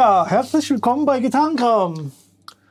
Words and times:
Ja, 0.00 0.24
herzlich 0.26 0.70
willkommen 0.70 1.04
bei 1.04 1.20
Gitarrenkram. 1.20 2.10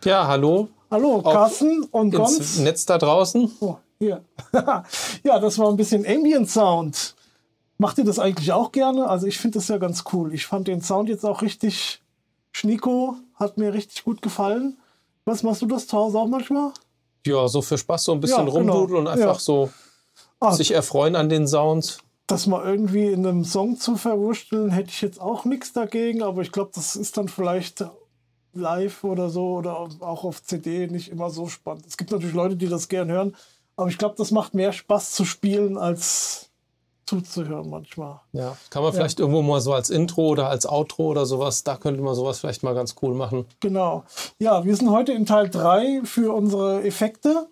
Ja, 0.04 0.26
hallo. 0.26 0.68
Hallo, 0.90 1.22
Carsten 1.22 1.84
und 1.92 2.12
ins 2.12 2.18
Gons. 2.38 2.58
Netz 2.58 2.88
da 2.88 2.98
draußen. 2.98 3.52
Oh, 3.60 3.76
hier. 4.00 4.24
ja, 5.24 5.40
das 5.40 5.60
war 5.60 5.70
ein 5.70 5.78
bisschen 5.78 6.08
Ambient 6.08 6.50
Sound. 6.50 7.14
Macht 7.78 8.00
ihr 8.00 8.04
das 8.04 8.18
eigentlich 8.18 8.52
auch 8.52 8.72
gerne? 8.72 9.08
Also 9.08 9.28
ich 9.28 9.38
finde 9.38 9.60
das 9.60 9.68
ja 9.68 9.78
ganz 9.78 10.06
cool. 10.12 10.34
Ich 10.34 10.48
fand 10.48 10.68
den 10.68 10.82
Sound 10.82 11.08
jetzt 11.08 11.24
auch 11.24 11.44
richtig 11.44 12.02
schnico, 12.52 13.18
hat 13.36 13.60
mir 13.60 13.76
richtig 13.76 14.04
gut 14.06 14.24
gefallen. 14.24 14.80
Was 15.24 15.44
machst 15.44 15.62
du 15.62 15.68
das 15.68 15.86
zu 15.86 15.96
Hause 15.98 16.18
auch 16.18 16.28
manchmal? 16.28 16.72
Ja, 17.28 17.48
so 17.48 17.62
für 17.62 17.78
Spaß 17.78 18.06
so 18.06 18.14
ein 18.14 18.22
bisschen 18.22 18.48
Ja, 18.48 18.52
genau. 18.54 18.74
rumdudeln 18.74 19.02
und 19.02 19.08
einfach 19.08 19.36
Ja. 19.36 19.40
so 19.40 19.70
Ah. 20.40 20.52
sich 20.52 20.72
erfreuen 20.72 21.16
an 21.16 21.30
den 21.30 21.48
Sounds. 21.48 22.00
Das 22.30 22.46
mal 22.46 22.64
irgendwie 22.64 23.08
in 23.08 23.26
einem 23.26 23.44
Song 23.44 23.80
zu 23.80 23.96
verwursteln, 23.96 24.70
hätte 24.70 24.90
ich 24.90 25.02
jetzt 25.02 25.20
auch 25.20 25.46
nichts 25.46 25.74
dagegen, 25.74 26.22
aber 26.22 26.44
ich 26.44 26.52
glaube, 26.52 26.70
das 26.76 26.96
ist 26.96 27.18
dann 27.18 27.28
vielleicht 27.28 27.84
live 28.54 29.04
oder 29.04 29.30
so 29.30 29.56
oder 29.56 29.76
auch 29.78 30.24
auf 30.24 30.44
CD 30.44 30.86
nicht 30.86 31.10
immer 31.10 31.32
so 31.32 31.48
spannend. 31.48 31.88
Es 31.88 31.98
gibt 31.98 32.12
natürlich 32.12 32.36
Leute, 32.36 32.56
die 32.56 32.68
das 32.68 32.88
gern 32.88 33.10
hören, 33.10 33.36
aber 33.76 33.90
ich 33.90 33.98
glaube, 33.98 34.14
das 34.16 34.30
macht 34.30 34.54
mehr 34.54 34.74
Spaß 34.74 35.14
zu 35.14 35.26
spielen 35.26 35.76
als 35.76 36.52
zuzuhören 37.08 37.68
manchmal. 37.68 38.20
Ja, 38.32 38.56
kann 38.70 38.84
man 38.84 38.94
vielleicht 38.94 39.20
irgendwo 39.20 39.42
mal 39.42 39.60
so 39.60 39.74
als 39.74 39.90
Intro 39.90 40.28
oder 40.28 40.50
als 40.50 40.68
Outro 40.68 41.08
oder 41.08 41.26
sowas, 41.26 41.64
da 41.64 41.78
könnte 41.78 42.04
man 42.04 42.14
sowas 42.14 42.40
vielleicht 42.40 42.62
mal 42.62 42.76
ganz 42.76 42.94
cool 43.02 43.16
machen. 43.16 43.46
Genau. 43.60 44.04
Ja, 44.38 44.64
wir 44.64 44.76
sind 44.76 44.92
heute 44.92 45.14
in 45.14 45.26
Teil 45.26 45.50
3 45.50 46.02
für 46.04 46.32
unsere 46.36 46.84
Effekte. 46.84 47.48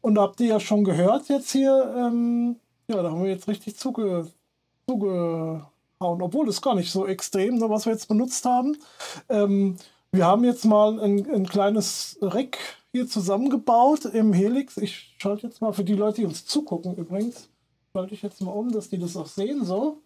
Und 0.00 0.18
habt 0.18 0.40
ihr 0.40 0.48
ja 0.48 0.60
schon 0.60 0.82
gehört 0.82 1.28
jetzt 1.28 1.52
hier, 1.52 1.94
ähm, 1.96 2.56
ja, 2.92 3.02
da 3.02 3.10
haben 3.10 3.22
wir 3.22 3.30
jetzt 3.30 3.48
richtig 3.48 3.76
zuge, 3.76 4.26
zugehauen, 4.86 5.62
obwohl 6.00 6.46
das 6.46 6.60
gar 6.60 6.74
nicht 6.74 6.90
so 6.90 7.06
extrem, 7.06 7.56
ne, 7.56 7.68
was 7.68 7.86
wir 7.86 7.92
jetzt 7.92 8.08
benutzt 8.08 8.44
haben. 8.44 8.76
Ähm, 9.28 9.76
wir 10.12 10.26
haben 10.26 10.44
jetzt 10.44 10.64
mal 10.64 11.00
ein, 11.00 11.30
ein 11.30 11.46
kleines 11.46 12.18
Rack 12.20 12.58
hier 12.92 13.08
zusammengebaut 13.08 14.04
im 14.04 14.32
Helix. 14.32 14.76
Ich 14.76 15.14
schalte 15.18 15.46
jetzt 15.46 15.62
mal 15.62 15.72
für 15.72 15.84
die 15.84 15.94
Leute, 15.94 16.20
die 16.20 16.26
uns 16.26 16.44
zugucken 16.44 16.96
übrigens, 16.96 17.48
schalte 17.94 18.14
ich 18.14 18.22
jetzt 18.22 18.42
mal 18.42 18.50
um, 18.50 18.70
dass 18.70 18.90
die 18.90 18.98
das 18.98 19.16
auch 19.16 19.26
sehen 19.26 19.64
so. 19.64 19.98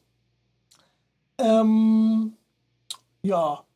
Ähm, 1.38 2.34
ja, 3.22 3.66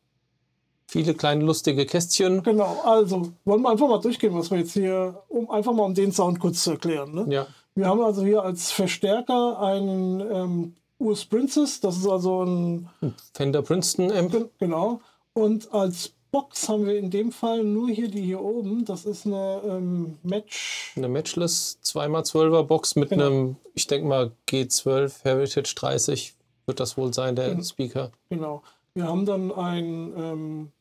Viele 0.91 1.13
kleine 1.13 1.45
lustige 1.45 1.85
Kästchen. 1.85 2.43
Genau, 2.43 2.81
also 2.83 3.31
wollen 3.45 3.61
wir 3.61 3.69
einfach 3.69 3.87
mal 3.87 4.01
durchgehen, 4.01 4.33
was 4.33 4.51
wir 4.51 4.57
jetzt 4.57 4.73
hier, 4.73 5.23
um 5.29 5.49
einfach 5.49 5.71
mal 5.71 5.83
um 5.83 5.93
den 5.93 6.11
Sound 6.11 6.37
kurz 6.37 6.65
zu 6.65 6.71
erklären. 6.71 7.15
Ne? 7.15 7.27
Ja, 7.29 7.47
Wir 7.75 7.87
haben 7.87 8.01
also 8.01 8.23
hier 8.23 8.43
als 8.43 8.71
Verstärker 8.71 9.59
einen 9.59 10.19
ähm, 10.19 10.75
US 10.99 11.25
Princess, 11.25 11.79
das 11.79 11.97
ist 11.97 12.07
also 12.07 12.43
ein, 12.43 12.89
Fender 13.33 13.61
Princeton 13.61 14.11
Amp. 14.11 14.49
genau, 14.59 14.99
und 15.33 15.73
als 15.73 16.13
Box 16.31 16.69
haben 16.69 16.85
wir 16.85 16.97
in 16.97 17.09
dem 17.09 17.31
Fall 17.31 17.63
nur 17.63 17.89
hier 17.89 18.07
die 18.09 18.21
hier 18.21 18.41
oben, 18.41 18.85
das 18.85 19.05
ist 19.05 19.25
eine 19.25 19.61
ähm, 19.65 20.17
Match, 20.23 20.93
Eine 20.95 21.09
Matchless 21.09 21.79
2x12er 21.83 22.63
Box 22.63 22.95
mit 22.95 23.09
Genau. 23.09 23.25
einem, 23.25 23.55
ich 23.73 23.87
denke 23.87 24.07
mal, 24.07 24.31
G12 24.49 25.23
Heritage 25.23 25.73
30 25.75 26.35
wird 26.67 26.79
das 26.79 26.95
wohl 26.97 27.13
sein, 27.13 27.35
der 27.35 27.49
Genau. 27.49 27.63
Speaker. 27.63 28.11
genau. 28.29 28.61
Wir 28.93 29.05
haben 29.05 29.25
dann 29.25 29.51
ein, 29.53 30.13
ähm, 30.17 30.71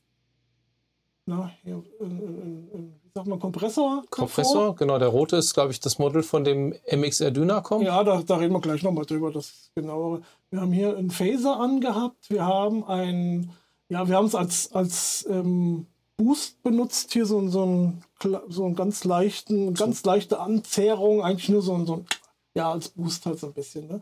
na, 1.26 1.50
hier, 1.62 1.82
ein, 2.00 2.06
ein, 2.10 2.70
ein, 2.74 2.99
sagt 3.14 3.26
man, 3.26 3.38
Kompressor. 3.38 4.04
Kompressor, 4.10 4.74
genau, 4.76 4.98
der 4.98 5.08
rote 5.08 5.36
ist, 5.36 5.54
glaube 5.54 5.72
ich, 5.72 5.80
das 5.80 5.98
Model 5.98 6.22
von 6.22 6.44
dem 6.44 6.74
MXR 6.90 7.30
Dynacom. 7.30 7.82
Ja, 7.82 8.02
da, 8.04 8.22
da 8.22 8.36
reden 8.36 8.52
wir 8.54 8.60
gleich 8.60 8.82
nochmal 8.82 9.04
drüber, 9.04 9.30
das 9.30 9.70
genauere. 9.74 10.22
Wir 10.50 10.60
haben 10.60 10.72
hier 10.72 10.96
einen 10.96 11.10
Phaser 11.10 11.58
angehabt. 11.58 12.30
Wir 12.30 12.44
haben 12.44 12.84
ein, 12.84 13.50
ja, 13.88 14.08
wir 14.08 14.16
haben 14.16 14.26
es 14.26 14.34
als, 14.34 14.72
als 14.72 15.26
ähm, 15.28 15.86
Boost 16.16 16.62
benutzt. 16.62 17.12
Hier 17.12 17.26
so, 17.26 17.46
so, 17.48 17.64
ein, 17.64 18.04
kle- 18.20 18.42
so 18.48 18.64
einen 18.64 18.76
ganz 18.76 19.04
leichten, 19.04 19.74
ganz 19.74 20.04
leichte 20.04 20.38
Anzehrung. 20.40 21.22
Eigentlich 21.22 21.48
nur 21.48 21.62
so 21.62 21.74
ein, 21.74 21.86
so 21.86 21.94
ein 21.94 22.06
ja, 22.54 22.70
als 22.72 22.88
Boost 22.88 23.26
halt 23.26 23.38
so 23.38 23.46
ein 23.48 23.52
bisschen. 23.52 23.86
Ne? 23.88 24.00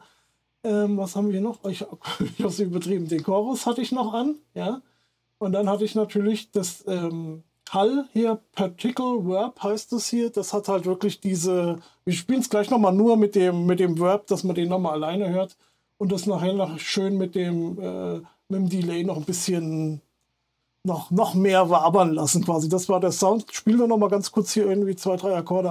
Ähm, 0.64 0.96
was 0.96 1.16
haben 1.16 1.30
wir 1.32 1.40
noch? 1.40 1.64
Ich, 1.66 1.82
ich 2.20 2.38
habe 2.38 2.48
es 2.48 2.58
übertrieben. 2.60 3.08
Den 3.08 3.22
Chorus 3.22 3.66
hatte 3.66 3.80
ich 3.82 3.92
noch 3.92 4.12
an, 4.14 4.36
ja. 4.54 4.80
Und 5.38 5.52
dann 5.52 5.68
hatte 5.70 5.84
ich 5.84 5.94
natürlich 5.94 6.50
das 6.50 6.82
ähm, 6.88 7.44
Hall 7.72 8.06
hier, 8.12 8.40
Particle 8.54 9.26
Verb 9.26 9.62
heißt 9.62 9.92
es 9.92 10.08
hier. 10.08 10.30
Das 10.30 10.52
hat 10.52 10.68
halt 10.68 10.86
wirklich 10.86 11.20
diese, 11.20 11.78
wir 12.04 12.14
spielen 12.14 12.40
es 12.40 12.50
gleich 12.50 12.70
nochmal 12.70 12.92
nur 12.92 13.16
mit 13.16 13.34
dem, 13.34 13.66
mit 13.66 13.80
dem 13.80 13.98
Verb, 14.00 14.26
dass 14.26 14.44
man 14.44 14.54
den 14.54 14.68
nochmal 14.68 14.94
alleine 14.94 15.30
hört. 15.30 15.56
Und 15.98 16.12
das 16.12 16.26
nachher 16.26 16.52
noch 16.52 16.78
schön 16.78 17.18
mit 17.18 17.34
dem, 17.34 17.78
äh, 17.80 18.16
mit 18.48 18.60
dem 18.60 18.68
Delay 18.68 19.04
noch 19.04 19.16
ein 19.16 19.24
bisschen 19.24 20.00
noch, 20.84 21.10
noch 21.10 21.34
mehr 21.34 21.70
wabern 21.70 22.12
lassen 22.12 22.44
quasi. 22.44 22.68
Das 22.68 22.88
war 22.88 23.00
der 23.00 23.12
Sound. 23.12 23.46
Spielen 23.52 23.78
wir 23.78 23.86
nochmal 23.86 24.10
ganz 24.10 24.30
kurz 24.32 24.52
hier 24.52 24.66
irgendwie 24.66 24.96
zwei, 24.96 25.16
drei 25.16 25.36
Akkorde. 25.36 25.70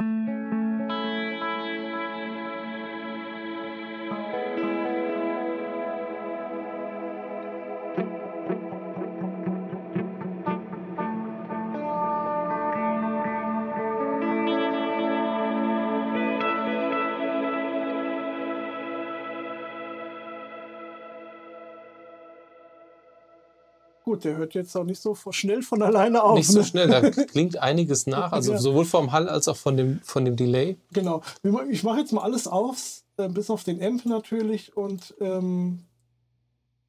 Gut, 24.18 24.26
der 24.26 24.38
hört 24.38 24.56
jetzt 24.56 24.76
auch 24.76 24.84
nicht 24.84 25.00
so 25.00 25.16
schnell 25.30 25.62
von 25.62 25.84
alleine 25.84 26.24
auf. 26.24 26.36
Nicht 26.36 26.50
so 26.50 26.60
ne? 26.60 26.66
schnell, 26.66 26.88
da 26.88 27.02
klingt 27.12 27.60
einiges 27.60 28.08
nach, 28.08 28.32
also 28.32 28.54
Ja. 28.54 28.58
sowohl 28.58 28.86
vom 28.86 29.12
Hall 29.12 29.30
als 29.30 29.48
auch 29.48 29.58
von 29.58 29.78
dem, 29.78 30.00
von 30.02 30.26
dem 30.26 30.36
Delay. 30.36 30.78
Genau. 30.92 31.22
Ich 31.70 31.84
mache 31.84 32.00
jetzt 32.00 32.14
mal 32.14 32.24
alles 32.24 32.48
auf, 32.48 33.04
äh, 33.18 33.30
bis 33.30 33.52
auf 33.52 33.64
den 33.64 33.82
Amp 33.84 34.08
natürlich 34.08 34.76
und 34.76 35.14
ähm, 35.22 35.84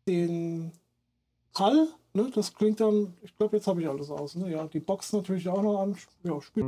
den 0.07 0.73
Hall. 1.55 1.89
Ne? 2.15 2.31
Das 2.35 2.55
klingt 2.55 2.81
dann, 2.81 3.13
ich 3.21 3.37
glaube, 3.37 3.59
jetzt 3.59 3.67
habe 3.67 3.83
ich 3.83 3.89
alles 3.89 4.11
aus. 4.11 4.35
Ne? 4.35 4.51
Ja, 4.51 4.67
die 4.67 4.81
Box 4.81 5.13
natürlich 5.13 5.49
auch 5.51 5.63
noch 5.63 5.83
an. 5.83 5.97
Ja, 6.25 6.41
spiel. 6.41 6.65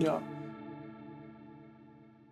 Ja. 0.00 0.20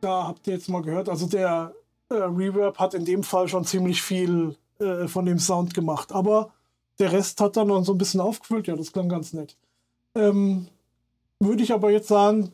Da 0.00 0.26
habt 0.28 0.46
ihr 0.46 0.54
jetzt 0.54 0.68
mal 0.68 0.82
gehört, 0.82 1.08
also 1.08 1.26
der 1.26 1.74
äh, 2.10 2.14
Reverb 2.14 2.78
hat 2.78 2.94
in 2.94 3.04
dem 3.04 3.22
Fall 3.22 3.48
schon 3.48 3.64
ziemlich 3.64 4.02
viel 4.02 4.56
äh, 4.78 5.08
von 5.08 5.26
dem 5.26 5.38
Sound 5.38 5.74
gemacht, 5.74 6.12
aber 6.12 6.50
der 6.98 7.12
Rest 7.12 7.40
hat 7.40 7.56
dann 7.56 7.68
noch 7.68 7.84
so 7.84 7.92
ein 7.92 7.98
bisschen 7.98 8.20
aufgefüllt. 8.20 8.66
Ja, 8.68 8.76
das 8.76 8.92
klang 8.92 9.08
ganz 9.08 9.32
nett. 9.32 9.56
Ähm, 10.14 10.68
Würde 11.40 11.62
ich 11.62 11.72
aber 11.72 11.90
jetzt 11.90 12.08
sagen, 12.08 12.52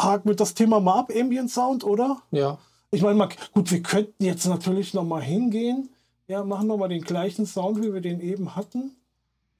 haken 0.00 0.28
wir 0.28 0.36
das 0.36 0.54
Thema 0.54 0.80
mal 0.80 1.00
ab, 1.00 1.10
Ambient 1.14 1.50
Sound, 1.50 1.84
oder? 1.84 2.22
Ja, 2.30 2.58
Ich 2.90 3.02
meine, 3.02 3.16
mal- 3.16 3.28
gut, 3.52 3.70
wir 3.70 3.82
könnten 3.82 4.24
jetzt 4.24 4.46
natürlich 4.46 4.94
noch 4.94 5.04
mal 5.04 5.22
hingehen. 5.22 5.90
Ja, 6.28 6.44
machen 6.44 6.68
noch 6.68 6.76
mal 6.76 6.88
den 6.88 7.02
gleichen 7.02 7.44
Sound, 7.46 7.82
wie 7.82 7.92
wir 7.92 8.00
den 8.00 8.20
eben 8.20 8.54
hatten. 8.54 8.92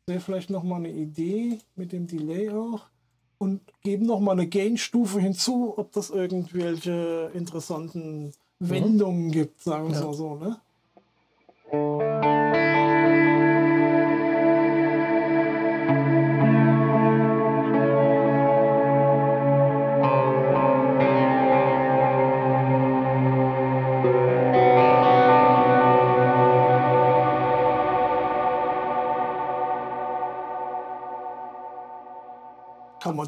Wäre 0.07 0.21
vielleicht 0.21 0.49
noch 0.51 0.63
mal 0.63 0.77
eine 0.77 0.91
Idee 0.93 1.59
mit 1.75 1.93
dem 1.93 2.07
Delay 2.07 2.51
auch. 2.51 2.83
Und 3.38 3.61
geben 3.82 4.06
noch 4.06 4.20
mal 4.20 4.32
eine 4.32 4.49
Gain-Stufe 4.49 5.20
hinzu, 5.20 5.75
ob 5.76 5.93
das 5.93 6.11
irgendwelche 6.11 7.31
interessanten 7.35 8.32
Wendungen 8.58 9.31
gibt, 9.31 9.62
sagen 9.62 9.88
wir 9.88 9.94
es 9.94 10.00
Ja. 10.00 10.06
mal 10.06 10.14
so. 10.14 10.35
Ne? 10.35 10.56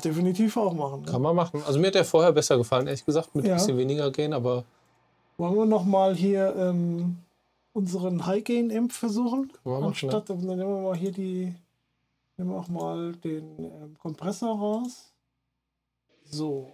Man 0.04 0.14
definitiv 0.14 0.56
auch 0.56 0.72
machen. 0.74 1.02
Ne? 1.02 1.10
kann 1.10 1.22
man 1.22 1.34
machen. 1.36 1.62
Also 1.66 1.78
mir 1.78 1.88
hat 1.88 1.94
der 1.94 2.04
vorher 2.04 2.32
besser 2.32 2.56
gefallen, 2.56 2.86
ehrlich 2.86 3.04
gesagt, 3.04 3.34
mit 3.34 3.44
Ja. 3.46 3.52
ein 3.52 3.58
bisschen 3.58 3.78
weniger 3.78 4.10
Gain, 4.10 4.32
aber 4.32 4.64
Wollen 5.36 5.56
wir 5.56 5.66
noch 5.66 5.84
mal 5.84 6.14
hier 6.14 6.54
ähm, 6.56 7.16
unseren 7.72 8.26
High-Gain-Amp 8.26 8.92
versuchen? 8.92 9.52
Machen, 9.64 9.84
Anstatt, 9.84 10.28
dann 10.28 10.38
nehmen 10.40 10.58
wir 10.58 10.66
mal 10.82 10.96
hier 10.96 11.12
die, 11.12 11.54
nehmen 12.36 12.50
wir 12.50 12.58
auch 12.58 12.68
mal 12.68 13.12
den 13.12 13.58
ähm, 13.58 13.96
Kompressor 13.98 14.58
raus. 14.58 15.12
So. 16.24 16.68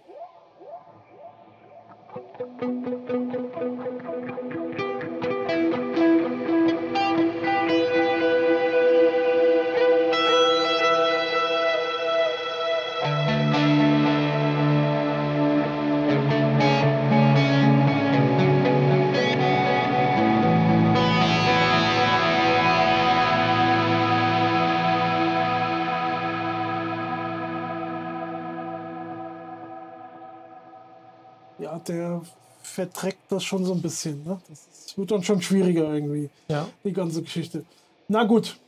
Verträgt 32.77 33.31
das 33.31 33.43
schon 33.43 33.65
so 33.65 33.73
ein 33.73 33.81
bisschen. 33.81 34.23
Ne? 34.23 34.39
Das 34.47 34.95
wird 34.95 35.09
dann 35.09 35.23
schon 35.23 35.41
schwieriger 35.41 35.91
irgendwie, 35.91 36.29
Ja. 36.47 36.69
die 36.83 36.93
ganze 36.93 37.23
Geschichte. 37.23 37.65
Na 38.07 38.23
gut, 38.23 38.59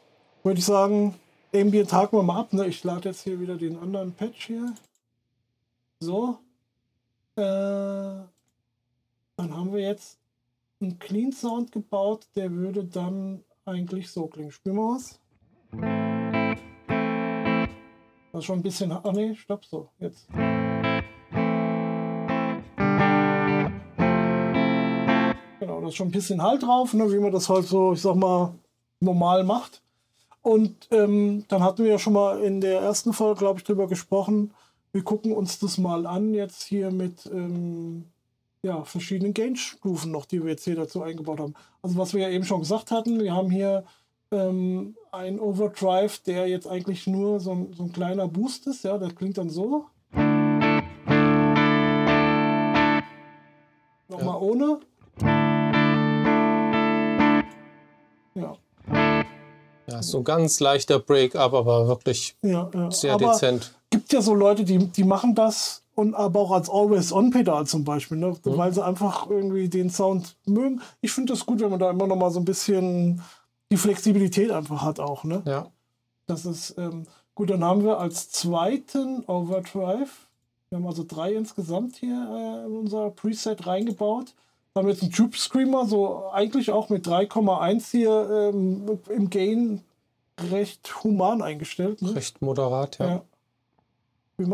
würde 0.41 0.57
ich 0.57 0.65
sagen, 0.65 1.13
Ambient 1.53 1.93
haken 1.93 2.17
wir 2.17 2.23
mal 2.23 2.39
ab. 2.39 2.51
Ne? 2.51 2.65
Ich 2.65 2.83
lade 2.83 3.09
jetzt 3.09 3.21
hier 3.21 3.39
wieder 3.39 3.55
den 3.55 3.77
anderen 3.77 4.11
Patch 4.13 4.47
hier. 4.47 4.73
So. 5.99 6.39
Äh, 7.35 7.41
dann 7.41 8.27
haben 9.37 9.71
wir 9.73 9.81
jetzt 9.81 10.17
einen 10.81 10.97
Clean 10.97 11.31
Sound 11.31 11.71
gebaut, 11.71 12.25
der 12.35 12.51
würde 12.51 12.85
dann 12.85 13.43
eigentlich 13.63 14.09
so 14.09 14.25
klingen. 14.25 14.51
Spielen 14.51 14.77
wir 14.77 14.95
was? 14.95 15.19
Das 18.31 18.39
ist 18.39 18.45
schon 18.45 18.57
ein 18.57 18.63
bisschen. 18.63 18.91
Ah, 18.91 19.11
nee, 19.13 19.35
stopp, 19.35 19.65
so, 19.65 19.89
jetzt. 19.99 20.27
Genau, 25.59 25.81
da 25.81 25.87
ist 25.89 25.95
schon 25.95 26.07
ein 26.07 26.11
bisschen 26.11 26.41
Halt 26.41 26.63
drauf, 26.63 26.93
ne, 26.93 27.11
wie 27.11 27.19
man 27.19 27.31
das 27.31 27.49
halt 27.49 27.65
so, 27.65 27.93
ich 27.93 28.01
sag 28.01 28.15
mal, 28.15 28.53
normal 29.01 29.43
macht. 29.43 29.81
Und 30.41 30.87
ähm, 30.91 31.43
dann 31.49 31.63
hatten 31.63 31.83
wir 31.83 31.91
ja 31.91 31.99
schon 31.99 32.13
mal 32.13 32.39
in 32.41 32.61
der 32.61 32.79
ersten 32.79 33.11
Folge, 33.11 33.39
glaube 33.39 33.59
ich, 33.59 33.65
drüber 33.65 33.87
gesprochen. 33.87 34.53
Wir 34.93 35.03
gucken 35.03 35.33
uns 35.33 35.59
das 35.59 35.77
mal 35.77 36.07
an, 36.07 36.33
jetzt 36.33 36.63
hier 36.63 36.91
mit 36.91 37.25
ähm, 37.25 38.05
ja, 38.63 38.83
verschiedenen 38.83 39.33
Gain-Stufen 39.33 40.11
noch, 40.11 40.25
die 40.25 40.41
wir 40.41 40.51
jetzt 40.51 40.63
hier 40.63 40.75
dazu 40.75 41.03
eingebaut 41.03 41.39
haben. 41.39 41.55
Also 41.81 41.97
was 41.97 42.13
wir 42.13 42.21
ja 42.21 42.29
eben 42.29 42.45
schon 42.45 42.61
gesagt 42.61 42.91
hatten, 42.91 43.19
wir 43.19 43.33
haben 43.33 43.49
hier 43.49 43.83
ähm, 44.31 44.95
ein 45.11 45.39
Overdrive, 45.39 46.19
der 46.19 46.47
jetzt 46.47 46.67
eigentlich 46.67 47.05
nur 47.05 47.41
so 47.41 47.51
ein, 47.51 47.73
so 47.73 47.83
ein 47.83 47.91
kleiner 47.91 48.27
Boost 48.27 48.65
ist. 48.67 48.83
Ja, 48.83 48.97
der 48.97 49.11
klingt 49.11 49.37
dann 49.37 49.49
so. 49.49 49.87
Nochmal 54.07 54.41
ohne. 54.41 54.79
Ja, 58.35 58.57
Ja, 59.89 60.01
so 60.03 60.19
ein 60.19 60.23
ganz 60.23 60.59
leichter 60.59 60.99
Break-up, 60.99 61.53
aber 61.53 61.87
wirklich 61.87 62.35
ja, 62.41 62.69
ja. 62.73 62.91
sehr 62.91 63.13
Aber 63.13 63.31
dezent. 63.31 63.73
gibt 63.89 64.13
ja 64.13 64.21
so 64.21 64.33
Leute, 64.33 64.63
die, 64.63 64.77
die 64.77 65.03
machen 65.03 65.35
das 65.35 65.83
und 65.95 66.15
aber 66.15 66.39
auch 66.39 66.51
als 66.51 66.69
Always-On-Pedal 66.69 67.67
zum 67.67 67.83
Beispiel, 67.83 68.17
ne? 68.17 68.27
Mhm. 68.27 68.57
weil 68.57 68.73
sie 68.73 68.83
einfach 68.83 69.29
irgendwie 69.29 69.67
den 69.67 69.89
Sound 69.89 70.37
mögen. 70.45 70.81
Ich 71.01 71.11
finde 71.11 71.33
das 71.33 71.45
gut, 71.45 71.59
wenn 71.59 71.69
man 71.69 71.79
da 71.79 71.89
immer 71.89 72.07
noch 72.07 72.15
mal 72.15 72.31
so 72.31 72.39
ein 72.39 72.45
bisschen 72.45 73.21
die 73.71 73.77
Flexibilität 73.77 74.51
einfach 74.51 74.81
hat 74.81 74.99
auch. 74.99 75.23
Ne? 75.23 75.41
Ja. 75.45 75.67
Das 76.25 76.45
ist 76.45 76.75
ähm, 76.77 77.05
gut. 77.35 77.49
Dann 77.49 77.63
haben 77.63 77.83
wir 77.83 77.99
als 77.99 78.29
zweiten 78.31 79.25
Overdrive, 79.25 80.27
wir 80.69 80.77
haben 80.77 80.87
also 80.87 81.03
drei 81.07 81.33
insgesamt 81.33 81.97
hier 81.97 82.63
äh, 82.63 82.65
in 82.67 82.77
unser 82.77 83.09
Preset 83.09 83.67
reingebaut. 83.67 84.35
Haben 84.75 84.87
wir 84.87 84.93
jetzt 84.93 85.01
einen 85.01 85.11
Tube 85.11 85.35
Screamer, 85.35 85.85
so 85.85 86.29
eigentlich 86.31 86.71
auch 86.71 86.89
mit 86.89 87.07
3,1 87.07 87.89
hier 87.91 88.51
ähm, 88.53 88.99
im 89.09 89.29
Gain 89.29 89.83
recht 90.51 91.03
human 91.03 91.41
eingestellt. 91.41 92.01
Ne? 92.01 92.15
Recht 92.15 92.41
moderat, 92.41 92.99
ja. 92.99 93.07
Ja. 93.07 93.21
Wie? 94.37 94.45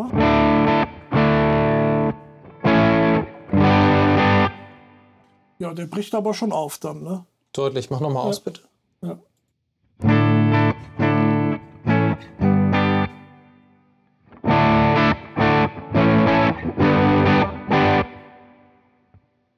Ja, 5.60 5.74
der 5.74 5.86
bricht 5.86 6.16
aber 6.16 6.34
schon 6.34 6.52
auf 6.52 6.78
dann, 6.80 7.04
ne? 7.04 7.26
Deutlich. 7.54 7.90
Mach 7.90 8.00
nochmal 8.00 8.28
aus, 8.28 8.40
bitte. 8.40 8.62
Ja. 9.02 9.20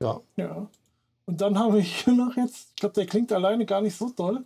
Ja. 0.01 0.21
Ja. 0.35 0.67
Und 1.25 1.41
dann 1.41 1.57
habe 1.57 1.79
ich 1.79 2.03
hier 2.03 2.13
noch 2.25 2.35
jetzt, 2.37 2.69
ich 2.69 2.75
glaube, 2.77 2.93
der 2.95 3.05
klingt 3.05 3.31
alleine 3.33 3.65
gar 3.65 3.81
nicht 3.81 3.97
so 3.97 4.09
toll. 4.09 4.45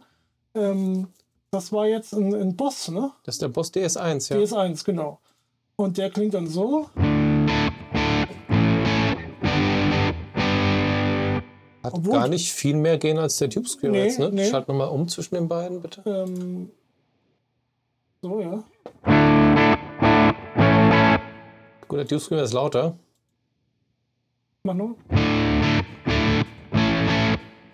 Ähm, 0.56 1.08
das 1.52 1.72
war 1.72 1.86
jetzt 1.88 2.14
ein, 2.14 2.34
ein 2.34 2.56
Boss, 2.56 2.88
ne? 2.90 3.12
Das 3.24 3.36
ist 3.36 3.42
der 3.42 3.50
Boss 3.50 3.74
DS1, 3.74 4.34
ja. 4.34 4.40
DS1, 4.40 4.86
genau. 4.86 5.20
Und 5.76 5.98
der 5.98 6.10
klingt 6.10 6.34
dann 6.34 6.48
so. 6.48 6.90
Hat 11.84 11.94
Obwohl- 11.96 12.14
gar 12.14 12.28
nicht 12.28 12.52
viel 12.54 12.76
mehr 12.76 12.98
gehen 12.98 13.18
als 13.18 13.38
der 13.38 13.50
Tube 13.50 13.68
Screamer 13.68 13.94
Nee, 13.94 14.04
jetzt, 14.06 14.20
ne? 14.20 14.30
nee. 14.32 14.50
Schalt 14.50 14.68
nochmal 14.68 14.90
um 14.90 15.08
zwischen 15.08 15.36
den 15.36 15.48
beiden, 15.48 15.82
bitte. 15.82 16.04
Ähm, 16.06 16.70
so, 18.22 18.40
ja. 18.40 18.64
Gut, 21.88 22.00
der 22.00 22.08
Tube 22.08 22.22
Screamer 22.22 22.44
ist 22.44 22.54
lauter. 22.54 22.98
Mach 24.64 24.76
nur. 24.76 24.96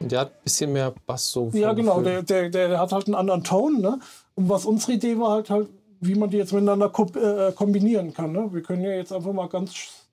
Der 0.07 0.21
hat 0.21 0.29
ein 0.29 0.43
bisschen 0.43 0.73
mehr 0.73 0.93
Bass 1.05 1.31
so. 1.31 1.49
Ja, 1.53 1.73
genau, 1.73 2.01
der, 2.01 2.23
der, 2.23 2.49
der 2.49 2.79
hat 2.79 2.91
halt 2.91 3.07
einen 3.07 3.15
anderen 3.15 3.43
Ton, 3.43 3.81
ne? 3.81 3.99
Und 4.35 4.49
was 4.49 4.65
unsere 4.65 4.93
Idee 4.93 5.17
war 5.19 5.31
halt 5.31 5.49
halt, 5.49 5.69
wie 5.99 6.15
man 6.15 6.29
die 6.29 6.37
jetzt 6.37 6.53
miteinander 6.53 6.89
ko 6.89 7.05
äh, 7.15 7.51
kombinieren 7.53 8.13
kann, 8.13 8.31
ne? 8.31 8.49
Wir 8.51 8.61
können 8.61 8.83
ja 8.83 8.91
jetzt 8.91 9.11
einfach 9.11 9.33
mal 9.33 9.47
ganz 9.47 10.07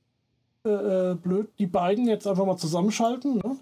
äh, 0.67 0.71
äh, 0.71 1.15
blöd 1.15 1.49
die 1.59 1.67
beiden 1.67 2.09
jetzt 2.09 2.27
einfach 2.27 2.47
mal 2.47 2.57
zusammenschalten, 2.57 3.37
ne? 3.37 3.57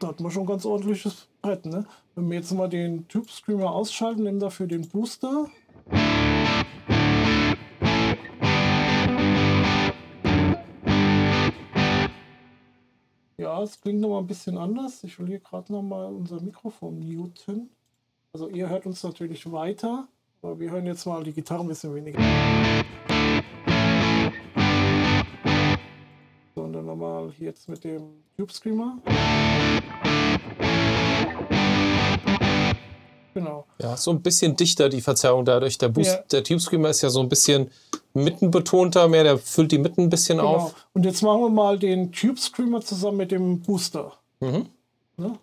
Da 0.00 0.08
hat 0.08 0.20
man 0.20 0.30
schon 0.30 0.46
ganz 0.46 0.64
ordentliches 0.64 1.28
Brett, 1.42 1.66
ne? 1.66 1.84
Wenn 2.14 2.30
wir 2.30 2.38
jetzt 2.38 2.52
mal 2.52 2.68
den 2.68 3.06
Tube 3.08 3.30
Screamer 3.30 3.72
ausschalten, 3.72 4.22
nehmen 4.22 4.40
dafür 4.40 4.66
den 4.66 4.88
Booster. 4.88 5.46
Es 13.62 13.80
klingt 13.80 14.00
noch 14.00 14.10
mal 14.10 14.18
ein 14.18 14.26
bisschen 14.26 14.56
anders. 14.56 15.02
Ich 15.02 15.18
will 15.18 15.26
hier 15.26 15.40
gerade 15.40 15.72
noch 15.72 15.82
mal 15.82 16.06
unser 16.06 16.40
Mikrofon 16.40 17.00
muten. 17.00 17.70
Also 18.32 18.48
ihr 18.48 18.68
hört 18.68 18.86
uns 18.86 19.02
natürlich 19.02 19.50
weiter, 19.50 20.06
aber 20.42 20.60
wir 20.60 20.70
hören 20.70 20.86
jetzt 20.86 21.06
mal 21.06 21.24
die 21.24 21.32
Gitarre 21.32 21.62
ein 21.62 21.68
bisschen 21.68 21.94
weniger. 21.94 22.18
So, 26.54 26.62
und 26.62 26.72
dann 26.72 26.86
nochmal 26.86 27.32
jetzt 27.38 27.68
mit 27.68 27.82
dem 27.82 28.02
Tube 28.36 28.52
Screamer. 28.52 28.98
Genau. 33.38 33.66
Ja, 33.80 33.96
so 33.96 34.10
ein 34.10 34.20
bisschen 34.20 34.56
dichter 34.56 34.88
die 34.88 35.00
Verzerrung 35.00 35.44
dadurch. 35.44 35.78
Der 35.78 35.88
Boost, 35.88 36.10
Ja. 36.10 36.22
der 36.32 36.42
Tube 36.42 36.60
Screamer 36.60 36.88
ist 36.88 37.02
ja 37.02 37.08
so 37.08 37.20
ein 37.20 37.28
bisschen 37.28 37.70
mittenbetonter, 38.14 39.06
mehr, 39.06 39.22
der 39.22 39.38
füllt 39.38 39.70
die 39.70 39.78
Mitten 39.78 40.02
ein 40.02 40.10
bisschen 40.10 40.38
genau. 40.38 40.56
auf. 40.56 40.86
Und 40.92 41.04
jetzt 41.04 41.22
machen 41.22 41.40
wir 41.42 41.50
mal 41.50 41.78
den 41.78 42.10
Tube 42.10 42.38
Screamer 42.38 42.80
zusammen 42.80 43.18
mit 43.18 43.30
dem 43.30 43.60
Booster. 43.60 44.12
Mhm. 44.40 44.66
Ne? 45.16 45.38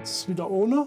Das 0.00 0.10
ist 0.10 0.28
wieder 0.28 0.48
ohne. 0.48 0.86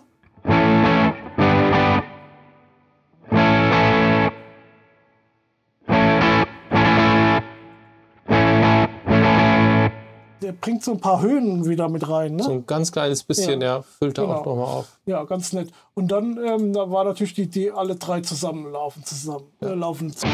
Der 10.41 10.51
bringt 10.51 10.83
so 10.83 10.91
ein 10.91 10.99
paar 10.99 11.21
Höhen 11.21 11.65
wieder 11.67 11.89
mit 11.89 12.07
rein. 12.07 12.35
Ne? 12.35 12.43
So 12.43 12.51
ein 12.51 12.65
ganz 12.67 12.91
kleines 12.91 13.23
bisschen, 13.23 13.59
ja, 13.61 13.81
füllt 13.81 14.17
er 14.19 14.25
Genau. 14.25 14.35
auch 14.37 14.45
nochmal 14.45 14.65
auf. 14.65 14.99
Ja, 15.07 15.23
ganz 15.23 15.51
nett. 15.53 15.71
Und 15.95 16.11
dann 16.11 16.37
ähm, 16.43 16.73
da 16.73 16.91
war 16.91 17.05
natürlich 17.05 17.33
die 17.33 17.43
Idee, 17.43 17.71
alle 17.71 17.95
drei 17.95 18.21
zusammen 18.21 18.71
laufen 18.71 19.03
zusammen. 19.03 19.45
Äh, 19.61 19.73
laufen 19.73 20.11
zu. 20.15 20.27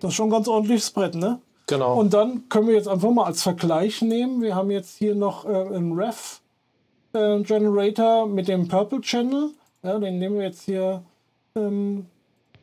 Das 0.00 0.10
ist 0.10 0.14
schon 0.16 0.28
ein 0.28 0.32
ganz 0.32 0.48
ordentliches 0.48 0.90
Brett, 0.90 1.14
ne? 1.14 1.40
Genau. 1.66 1.98
Und 1.98 2.14
dann 2.14 2.48
können 2.48 2.66
wir 2.66 2.74
jetzt 2.74 2.88
einfach 2.88 3.10
mal 3.10 3.24
als 3.26 3.42
Vergleich 3.42 4.02
nehmen. 4.02 4.40
Wir 4.42 4.54
haben 4.54 4.70
jetzt 4.70 4.96
hier 4.98 5.14
noch 5.14 5.44
äh, 5.44 5.48
einen 5.48 5.92
Ref 5.92 6.40
äh, 7.12 7.40
Generator 7.42 8.26
mit 8.26 8.48
dem 8.48 8.68
Purple 8.68 9.00
Channel. 9.00 9.50
Ja, 9.82 9.98
den 9.98 10.18
nehmen 10.18 10.38
wir 10.38 10.44
jetzt 10.46 10.62
hier. 10.62 11.02
Ähm, 11.54 12.06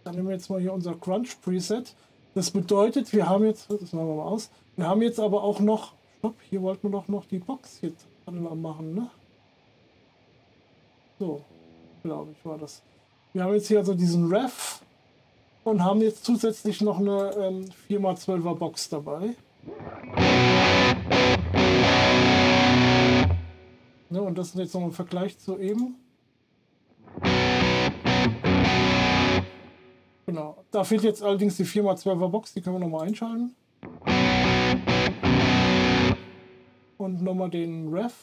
dann 0.03 0.15
nehmen 0.15 0.27
wir 0.27 0.35
jetzt 0.35 0.49
mal 0.49 0.61
hier 0.61 0.73
unser 0.73 0.95
Crunch 0.95 1.41
Preset. 1.41 1.93
Das 2.33 2.51
bedeutet, 2.51 3.11
wir 3.13 3.27
haben 3.27 3.45
jetzt, 3.45 3.69
das 3.69 3.93
machen 3.93 4.07
wir 4.07 4.15
mal 4.15 4.23
aus. 4.23 4.49
Wir 4.75 4.87
haben 4.87 5.01
jetzt 5.01 5.19
aber 5.19 5.43
auch 5.43 5.59
noch, 5.59 5.93
stopp, 6.19 6.35
hier 6.49 6.61
wollten 6.61 6.87
wir 6.87 6.91
doch 6.91 7.07
noch 7.07 7.25
die 7.25 7.39
Box 7.39 7.81
dran 8.25 8.61
machen, 8.61 8.93
ne? 8.93 9.09
So, 11.19 11.41
glaube 12.03 12.31
ich, 12.31 12.45
war 12.45 12.57
das. 12.57 12.83
Wir 13.33 13.43
haben 13.43 13.53
jetzt 13.53 13.67
hier 13.67 13.79
also 13.79 13.95
diesen 13.95 14.31
Ref 14.31 14.81
und 15.63 15.83
haben 15.83 16.01
jetzt 16.01 16.23
zusätzlich 16.23 16.81
noch 16.81 16.99
eine 16.99 17.31
ähm, 17.37 17.65
4x12er 17.89 18.55
Box 18.55 18.89
dabei. 18.89 19.35
Ne, 24.09 24.21
Und 24.21 24.37
das 24.37 24.49
ist 24.49 24.55
jetzt 24.55 24.73
nochmal 24.73 24.89
ein 24.89 24.93
Vergleich 24.93 25.37
zu 25.37 25.57
eben. 25.59 25.95
Genau. 30.25 30.63
Da 30.71 30.83
fehlt 30.83 31.03
jetzt 31.03 31.23
allerdings 31.23 31.57
die 31.57 31.65
4x12er 31.65 32.29
Box, 32.29 32.53
die 32.53 32.61
können 32.61 32.75
wir 32.75 32.79
nochmal 32.87 33.07
einschalten. 33.07 33.55
Und 36.97 37.21
nochmal 37.21 37.49
den 37.49 37.93
Ref. 37.93 38.13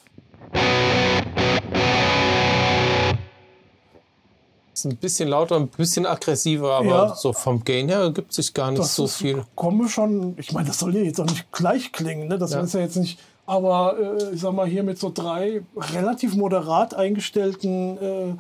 Ist 4.72 4.84
ein 4.86 4.96
bisschen 4.96 5.28
lauter, 5.28 5.56
ein 5.56 5.68
bisschen 5.68 6.04
aggressiver, 6.04 6.74
aber 6.76 6.86
Ja. 6.88 7.14
so 7.14 7.32
vom 7.32 7.62
Gain 7.62 7.88
her 7.88 8.10
gibt 8.10 8.32
sich 8.34 8.52
gar 8.52 8.70
nicht 8.72 8.82
so 8.84 9.06
viel. 9.06 9.44
Komme 9.54 9.88
schon, 9.88 10.36
ich 10.38 10.52
meine, 10.52 10.66
das 10.68 10.80
soll 10.80 10.96
ja 10.96 11.02
jetzt 11.02 11.20
auch 11.20 11.26
nicht 11.26 11.50
gleich 11.52 11.92
klingen, 11.92 12.26
ne? 12.28 12.38
das 12.38 12.52
Ja. 12.52 12.60
ist 12.60 12.74
ja 12.74 12.80
jetzt 12.80 12.96
nicht, 12.96 13.20
aber 13.46 13.98
äh, 13.98 14.34
ich 14.34 14.40
sag 14.40 14.52
mal 14.52 14.66
hier 14.66 14.82
mit 14.82 14.98
so 14.98 15.10
drei 15.12 15.62
relativ 15.76 16.34
moderat 16.34 16.94
eingestellten 16.94 17.98
äh, 17.98 18.36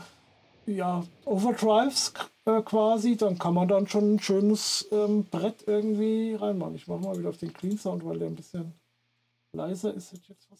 ja, 0.66 1.04
Overdrives 1.24 2.12
äh, 2.46 2.62
quasi, 2.62 3.16
dann 3.16 3.38
kann 3.38 3.54
man 3.54 3.68
dann 3.68 3.86
schon 3.86 4.14
ein 4.14 4.20
schönes 4.20 4.88
ähm, 4.92 5.24
Brett 5.30 5.64
irgendwie 5.66 6.34
reinmachen. 6.34 6.74
Ich 6.74 6.86
mache 6.86 7.00
mal 7.00 7.18
wieder 7.18 7.30
auf 7.30 7.36
den 7.36 7.52
Clean 7.52 7.78
Sound, 7.78 8.04
weil 8.04 8.18
der 8.18 8.28
ein 8.28 8.34
bisschen 8.34 8.72
leiser 9.52 9.94
ist. 9.94 10.12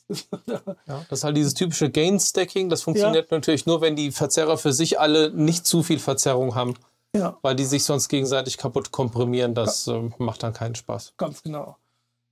Gesagt. 0.08 0.44
Ja, 0.86 1.04
das 1.08 1.20
ist 1.20 1.24
halt 1.24 1.36
dieses 1.36 1.54
typische 1.54 1.90
Gain-Stacking. 1.90 2.68
Das 2.68 2.82
funktioniert 2.82 3.30
natürlich 3.30 3.66
nur, 3.66 3.80
wenn 3.80 3.96
die 3.96 4.12
Verzerrer 4.12 4.58
für 4.58 4.72
sich 4.72 5.00
alle 5.00 5.30
nicht 5.30 5.66
zu 5.66 5.82
viel 5.82 5.98
Verzerrung 5.98 6.54
haben, 6.54 6.74
ja, 7.16 7.38
weil 7.42 7.56
die 7.56 7.64
sich 7.64 7.84
sonst 7.84 8.08
gegenseitig 8.08 8.58
kaputt 8.58 8.92
komprimieren. 8.92 9.54
Das 9.54 9.86
ähm, 9.86 10.12
macht 10.18 10.42
dann 10.42 10.52
keinen 10.52 10.74
Spaß. 10.74 11.14
ganz 11.16 11.42
genau. 11.42 11.76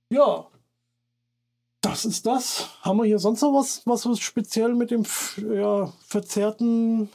Ja, 0.09 0.45
das 1.83 2.05
ist 2.05 2.25
das. 2.25 2.69
Haben 2.81 2.97
wir 2.97 3.05
hier 3.05 3.19
sonst 3.19 3.41
noch 3.41 3.53
was, 3.53 3.83
was 3.85 4.05
wir 4.05 4.15
speziell 4.17 4.73
mit 4.73 4.89
dem 4.89 5.03
ja, 5.53 5.91
verzerrten 6.07 7.09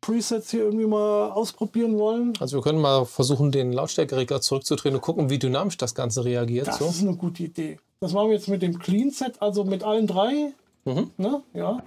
Presets 0.00 0.50
hier 0.50 0.62
irgendwie 0.62 0.86
mal 0.86 1.30
ausprobieren 1.30 1.98
wollen? 1.98 2.32
Also 2.38 2.56
wir 2.56 2.62
können 2.62 2.80
mal 2.80 3.04
versuchen, 3.04 3.50
den 3.50 3.72
Lautstärkeregler 3.72 4.40
zurückzudrehen 4.40 4.94
und 4.94 5.00
gucken, 5.00 5.28
wie 5.28 5.38
dynamisch 5.38 5.76
das 5.76 5.94
Ganze 5.94 6.24
reagiert. 6.24 6.68
Das 6.68 6.78
So. 6.78 6.86
ist 6.86 7.02
eine 7.02 7.16
gute 7.16 7.42
Idee. 7.42 7.78
Das 8.00 8.12
machen 8.12 8.28
wir 8.28 8.36
jetzt 8.36 8.48
mit 8.48 8.62
dem 8.62 8.78
Clean 8.78 9.10
Set, 9.10 9.42
also 9.42 9.64
mit 9.64 9.82
allen 9.82 10.06
drei. 10.06 10.52
Mhm. 10.84 11.10
Ne? 11.16 11.42
Ja. 11.52 11.82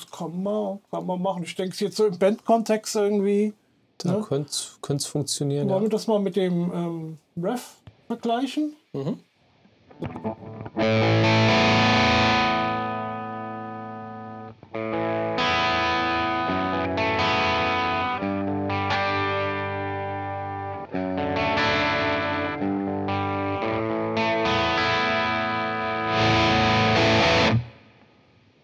Das 0.00 0.10
kann 0.18 0.42
man, 0.42 0.78
kann 0.90 1.06
man 1.06 1.20
machen. 1.20 1.42
Ich 1.42 1.54
denke, 1.54 1.72
es 1.74 1.80
jetzt 1.80 1.96
so 1.96 2.06
im 2.06 2.18
Bandkontext 2.18 2.96
irgendwie. 2.96 3.52
Da 3.98 4.12
Ne? 4.12 4.22
könnte 4.22 4.50
es 4.96 5.06
funktionieren. 5.06 5.68
Wollen 5.68 5.76
Ja. 5.78 5.82
wir 5.82 5.88
das 5.90 6.06
mal 6.06 6.18
mit 6.20 6.36
dem 6.36 6.72
ähm, 6.72 7.18
Ref 7.42 7.76
vergleichen? 8.06 8.74
Mhm. 8.92 9.18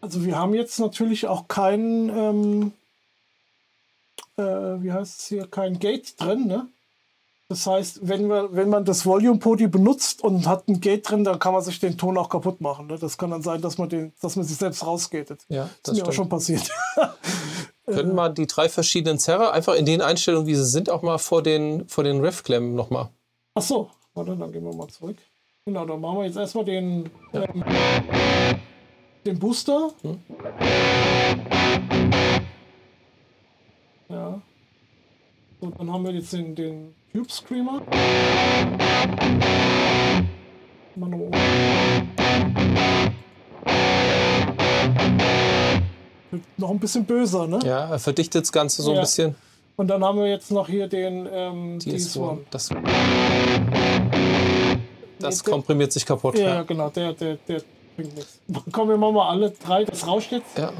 Also 0.06 0.24
wir 0.24 0.38
haben 0.38 0.54
jetzt 0.54 0.78
natürlich 0.78 1.26
auch 1.26 1.48
kein, 1.48 2.08
ähm, 2.10 2.72
äh, 4.36 4.42
wie 4.80 4.92
heißt 4.92 5.18
es 5.18 5.26
hier, 5.26 5.48
kein 5.48 5.80
Gate 5.80 6.14
drin, 6.20 6.46
ne? 6.46 6.68
Das 7.48 7.66
heißt, 7.66 8.06
wenn, 8.06 8.28
wir, 8.28 8.54
wenn 8.54 8.68
man 8.68 8.84
das 8.84 9.04
Volume 9.04 9.40
Podi 9.40 9.66
benutzt 9.66 10.22
und 10.22 10.46
hat 10.46 10.68
ein 10.68 10.80
Gate 10.80 11.10
drin, 11.10 11.24
dann 11.24 11.40
kann 11.40 11.52
man 11.52 11.62
sich 11.62 11.80
den 11.80 11.98
Ton 11.98 12.16
auch 12.18 12.28
kaputt 12.28 12.60
machen. 12.60 12.86
Ne? 12.86 12.98
Das 13.00 13.18
kann 13.18 13.32
dann 13.32 13.42
sein, 13.42 13.60
dass 13.60 13.78
man, 13.78 13.88
den, 13.88 14.12
dass 14.20 14.36
man 14.36 14.44
sich 14.44 14.56
selbst 14.56 14.86
rausgatet. 14.86 15.44
Ja, 15.48 15.64
Das 15.64 15.72
das 15.82 15.94
ist 15.96 16.02
mir 16.02 16.08
auch 16.08 16.12
schon 16.12 16.28
passiert. 16.28 16.70
Können 17.86 18.14
wir 18.14 18.28
die 18.30 18.46
drei 18.46 18.68
verschiedenen 18.68 19.18
Zerrer 19.18 19.52
einfach 19.52 19.74
in 19.74 19.86
den 19.86 20.02
Einstellungen, 20.02 20.46
wie 20.46 20.54
sie 20.54 20.66
sind, 20.66 20.88
auch 20.88 21.02
mal 21.02 21.18
vor 21.18 21.42
den, 21.42 21.88
vor 21.88 22.04
den 22.04 22.20
Ref-Klemmen 22.20 22.76
nochmal. 22.76 23.08
Ach 23.56 23.62
so, 23.62 23.90
warte, 24.14 24.36
dann 24.36 24.52
gehen 24.52 24.64
wir 24.64 24.74
mal 24.74 24.88
zurück. 24.88 25.16
Genau, 25.64 25.84
dann 25.84 26.00
machen 26.00 26.18
wir 26.18 26.26
jetzt 26.26 26.36
erstmal 26.36 26.64
den, 26.64 27.10
ähm, 27.32 27.64
den 29.26 29.38
Booster. 29.38 29.90
Hm. 30.02 30.18
Ja. 34.08 34.40
So, 35.60 35.70
dann 35.70 35.92
haben 35.92 36.04
wir 36.04 36.12
jetzt 36.12 36.32
den, 36.32 36.54
den 36.54 36.94
Cube 37.12 37.30
Screamer. 37.30 37.82
Noch 46.56 46.70
ein 46.70 46.78
bisschen 46.78 47.04
böser, 47.04 47.46
ne? 47.46 47.58
Ja, 47.64 47.88
er 47.90 47.98
verdichtet 47.98 48.42
das 48.42 48.52
Ganze 48.52 48.82
so 48.82 48.92
Ja. 48.92 48.98
ein 48.98 49.02
bisschen. 49.02 49.34
Und 49.76 49.88
dann 49.88 50.02
haben 50.04 50.18
wir 50.18 50.26
jetzt 50.26 50.50
noch 50.50 50.68
hier 50.68 50.88
den 50.88 51.28
ähm, 51.30 51.78
DS1. 51.78 52.16
DS1. 52.18 52.38
Das, 52.50 52.70
Nee, 52.70 52.78
das 55.20 55.42
der- 55.42 55.52
komprimiert 55.52 55.92
sich 55.92 56.04
kaputt. 56.04 56.38
Ja, 56.38 56.46
Ja. 56.56 56.62
genau, 56.62 56.90
der, 56.90 57.12
der, 57.14 57.36
der 57.48 57.62
bringt 58.06 58.14
nichts. 58.14 58.40
Kommen 58.72 58.90
wir 58.90 58.96
machen 58.98 59.14
mal 59.14 59.28
alle 59.28 59.50
drei, 59.50 59.84
das 59.84 60.06
rauscht 60.06 60.32
jetzt. 60.32 60.58
Ja. 60.58 60.72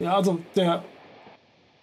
Ja, 0.00 0.16
also 0.16 0.38
der 0.54 0.84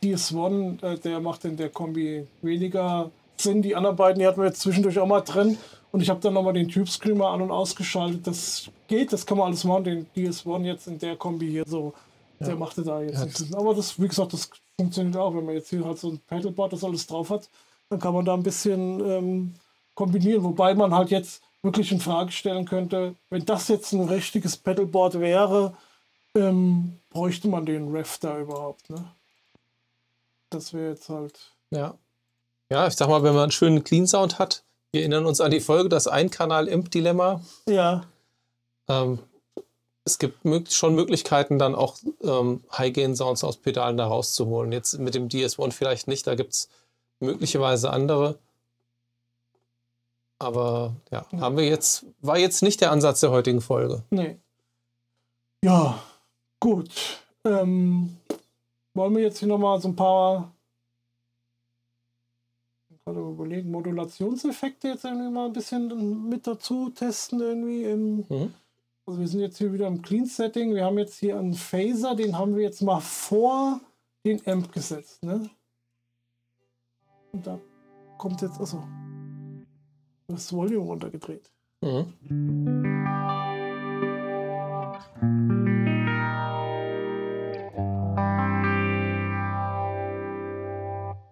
DS1, 0.04 0.84
äh, 0.84 1.00
der 1.00 1.20
macht 1.20 1.46
in 1.46 1.58
der 1.58 1.70
Kombi 1.70 2.28
weniger 2.42 3.10
Sinn. 3.38 3.62
Die 3.62 3.76
anderen 3.76 3.96
beiden, 3.96 4.20
die 4.20 4.28
hatten 4.28 4.42
wir 4.42 4.48
jetzt 4.48 4.62
zwischendurch 4.62 5.00
auch 5.00 5.08
mal 5.08 5.22
drin. 5.22 5.58
Und 5.92 6.02
ich 6.02 6.10
habe 6.10 6.20
dann 6.22 6.34
nochmal 6.34 6.54
den 6.54 6.70
Tube 6.70 6.88
Screamer 6.90 7.30
an- 7.30 7.42
und 7.42 7.52
ausgeschaltet. 7.52 8.26
Das 8.26 8.70
geht, 8.88 9.12
das 9.12 9.26
kann 9.26 9.38
man 9.38 9.48
alles 9.48 9.64
machen. 9.66 9.84
Den 9.84 10.08
DS1 10.16 10.64
jetzt 10.64 10.88
in 10.88 10.98
der 11.00 11.18
Kombi 11.18 11.50
hier 11.50 11.66
so, 11.68 11.94
der 12.40 12.56
machte 12.56 12.82
da 12.84 13.02
jetzt 13.02 13.20
Ja. 13.20 13.26
nichts. 13.26 13.54
Aber 13.54 13.74
das, 13.76 14.00
wie 14.00 14.08
gesagt, 14.08 14.32
das 14.34 14.50
funktioniert 14.78 15.18
auch. 15.18 15.36
Wenn 15.36 15.46
man 15.46 15.56
jetzt 15.56 15.70
hier 15.70 15.84
halt 15.84 15.98
so 16.00 16.10
ein 16.12 16.20
Pedalboard, 16.28 16.74
das 16.74 16.84
alles 16.84 17.06
drauf 17.08 17.30
hat, 17.30 17.50
dann 17.90 18.00
kann 18.00 18.14
man 18.14 18.24
da 18.24 18.34
ein 18.34 18.44
bisschen 18.44 19.00
ähm, 19.06 19.54
kombinieren. 19.96 20.44
Wobei 20.44 20.74
man 20.74 20.94
halt 20.96 21.12
jetzt 21.12 21.44
wirklich 21.62 21.92
in 21.92 22.00
Frage 22.00 22.32
stellen 22.32 22.66
könnte, 22.66 23.16
wenn 23.30 23.46
das 23.46 23.68
jetzt 23.68 23.92
ein 23.92 24.08
richtiges 24.08 24.56
Pedalboard 24.58 25.20
wäre, 25.20 25.76
ähm, 26.36 26.98
bräuchte 27.10 27.50
man 27.50 27.66
den 27.66 27.90
Ref 27.92 28.18
da 28.18 28.40
überhaupt, 28.40 28.90
ne? 28.90 29.12
Das 30.50 30.74
wäre 30.74 30.92
jetzt 30.92 31.10
halt. 31.10 31.38
Ja. 31.70 31.96
ja, 32.70 32.88
ich 32.88 32.94
sag 32.96 33.10
mal, 33.10 33.24
wenn 33.24 33.34
man 33.34 33.44
einen 33.44 33.52
schönen 33.52 33.84
Clean 33.84 34.08
Sound 34.08 34.40
hat, 34.40 34.64
wir 34.92 35.02
erinnern 35.02 35.26
uns 35.26 35.40
an 35.42 35.52
die 35.52 35.60
Folge, 35.62 35.90
das 35.90 36.08
Einkanal-Imp-Dilemma. 36.08 37.42
Ja, 37.68 38.04
Ähm, 38.90 39.20
es 40.04 40.18
gibt 40.18 40.44
mög 40.44 40.72
schon 40.72 40.96
Möglichkeiten, 40.96 41.60
dann 41.60 41.76
auch 41.76 41.98
ähm, 42.24 42.64
High-Gain-Sounds 42.76 43.44
aus 43.44 43.58
Pedalen 43.58 43.98
da 43.98 44.08
rauszuholen. 44.08 44.72
Jetzt 44.72 44.98
mit 45.00 45.14
dem 45.16 45.30
DS1 45.30 45.72
vielleicht 45.72 46.08
nicht, 46.08 46.26
da 46.28 46.36
gibt 46.36 46.54
es 46.54 46.70
möglicherweise 47.20 47.92
andere. 47.92 48.38
Aber 50.40 50.96
ja, 51.12 51.26
Ja. 51.32 51.40
haben 51.40 51.56
wir 51.58 51.66
jetzt, 51.68 52.06
war 52.22 52.38
jetzt 52.38 52.64
nicht 52.64 52.82
der 52.82 52.92
Ansatz 52.92 53.20
der 53.20 53.32
heutigen 53.32 53.62
Folge. 53.62 54.04
nee. 54.10 54.38
Ja, 55.64 56.02
gut. 56.60 56.90
Ähm, 57.46 58.18
wollen 58.96 59.16
wir 59.16 59.22
jetzt 59.22 59.38
hier 59.38 59.48
nochmal 59.48 59.80
so 59.80 59.90
ein 59.90 59.96
paar 59.96 60.52
gerade 63.06 63.20
überlegen, 63.20 63.72
Modulationseffekte 63.72 64.90
jetzt 64.90 65.06
irgendwie 65.06 65.32
mal 65.32 65.48
ein 65.48 65.54
bisschen 65.54 66.30
mit 66.30 66.48
dazu 66.48 66.90
testen 66.90 67.40
irgendwie 67.40 67.84
im, 67.84 68.26
Mhm. 68.30 68.54
Also 69.06 69.20
wir 69.20 69.28
sind 69.28 69.40
jetzt 69.42 69.58
hier 69.58 69.74
wieder 69.74 69.88
im 69.88 70.02
Clean 70.02 70.26
Setting. 70.26 70.76
Wir 70.76 70.86
haben 70.86 70.98
jetzt 70.98 71.18
hier 71.18 71.38
einen 71.38 71.54
Phaser, 71.54 72.16
den 72.16 72.38
haben 72.38 72.56
wir 72.56 72.64
jetzt 72.64 72.82
mal 72.82 73.02
vor 73.02 73.82
den 74.26 74.42
Amp 74.48 74.72
gesetzt. 74.72 75.24
Ne? 75.24 75.50
Und 77.32 77.46
da 77.46 77.60
kommt 78.18 78.42
jetzt, 78.42 78.60
also 78.60 78.84
das 80.28 80.54
Volume 80.54 80.86
runtergedreht. 80.86 81.52
Mhm. 81.82 83.11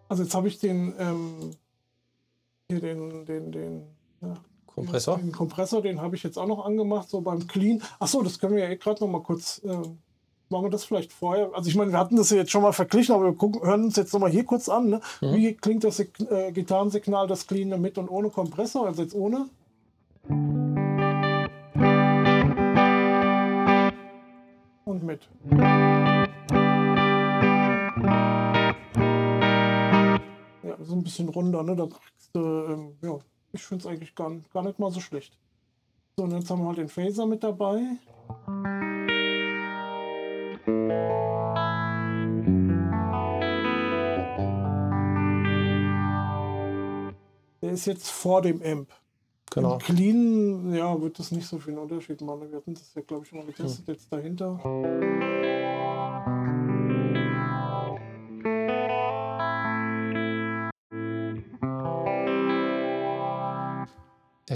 Also 0.10 0.24
jetzt 0.24 0.34
habe 0.34 0.48
ich 0.48 0.58
den, 0.58 0.94
ähm, 0.98 1.52
hier 2.68 2.82
den, 2.82 3.26
den, 3.26 3.52
den, 3.52 3.84
ja, 4.22 4.34
Kompressor. 4.66 5.18
Den 5.20 5.32
Kompressor, 5.32 5.82
den 5.84 6.02
habe 6.02 6.16
ich 6.16 6.24
jetzt 6.24 6.38
auch 6.38 6.48
noch 6.48 6.66
angemacht, 6.66 7.10
so 7.10 7.22
beim 7.22 7.48
Clean. 7.48 7.82
Achso, 8.00 8.24
das 8.24 8.40
können 8.40 8.56
wir 8.56 8.64
ja 8.64 8.70
eh 8.70 8.78
gerade 8.78 9.02
noch 9.02 9.10
mal 9.10 9.22
kurz. 9.22 9.62
Äh, 9.64 9.70
machen 9.70 10.66
wir 10.66 10.70
das 10.72 10.84
vielleicht 10.84 11.14
vorher? 11.14 11.52
Also 11.54 11.70
ich 11.70 11.76
meine, 11.76 11.92
wir 11.92 12.00
hatten 12.00 12.16
das 12.16 12.32
jetzt 12.32 12.50
schon 12.50 12.64
mal 12.64 12.72
verglichen, 12.72 13.14
aber 13.14 13.26
wir 13.26 13.34
gucken, 13.34 13.62
hören 13.62 13.84
uns 13.84 13.98
jetzt 13.98 14.12
noch 14.14 14.20
mal 14.20 14.32
hier 14.32 14.46
kurz 14.46 14.68
an. 14.68 14.90
Ne? 14.90 15.02
Mhm. 15.22 15.34
Wie 15.36 15.54
klingt 15.54 15.84
das 15.84 16.00
äh, 16.00 16.52
Gitarrensignal, 16.52 17.28
das 17.28 17.46
Clean 17.46 17.80
mit 17.80 18.00
und 18.00 18.10
ohne 18.10 18.32
Kompressor? 18.32 18.88
Also 18.88 19.04
jetzt 19.04 19.14
ohne. 19.14 19.48
Und 24.86 25.04
mit. 25.04 25.30
So 30.82 30.96
ein 30.96 31.04
bisschen 31.04 31.30
runder, 31.30 31.64
ne? 31.64 31.76
Da 31.76 31.86
kriegst 31.86 32.30
du, 32.34 32.40
ähm, 32.40 32.98
ja, 33.02 33.18
ich 33.52 33.64
finde 33.64 33.84
es 33.84 33.88
eigentlich 33.88 34.16
gar, 34.16 34.32
gar 34.54 34.64
nicht 34.64 34.80
mal 34.80 34.92
so 34.92 35.00
schlecht. 35.00 35.38
So, 36.18 36.24
und 36.24 36.32
jetzt 36.32 36.50
haben 36.50 36.62
wir 36.62 36.68
halt 36.68 36.78
den 36.78 36.90
Phaser 36.90 37.26
mit 37.26 37.44
dabei. 37.44 37.82
Der 47.62 47.72
ist 47.72 47.86
jetzt 47.86 48.10
vor 48.10 48.42
dem 48.42 48.62
Amp. 48.64 48.90
Genau. 49.52 49.74
Im 49.74 49.80
Clean, 49.80 50.74
ja, 50.74 51.02
wird 51.02 51.18
das 51.20 51.32
nicht 51.32 51.48
so 51.48 51.58
viel 51.58 51.78
Unterschied 51.78 52.22
machen. 52.22 52.50
Wir 52.52 52.58
hatten 52.58 52.74
das 52.74 52.94
ja, 52.94 53.02
glaube 53.02 53.24
ich, 53.24 53.30
schon 53.30 53.40
mal 53.40 53.48
getestet, 53.48 53.88
jetzt 53.88 54.12
dahinter. 54.12 54.60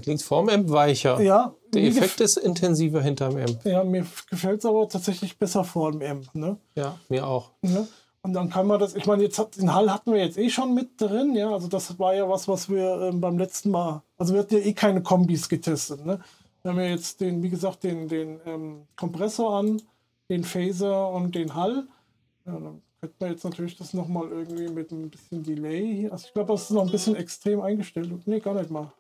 Der 0.04 0.16
klingt 0.16 0.22
vorm 0.22 0.50
Amp 0.50 0.70
weicher. 0.70 1.22
Ja, 1.22 1.56
Der 1.74 1.84
Effekt 1.84 2.20
ist 2.20 2.36
intensiver 2.36 3.02
hinterm 3.02 3.38
Amp. 3.38 3.64
ja 3.64 3.86
mir 3.86 4.06
gefällt 4.30 4.60
es 4.60 4.66
aber 4.66 4.90
tatsächlich 4.90 5.38
besser 5.38 5.64
vor 5.64 5.94
dem 5.94 6.02
Amp. 6.02 6.36
Ne? 6.36 6.58
Ja, 6.76 7.00
mir 7.08 7.26
auch. 7.26 7.52
Ne? 7.62 7.88
Und 8.22 8.34
dann 8.34 8.50
kann 8.50 8.68
man 8.68 8.82
das, 8.82 8.96
ich 8.96 9.06
meine, 9.06 9.24
jetzt 9.24 9.40
hat, 9.40 9.56
den 9.56 9.74
Hall 9.74 9.90
hatten 9.90 10.12
wir 10.12 10.20
jetzt 10.20 10.38
eh 10.38 10.50
schon 10.50 10.74
mit 10.74 11.00
drin, 11.00 11.36
ja. 11.36 11.52
Also 11.52 11.70
das 11.70 11.98
war 12.00 12.14
ja 12.14 12.28
was, 12.28 12.50
was 12.50 12.70
wir 12.70 13.02
ähm, 13.02 13.22
beim 13.22 13.38
letzten 13.38 13.72
Mal, 13.72 14.02
also 14.18 14.34
wir 14.34 14.42
hatten 14.42 14.56
ja 14.56 14.60
eh 14.62 14.74
keine 14.74 15.02
Kombis 15.02 15.48
getestet, 15.48 16.06
ne? 16.06 16.20
Wir 16.64 16.72
haben 16.72 16.80
ja 16.80 16.88
jetzt 16.88 17.22
den, 17.22 17.42
wie 17.42 17.50
gesagt, 17.50 17.84
den, 17.84 18.10
den 18.10 18.40
ähm, 18.46 18.88
Kompressor 18.98 19.56
an, 19.58 19.82
den 20.30 20.44
Phaser 20.44 21.10
und 21.12 21.36
den 21.36 21.56
Hall. 21.56 21.88
Ja, 22.46 22.54
dann 22.54 22.82
könnte 23.00 23.16
man 23.20 23.32
jetzt 23.32 23.44
natürlich 23.44 23.78
das 23.78 23.94
nochmal 23.94 24.30
irgendwie 24.30 24.70
mit 24.70 24.92
ein 24.92 25.10
bisschen 25.10 25.44
Delay 25.44 25.96
hier. 25.96 26.12
Also 26.12 26.28
ich 26.28 26.34
glaube, 26.34 26.54
das 26.54 26.64
ist 26.64 26.72
noch 26.72 26.86
ein 26.86 26.92
bisschen 26.92 27.16
extrem 27.16 27.62
eingestellt. 27.62 28.10
Nee, 28.26 28.40
gar 28.40 28.54
nicht 28.54 28.70
mal. 28.70 28.94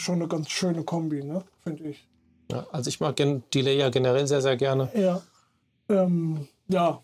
Ist 0.00 0.06
schon 0.06 0.16
eine 0.16 0.28
ganz 0.28 0.50
schöne 0.50 0.82
Kombi, 0.82 1.22
ne? 1.22 1.44
Finde 1.62 1.84
ich. 1.84 2.08
Ja, 2.50 2.66
also 2.72 2.88
ich 2.88 3.00
mag 3.00 3.16
gen 3.16 3.42
Delay 3.54 3.78
ja 3.78 3.90
generell 3.90 4.26
sehr, 4.26 4.40
sehr 4.40 4.56
gerne. 4.56 4.90
Ja. 4.94 5.22
Ähm, 5.88 6.48
ja, 6.68 7.00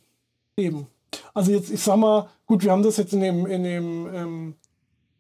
eben. 0.57 0.87
Also 1.35 1.53
jetzt, 1.53 1.71
ich 1.71 1.81
sag 1.81 1.99
mal, 1.99 2.29
gut, 2.47 2.65
wir 2.65 2.73
haben 2.73 2.83
das 2.83 2.97
jetzt 2.97 3.13
in 3.13 3.21
dem, 3.21 3.47
in 3.47 3.63
dem 3.63 4.15
ähm, 4.15 4.55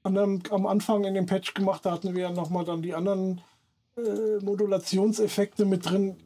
anderen, 0.02 0.42
am 0.50 0.66
Anfang 0.66 1.04
in 1.04 1.14
dem 1.14 1.26
Patch 1.26 1.54
gemacht, 1.54 1.84
da 1.84 1.92
hatten 1.92 2.14
wir 2.14 2.22
ja 2.22 2.30
nochmal 2.32 2.64
dann 2.64 2.82
die 2.82 2.94
anderen 2.94 3.40
äh, 3.96 4.42
Modulationseffekte 4.42 5.64
mit 5.64 5.88
drin. 5.88 6.16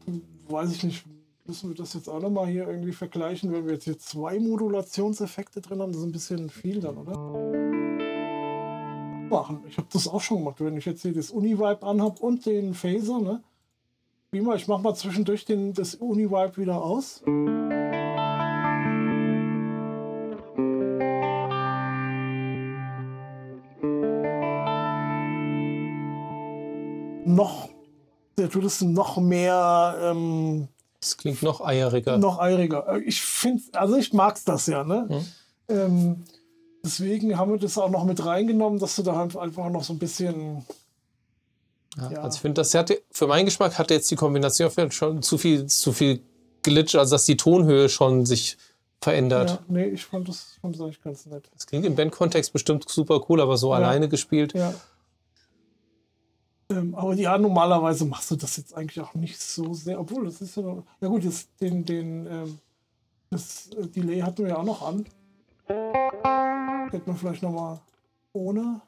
Weiß 0.49 0.73
ich 0.73 0.83
nicht, 0.83 1.05
müssen 1.47 1.71
wir 1.71 1.77
das 1.77 1.95
jetzt 1.95 2.09
auch 2.09 2.21
nochmal 2.21 2.47
hier 2.47 2.69
irgendwie 2.69 2.93
vergleichen, 2.93 3.53
wenn 3.53 3.67
wir 3.67 3.75
jetzt 3.75 3.85
hier 3.85 3.99
zwei 3.99 4.39
Modulationseffekte 4.39 5.61
drin 5.61 5.81
haben, 5.81 5.93
das 5.93 6.01
ist 6.01 6.07
ein 6.07 6.13
bisschen 6.13 6.51
viel 6.51 6.81
dann, 6.81 6.97
oder? 6.97 8.00
Machen. 9.31 9.61
Ich 9.69 9.77
habe 9.79 9.89
das 9.93 10.09
auch 10.09 10.21
schon 10.21 10.39
gemacht, 10.39 10.57
wenn 10.59 10.77
ich 10.77 10.85
jetzt 10.85 11.03
hier 11.03 11.15
das 11.15 11.31
Uni-Vibe 11.31 11.83
anhab 11.87 12.21
und 12.21 12.45
den 12.47 12.75
Phaser, 12.75 13.21
ne? 13.21 13.41
Wie 14.33 14.41
mal, 14.41 14.57
ich 14.57 14.69
mach 14.69 14.81
mal 14.81 14.95
zwischendurch 14.95 15.45
den, 15.45 15.73
das 15.73 15.95
Uni-Vibe 15.95 16.57
wieder 16.57 16.83
aus. 16.83 17.23
Noch, 27.25 27.69
der 28.39 28.51
tut 28.51 28.65
es 28.65 28.81
noch 28.81 29.19
mehr, 29.19 29.97
ähm, 30.03 30.69
Es 31.01 31.17
klingt 31.17 31.43
noch 31.43 31.61
eieriger. 31.61 32.19
noch 32.19 32.39
eiriger. 32.39 32.99
Ich 33.05 33.23
finde, 33.23 33.63
also 33.73 33.97
ich 33.97 34.13
mag's 34.13 34.45
das 34.45 34.67
ja, 34.67 34.85
ne? 34.85 35.07
Mhm. 35.09 35.75
Ähm, 35.75 36.25
deswegen 36.85 37.37
haben 37.37 37.53
wir 37.53 37.59
das 37.59 37.77
auch 37.79 37.91
noch 37.91 38.05
mit 38.05 38.25
reingenommen, 38.25 38.79
dass 38.79 38.97
du 38.97 39.03
da 39.03 39.17
halt 39.17 39.37
einfach 39.37 39.69
noch 39.71 39.85
so 39.85 39.93
ein 39.93 39.99
bisschen 39.99 40.65
Ja, 41.97 42.11
Ja. 42.11 42.19
Also 42.23 42.37
ich 42.37 42.41
finde, 42.43 42.61
das 42.61 42.73
hatte, 42.75 43.03
für 43.11 43.27
meinen 43.27 43.45
Geschmack 43.47 43.79
hatte 43.79 43.95
jetzt 43.95 44.11
die 44.11 44.17
Kombination 44.17 44.71
vielleicht 44.71 44.95
schon 44.95 45.23
zu 45.23 45.39
viel, 45.39 45.67
zu 45.67 45.93
viel 45.93 46.23
Glitch, 46.63 46.95
also 46.95 47.15
dass 47.15 47.25
die 47.25 47.37
Tonhöhe 47.37 47.89
schon 47.89 48.25
sich 48.27 48.57
verändert. 49.03 49.51
Ja, 49.51 49.59
nee, 49.69 49.87
ich 49.87 50.05
fand 50.05 50.29
das, 50.29 50.59
fand 50.61 50.75
das 50.77 50.83
eigentlich 50.83 51.03
ganz 51.03 51.27
nett. 51.27 51.49
Das 51.55 51.67
klingt 51.67 51.87
im 51.87 51.97
Bandkontext 51.97 52.53
bestimmt 52.53 52.89
super 52.89 53.25
cool, 53.29 53.41
aber 53.41 53.57
so 53.57 53.71
Ja. 53.71 53.77
alleine 53.79 54.09
gespielt. 54.09 54.53
Ja. 54.55 54.75
Ähm, 56.71 56.95
aber 56.95 57.15
ja, 57.15 57.37
normalerweise 57.39 58.05
machst 58.05 58.31
du 58.31 58.37
das 58.37 58.57
jetzt 58.57 58.75
eigentlich 58.77 59.01
auch 59.01 59.15
nicht 59.15 59.41
so 59.41 59.75
sehr, 59.75 59.99
obwohl 59.99 60.27
das 60.27 60.41
ist 60.41 60.57
ja, 60.57 60.63
noch- 60.63 60.85
ja 61.01 61.09
gut, 61.09 61.25
das, 61.25 61.49
den, 61.61 61.85
den, 61.85 62.27
ähm, 62.27 62.59
das 63.31 63.71
äh, 63.77 63.87
Delay 63.89 64.21
hatten 64.21 64.43
wir 64.45 64.51
ja 64.51 64.59
auch 64.59 64.65
noch 64.65 64.83
an. 64.87 65.05
Hätte 65.71 67.03
man 67.07 67.17
vielleicht 67.17 67.43
noch 67.43 67.53
mal 67.53 67.81
ohne. 68.33 68.81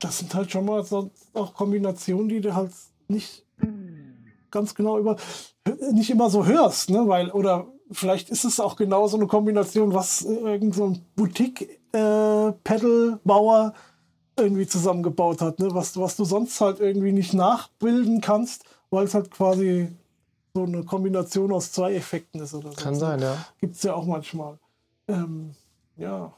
Das 0.00 0.18
sind 0.18 0.34
halt 0.34 0.50
schon 0.50 0.64
mal 0.64 0.82
so 0.84 1.10
auch 1.34 1.54
Kombinationen, 1.54 2.28
die 2.28 2.40
du 2.40 2.52
halt 2.54 2.72
nicht 3.06 3.46
ganz 4.50 4.74
genau 4.74 4.98
über 4.98 5.16
nicht 5.92 6.10
immer 6.10 6.30
so 6.30 6.46
hörst, 6.46 6.90
ne? 6.90 7.06
Weil, 7.06 7.30
oder 7.30 7.68
vielleicht 7.90 8.30
ist 8.30 8.44
es 8.44 8.60
auch 8.60 8.76
genau 8.76 9.06
so 9.06 9.16
eine 9.16 9.26
Kombination, 9.26 9.94
was 9.94 10.24
äh, 10.24 10.34
irgend 10.34 10.74
so 10.74 10.94
Boutique-Pedal-Bauer 11.16 13.72
irgendwie 14.38 14.66
zusammengebaut 14.66 15.40
hat, 15.40 15.58
ne? 15.58 15.68
Was, 15.72 15.98
was 15.98 16.16
du 16.16 16.24
sonst 16.24 16.60
halt 16.60 16.80
irgendwie 16.80 17.12
nicht 17.12 17.34
nachbilden 17.34 18.20
kannst, 18.20 18.64
weil 18.90 19.04
es 19.04 19.14
halt 19.14 19.30
quasi 19.30 19.88
so 20.54 20.64
eine 20.64 20.84
Kombination 20.84 21.52
aus 21.52 21.72
zwei 21.72 21.94
Effekten 21.94 22.40
ist 22.40 22.54
oder 22.54 22.70
so. 22.70 22.76
Kann 22.76 22.94
sein, 22.94 23.20
ja. 23.20 23.36
Gibt 23.60 23.76
es 23.76 23.82
ja 23.82 23.94
auch 23.94 24.06
manchmal. 24.06 24.58
Ähm, 25.06 25.54
ja. 25.96 26.32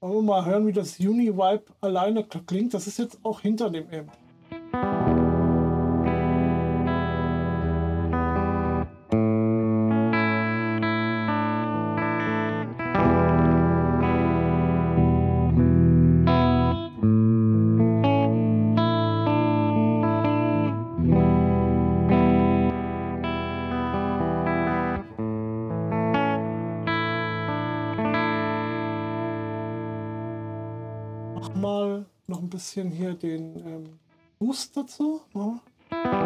Wollen 0.00 0.14
wir 0.14 0.22
mal 0.22 0.44
hören, 0.44 0.66
wie 0.66 0.72
das 0.72 1.00
Uni-Vibe 1.00 1.64
alleine 1.80 2.24
klingt. 2.24 2.74
Das 2.74 2.86
ist 2.86 2.98
jetzt 2.98 3.18
auch 3.22 3.40
hinter 3.40 3.70
dem 3.70 3.86
Amp. 3.90 5.05
Mal 31.60 32.06
noch 32.26 32.40
ein 32.40 32.50
bisschen 32.50 32.90
hier 32.90 33.14
den 33.14 33.56
ähm, 33.66 33.98
Boost 34.38 34.76
dazu. 34.76 35.22
Machen 35.32 35.60
wir. 35.62 36.16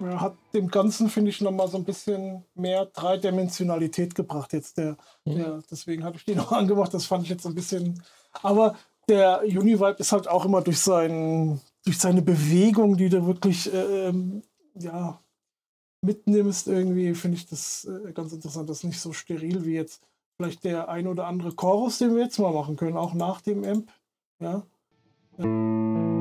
Er 0.00 0.20
hat 0.20 0.36
dem 0.52 0.68
Ganzen, 0.68 1.08
finde 1.08 1.30
ich, 1.30 1.40
nochmal 1.40 1.68
so 1.68 1.76
ein 1.76 1.84
bisschen 1.84 2.44
mehr 2.54 2.86
Dreidimensionalität 2.86 4.14
gebracht. 4.14 4.52
Jetzt 4.52 4.78
der, 4.78 4.96
mhm. 5.24 5.36
der, 5.36 5.62
deswegen 5.70 6.02
habe 6.04 6.16
ich 6.16 6.24
die 6.24 6.34
noch 6.36 6.50
angemacht. 6.50 6.92
Das 6.92 7.06
fand 7.06 7.24
ich 7.24 7.30
jetzt 7.30 7.46
ein 7.46 7.54
bisschen. 7.54 8.02
Aber 8.42 8.74
der 9.08 9.42
Univibe 9.42 9.96
ist 9.98 10.12
halt 10.12 10.28
auch 10.28 10.44
immer 10.44 10.60
durch, 10.62 10.80
sein, 10.80 11.60
durch 11.84 11.98
seine 11.98 12.22
Bewegung, 12.22 12.96
die 12.96 13.08
du 13.08 13.26
wirklich 13.26 13.72
äh, 13.72 14.08
ähm, 14.08 14.42
ja, 14.74 15.20
mitnimmst, 16.02 16.68
irgendwie, 16.68 17.14
finde 17.14 17.36
ich 17.36 17.46
das 17.46 17.84
äh, 17.84 18.12
ganz 18.12 18.32
interessant. 18.32 18.68
Das 18.68 18.78
ist 18.78 18.84
nicht 18.84 19.00
so 19.00 19.12
steril 19.12 19.64
wie 19.64 19.74
jetzt 19.74 20.02
vielleicht 20.36 20.64
der 20.64 20.88
ein 20.88 21.06
oder 21.06 21.26
andere 21.26 21.52
Chorus, 21.52 21.98
den 21.98 22.14
wir 22.14 22.22
jetzt 22.22 22.38
mal 22.38 22.52
machen 22.52 22.76
können, 22.76 22.96
auch 22.96 23.14
nach 23.14 23.40
dem 23.40 23.64
Amp. 23.64 23.90
Ja. 24.40 24.62
ja. 25.38 26.17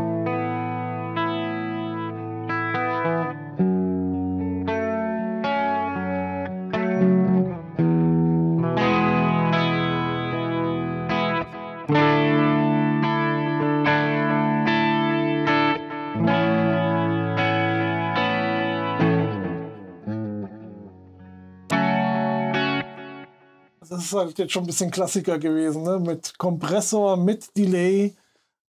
Ist 24.08 24.18
halt 24.18 24.38
jetzt 24.40 24.52
schon 24.52 24.64
ein 24.64 24.68
bisschen 24.68 24.92
Klassiker 24.92 25.40
gewesen, 25.40 25.84
ne? 25.84 26.00
mit 26.00 26.38
Kompressor, 26.38 27.18
mit 27.18 27.56
Delay 27.58 28.16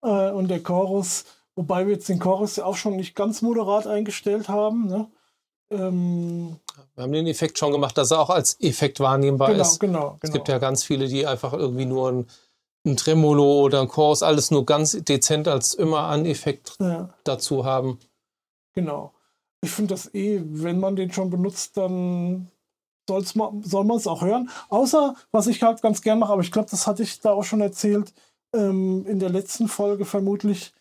äh, 0.03 0.31
und 0.31 0.49
der 0.49 0.63
Chorus. 0.63 1.25
Wobei 1.55 1.87
wir 1.87 1.95
jetzt 1.95 2.09
den 2.09 2.19
Chorus 2.19 2.57
ja 2.57 2.65
auch 2.65 2.77
schon 2.77 2.97
nicht 2.97 3.15
ganz 3.15 3.43
moderat 3.43 3.87
eingestellt 3.87 4.49
haben. 4.49 4.87
Ne? 4.87 5.11
Ähm, 5.71 6.57
wir 6.95 7.03
haben 7.03 7.13
den 7.13 7.27
Effekt 7.27 7.59
schon 7.59 7.73
gemacht, 7.73 7.99
dass 7.99 8.11
er 8.11 8.21
auch 8.21 8.31
als 8.31 8.61
Effekt 8.61 9.01
wahrnehmbar 9.01 9.49
genau, 9.49 9.63
ist. 9.63 9.81
Genau, 9.81 10.01
genau. 10.01 10.19
Es 10.23 10.33
gibt 10.33 10.49
ja 10.49 10.59
ganz 10.59 10.85
viele, 10.85 11.09
die 11.09 11.27
einfach 11.27 11.53
irgendwie 11.53 11.87
nur 11.87 12.11
ein, 12.11 12.27
ein 12.87 12.97
Tremolo 12.97 13.61
oder 13.61 13.81
ein 13.81 13.89
Chorus, 13.89 14.23
alles 14.23 14.51
nur 14.51 14.65
ganz 14.67 14.93
dezent 14.93 15.49
als 15.49 15.75
immer 15.75 16.03
an 16.03 16.27
Effekt 16.27 16.77
ja. 16.81 17.11
dazu 17.25 17.65
haben. 17.65 17.99
Genau. 18.75 19.13
Ich 19.61 19.71
finde 19.71 19.95
das 19.95 20.15
eh, 20.15 20.41
wenn 20.45 20.79
man 20.79 20.95
den 20.95 21.13
schon 21.13 21.31
benutzt, 21.31 21.77
dann 21.77 22.49
soll's 23.09 23.35
man, 23.35 23.63
soll 23.65 23.85
man 23.85 23.97
es 23.97 24.07
auch 24.07 24.23
hören. 24.23 24.49
Außer, 24.69 25.17
was 25.33 25.49
ich 25.49 25.61
halt 25.63 25.83
ganz 25.83 26.03
gern 26.03 26.21
mache, 26.21 26.33
aber 26.33 26.43
ich 26.43 26.53
glaube, 26.53 26.69
das 26.71 26.87
hatte 26.87 27.03
ich 27.03 27.21
da 27.21 27.33
auch 27.33 27.43
schon 27.43 27.61
erzählt, 27.61 28.13
ähm, 28.55 29.05
in 29.07 29.19
der 29.19 29.31
letzten 29.31 29.67
Folge 29.67 30.05
vermutlich, 30.05 30.73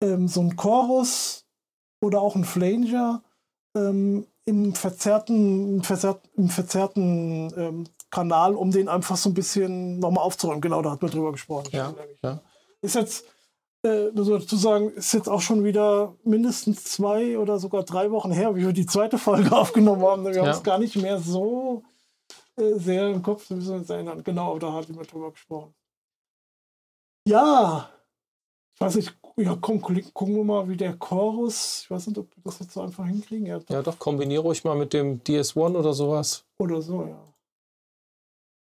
ähm, 0.00 0.28
so 0.28 0.40
ein 0.40 0.56
Chorus 0.56 1.44
oder 2.00 2.20
auch 2.22 2.36
ein 2.36 2.44
Flanger 2.44 3.22
ähm, 3.76 4.26
im 4.46 4.74
verzerrten, 4.74 5.76
im 5.76 5.82
verzerrten, 5.82 6.30
im 6.36 6.48
verzerrten 6.48 7.52
ähm, 7.56 7.84
Kanal, 8.10 8.54
um 8.54 8.70
den 8.70 8.88
einfach 8.88 9.16
so 9.16 9.30
ein 9.30 9.34
bisschen 9.34 9.98
nochmal 9.98 10.24
aufzuräumen. 10.24 10.60
Genau, 10.60 10.80
da 10.82 10.92
hat 10.92 11.02
man 11.02 11.10
drüber 11.10 11.32
gesprochen. 11.32 11.68
Ja, 11.72 11.94
ja. 12.22 12.40
Ist 12.80 12.94
jetzt 12.94 13.24
äh, 13.84 14.10
nur 14.12 14.38
dazu 14.38 14.56
sagen, 14.56 14.90
ist 14.92 15.12
jetzt 15.12 15.28
auch 15.28 15.42
schon 15.42 15.62
wieder 15.62 16.16
mindestens 16.24 16.84
zwei 16.84 17.38
oder 17.38 17.58
sogar 17.58 17.82
drei 17.82 18.10
Wochen 18.10 18.32
her, 18.32 18.56
wie 18.56 18.64
wir 18.64 18.72
die 18.72 18.86
zweite 18.86 19.18
Folge 19.18 19.52
aufgenommen 19.56 20.02
haben. 20.02 20.24
Wir 20.24 20.32
ja. 20.32 20.42
haben 20.42 20.50
es 20.50 20.62
gar 20.62 20.78
nicht 20.78 20.96
mehr 20.96 21.20
so 21.20 21.82
äh, 22.56 22.78
sehr 22.78 23.10
im 23.10 23.22
Kopf, 23.22 23.50
wir 23.50 23.58
müssen 23.58 23.76
uns 23.76 23.90
erinnern. 23.90 24.24
Genau, 24.24 24.58
da 24.58 24.72
hat 24.72 24.88
jemand 24.88 25.12
drüber 25.12 25.30
gesprochen. 25.30 25.74
Ja, 27.28 27.90
ich 28.74 28.80
weiß 28.80 28.96
nicht, 28.96 29.16
ja 29.36 29.56
komm, 29.60 29.80
gucken 29.80 30.34
wir 30.34 30.44
mal, 30.44 30.68
wie 30.68 30.76
der 30.76 30.96
Chorus, 30.96 31.82
ich 31.84 31.90
weiß 31.90 32.06
nicht, 32.06 32.18
ob 32.18 32.34
wir 32.34 32.42
das 32.42 32.60
jetzt 32.60 32.72
so 32.72 32.80
einfach 32.80 33.06
hinkriegen. 33.06 33.46
Ja, 33.46 33.58
doch, 33.58 33.70
ja, 33.70 33.82
doch 33.82 33.98
kombiniere 33.98 34.42
ruhig 34.42 34.64
mal 34.64 34.76
mit 34.76 34.94
dem 34.94 35.22
DS1 35.22 35.76
oder 35.76 35.92
sowas. 35.92 36.44
Oder 36.58 36.80
so, 36.80 37.04
ja. 37.04 37.22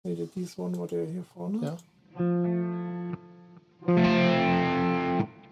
Ne, 0.04 0.16
der 0.16 0.26
DS1 0.26 0.78
war 0.78 0.88
der 0.88 1.06
hier 1.06 1.24
vorne. 1.32 1.60
Ja. 1.62 1.76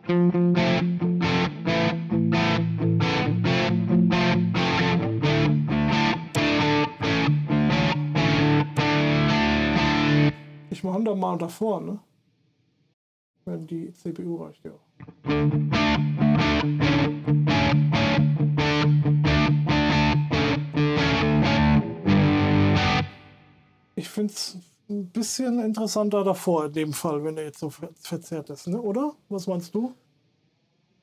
Ich 0.07 0.13
mache 10.83 11.03
da 11.05 11.15
mal 11.15 11.39
davor, 11.39 11.81
ne? 11.81 11.99
Wenn 13.47 13.67
die 13.67 13.95
CPU 13.95 14.45
reicht, 14.45 14.63
ja. 14.67 14.73
Ich 23.97 24.11
finde 24.11 24.35
es 24.35 24.59
ein 24.89 25.07
bisschen 25.11 25.61
interessanter 25.61 26.25
davor 26.25 26.67
in 26.67 26.73
dem 26.73 26.93
Fall, 26.93 27.25
wenn 27.25 27.37
er 27.37 27.45
jetzt 27.45 27.61
so 27.61 27.71
verzerrt 27.71 28.51
ist, 28.51 28.67
ne? 28.67 28.81
oder? 28.81 29.15
Was 29.29 29.47
meinst 29.47 29.75
du? 29.75 29.93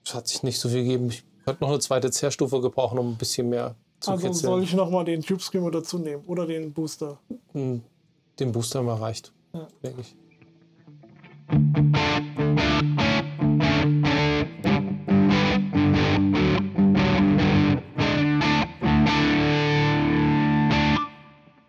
Es 0.05 0.13
hat 0.13 0.27
sich 0.27 0.43
nicht 0.43 0.59
so 0.59 0.69
viel 0.69 0.83
gegeben. 0.83 1.09
Ich 1.09 1.23
könnte 1.45 1.61
noch 1.63 1.69
eine 1.69 1.79
zweite 1.79 2.11
Zerrstufe 2.11 2.61
gebrauchen, 2.61 2.99
um 2.99 3.11
ein 3.11 3.17
bisschen 3.17 3.49
mehr 3.49 3.75
zu 3.99 4.11
Also 4.11 4.27
kitzeln. 4.27 4.51
soll 4.51 4.63
ich 4.63 4.73
nochmal 4.73 5.05
den 5.05 5.21
Tube 5.21 5.41
Screamer 5.41 5.71
dazu 5.71 5.97
nehmen 5.99 6.23
oder 6.25 6.45
den 6.45 6.73
Booster? 6.73 7.19
Hm, 7.53 7.81
den 8.39 8.51
Booster 8.51 8.81
mal 8.83 8.95
reicht, 8.97 9.31
ja. 9.53 9.67
denke 9.83 10.01
ich. 10.01 10.15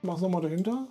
Mach's 0.03 0.21
nochmal 0.21 0.43
dahinter. 0.43 0.89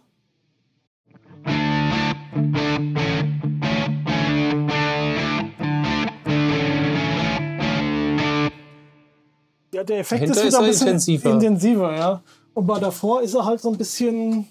Ja, 9.82 9.86
der 9.86 10.00
Effekt 10.00 10.22
Dahinter 10.22 10.44
ist 10.44 10.46
wieder 10.46 10.48
ist 10.48 10.56
ein 10.60 10.66
bisschen 10.66 10.88
intensiver. 10.88 11.32
intensiver, 11.32 11.96
ja. 11.96 12.24
Und 12.54 12.68
bei 12.68 12.80
davor 12.80 13.22
ist 13.24 13.34
er 13.34 13.44
halt 13.44 13.60
so 13.60 13.72
ein 13.72 13.78
bisschen 13.78 14.48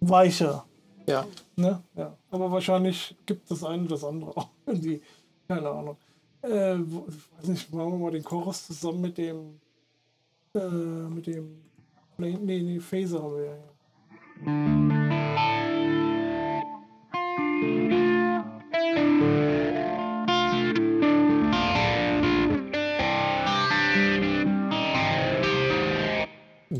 weicher. 0.00 0.64
Ja. 1.06 1.24
Ne? 1.54 1.80
ja. 1.94 2.16
Aber 2.32 2.50
wahrscheinlich 2.50 3.14
gibt 3.26 3.48
das 3.48 3.62
eine 3.62 3.86
das 3.86 4.02
andere 4.02 4.36
auch 4.36 4.48
irgendwie. 4.66 5.00
Keine 5.46 5.68
Ahnung. 5.68 5.96
Äh, 6.42 6.48
weiß 6.48 7.46
nicht, 7.46 7.72
machen 7.72 7.92
wir 7.92 7.98
mal 7.98 8.10
den 8.10 8.24
Chorus 8.24 8.66
zusammen 8.66 9.02
mit 9.02 9.18
dem 9.18 9.60
äh, 10.54 10.58
mit 10.58 11.28
dem 11.28 11.62
nee, 12.18 12.36
nee, 12.36 12.80
Phaser 12.80 13.22
haben 13.22 13.36
wir 13.36 13.44
ja. 13.44 15.03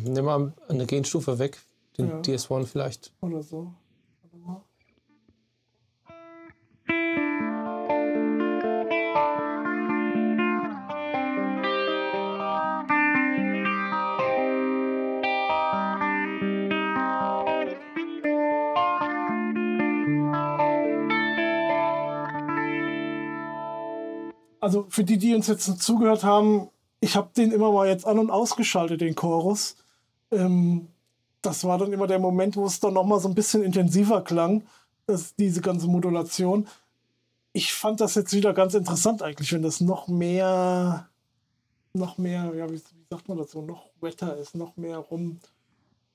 Nimm 0.03 0.25
mal 0.25 0.53
eine 0.69 0.87
Genstufe 0.87 1.39
weg, 1.39 1.61
den 1.97 2.09
Ja. 2.09 2.21
DS1 2.21 2.67
vielleicht. 2.67 3.13
Oder 3.21 3.45
so. 3.45 3.73
Warte 4.23 4.37
mal. 4.39 4.63
Also 24.61 24.87
für 24.89 25.05
die, 25.05 25.19
die 25.19 25.35
uns 25.37 25.47
jetzt 25.47 25.83
zugehört 25.83 26.25
haben, 26.25 26.69
ich 27.01 27.15
habe 27.15 27.31
den 27.37 27.53
immer 27.53 27.71
mal 27.71 27.87
jetzt 27.87 28.07
an 28.07 28.19
und 28.19 28.31
ausgeschaltet, 28.31 29.03
den 29.03 29.15
Chorus. 29.15 29.77
Ähm, 30.31 30.89
das 31.43 31.65
war 31.65 31.79
dann 31.79 31.93
immer 31.93 32.07
der 32.07 32.19
Moment, 32.19 32.57
wo 32.57 32.67
es 32.67 32.81
dann 32.81 32.95
noch 32.95 33.05
mal 33.05 33.21
so 33.21 33.29
ein 33.29 33.35
bisschen 33.35 33.63
intensiver 33.63 34.23
klang, 34.23 34.63
dass 35.07 35.35
diese 35.37 35.61
ganze 35.61 35.87
Modulation. 35.87 36.67
Ich 37.53 37.73
fand 37.73 38.01
das 38.01 38.15
jetzt 38.15 38.33
wieder 38.33 38.53
ganz 38.55 38.75
interessant 38.75 39.23
eigentlich, 39.23 39.53
wenn 39.53 39.63
das 39.63 39.81
noch 39.81 40.09
mehr, 40.09 41.09
noch 41.93 42.19
mehr, 42.19 42.53
ja, 42.57 42.69
wie, 42.69 42.77
wie 42.77 43.07
sagt 43.11 43.29
man 43.29 43.39
das 43.39 43.51
so, 43.53 43.63
noch 43.63 43.87
wetter 44.01 44.37
ist, 44.37 44.55
noch 44.55 44.77
mehr 44.77 44.99
rum. 44.99 45.39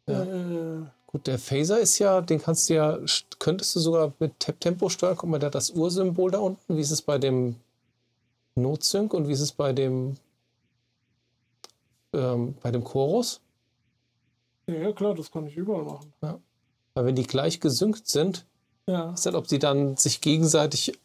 Ja. 0.08 0.24
Äh, 0.24 0.82
Gut, 1.12 1.26
der 1.26 1.40
Phaser 1.40 1.80
ist 1.80 1.98
ja, 1.98 2.22
den 2.22 2.40
kannst 2.40 2.70
du 2.70 2.76
ja, 2.76 3.00
könntest 3.40 3.76
du 3.76 3.80
sogar 3.80 4.14
mit 4.20 4.40
Tap-Tempo 4.40 4.90
steuern. 4.90 5.16
Guck 5.18 5.28
mal, 5.28 5.42
hat 5.42 5.56
das 5.56 5.72
Ursymbol 5.72 6.30
da 6.30 6.38
unten. 6.38 6.78
Wie 6.78 6.82
ist 6.82 6.92
es 6.92 7.02
bei 7.02 7.18
dem 7.18 7.56
Notsync 8.54 9.12
und 9.16 9.28
wie 9.28 9.32
ist 9.32 9.40
es 9.40 9.52
bei 9.52 9.74
dem, 9.74 10.18
ähm, 12.14 12.54
bei 12.62 12.70
dem 12.70 12.84
Chorus? 12.84 13.42
Ja, 14.74 14.82
ja, 14.82 14.92
klar, 14.94 15.16
das 15.16 15.32
kann 15.32 15.46
ich 15.48 15.56
überall 15.58 15.84
machen. 15.84 16.14
Weil 16.94 17.06
wenn 17.06 17.16
die 17.16 17.24
gleich 17.28 17.60
gesynkt 17.60 18.08
sind, 18.08 18.46
Ja. 18.88 19.14
ist 19.14 19.26
halt, 19.26 19.36
ob 19.36 19.48
sie 19.48 19.60
dann 19.60 19.96
sich 19.98 20.22
gegenseitig 20.22 21.00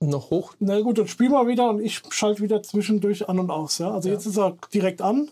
noch 0.00 0.30
hoch. 0.30 0.54
Na 0.58 0.80
gut, 0.80 0.98
dann 0.98 1.06
spiel 1.06 1.28
mal 1.28 1.46
wieder 1.46 1.68
und 1.70 1.80
ich 1.80 2.02
schalte 2.10 2.42
wieder 2.42 2.62
zwischendurch 2.62 3.28
an 3.28 3.38
und 3.38 3.50
aus. 3.50 3.78
Ja? 3.78 3.92
Also 3.92 4.08
Ja. 4.08 4.14
jetzt 4.14 4.26
ist 4.26 4.36
er 4.38 4.56
direkt 4.72 5.00
an. 5.02 5.30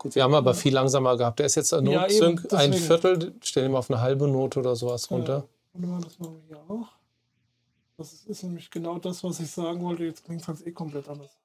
Gut, 0.00 0.14
wir 0.14 0.22
haben 0.22 0.32
aber 0.32 0.54
viel 0.54 0.72
langsamer 0.72 1.14
gehabt. 1.18 1.40
Der 1.40 1.46
ist 1.46 1.56
jetzt 1.56 1.74
ein 1.74 1.84
Ja, 1.86 2.00
Notsync, 2.00 2.46
eben, 2.46 2.56
ein. 2.56 2.72
Viertel, 2.72 3.34
stell 3.42 3.66
ihn 3.66 3.72
mal 3.72 3.80
auf 3.80 3.90
eine 3.90 4.00
halbe 4.00 4.26
Note 4.26 4.60
oder 4.60 4.74
sowas 4.74 5.10
runter. 5.10 5.46
Mal, 5.74 6.00
das 6.00 6.18
machen 6.18 6.40
wir 6.48 6.56
hier 6.56 6.70
auch. 6.70 6.88
Das 7.98 8.14
ist, 8.14 8.26
ist 8.26 8.42
nämlich 8.42 8.70
genau 8.70 8.98
das, 8.98 9.22
was 9.22 9.40
ich 9.40 9.50
sagen 9.50 9.82
wollte. 9.82 10.04
Jetzt 10.04 10.24
klingt 10.24 10.40
es 10.40 10.48
halt 10.48 10.66
eh 10.66 10.72
komplett 10.72 11.06
anders. 11.06 11.36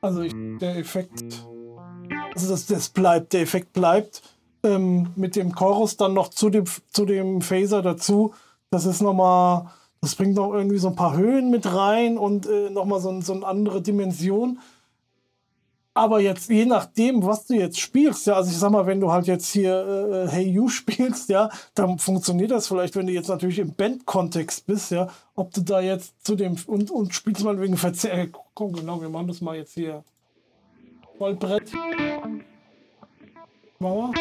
Also 0.00 0.22
ich, 0.22 0.34
der 0.60 0.76
Effekt, 0.76 1.22
also 2.34 2.50
das, 2.50 2.66
das 2.66 2.88
bleibt, 2.88 3.32
der 3.32 3.42
Effekt 3.42 3.72
bleibt. 3.72 4.22
Ähm, 4.64 5.10
mit 5.14 5.36
dem 5.36 5.54
Chorus 5.54 5.96
dann 5.96 6.14
noch 6.14 6.28
zu 6.30 6.50
dem, 6.50 6.64
zu 6.90 7.04
dem 7.06 7.42
Phaser 7.42 7.80
dazu. 7.80 8.34
Das 8.70 8.86
ist 8.86 9.00
nochmal, 9.00 9.70
das 10.00 10.16
bringt 10.16 10.34
noch 10.34 10.52
irgendwie 10.52 10.78
so 10.78 10.88
ein 10.88 10.96
paar 10.96 11.16
Höhen 11.16 11.50
mit 11.50 11.72
rein 11.72 12.18
und 12.18 12.46
äh, 12.46 12.68
nochmal 12.70 13.00
so, 13.00 13.20
so 13.20 13.34
eine 13.34 13.46
andere 13.46 13.80
Dimension. 13.80 14.58
Aber 15.98 16.20
jetzt, 16.20 16.48
je 16.48 16.64
nachdem, 16.64 17.26
was 17.26 17.46
du 17.46 17.54
jetzt 17.54 17.80
spielst, 17.80 18.28
ja, 18.28 18.34
also 18.34 18.52
ich 18.52 18.56
sag 18.56 18.70
mal, 18.70 18.86
wenn 18.86 19.00
du 19.00 19.10
halt 19.10 19.26
jetzt 19.26 19.48
hier 19.48 20.28
äh, 20.28 20.28
Hey 20.28 20.48
You 20.48 20.68
spielst, 20.68 21.28
ja, 21.28 21.50
dann 21.74 21.98
funktioniert 21.98 22.52
das 22.52 22.68
vielleicht, 22.68 22.94
wenn 22.94 23.08
du 23.08 23.12
jetzt 23.12 23.28
natürlich 23.28 23.58
im 23.58 23.74
Band-Kontext 23.74 24.64
bist, 24.66 24.92
ja, 24.92 25.08
ob 25.34 25.52
du 25.52 25.60
da 25.60 25.80
jetzt 25.80 26.14
zu 26.24 26.36
dem 26.36 26.56
und, 26.66 26.92
und 26.92 27.14
spielst 27.14 27.42
mal 27.42 27.60
wegen 27.60 27.76
Verzehr. 27.76 28.12
Äh, 28.12 28.28
komm, 28.54 28.74
genau, 28.74 29.00
wir 29.00 29.08
machen 29.08 29.26
das 29.26 29.40
mal 29.40 29.56
jetzt 29.56 29.74
hier. 29.74 30.04
Vollbrett. 31.18 31.72
Wir. 33.80 34.12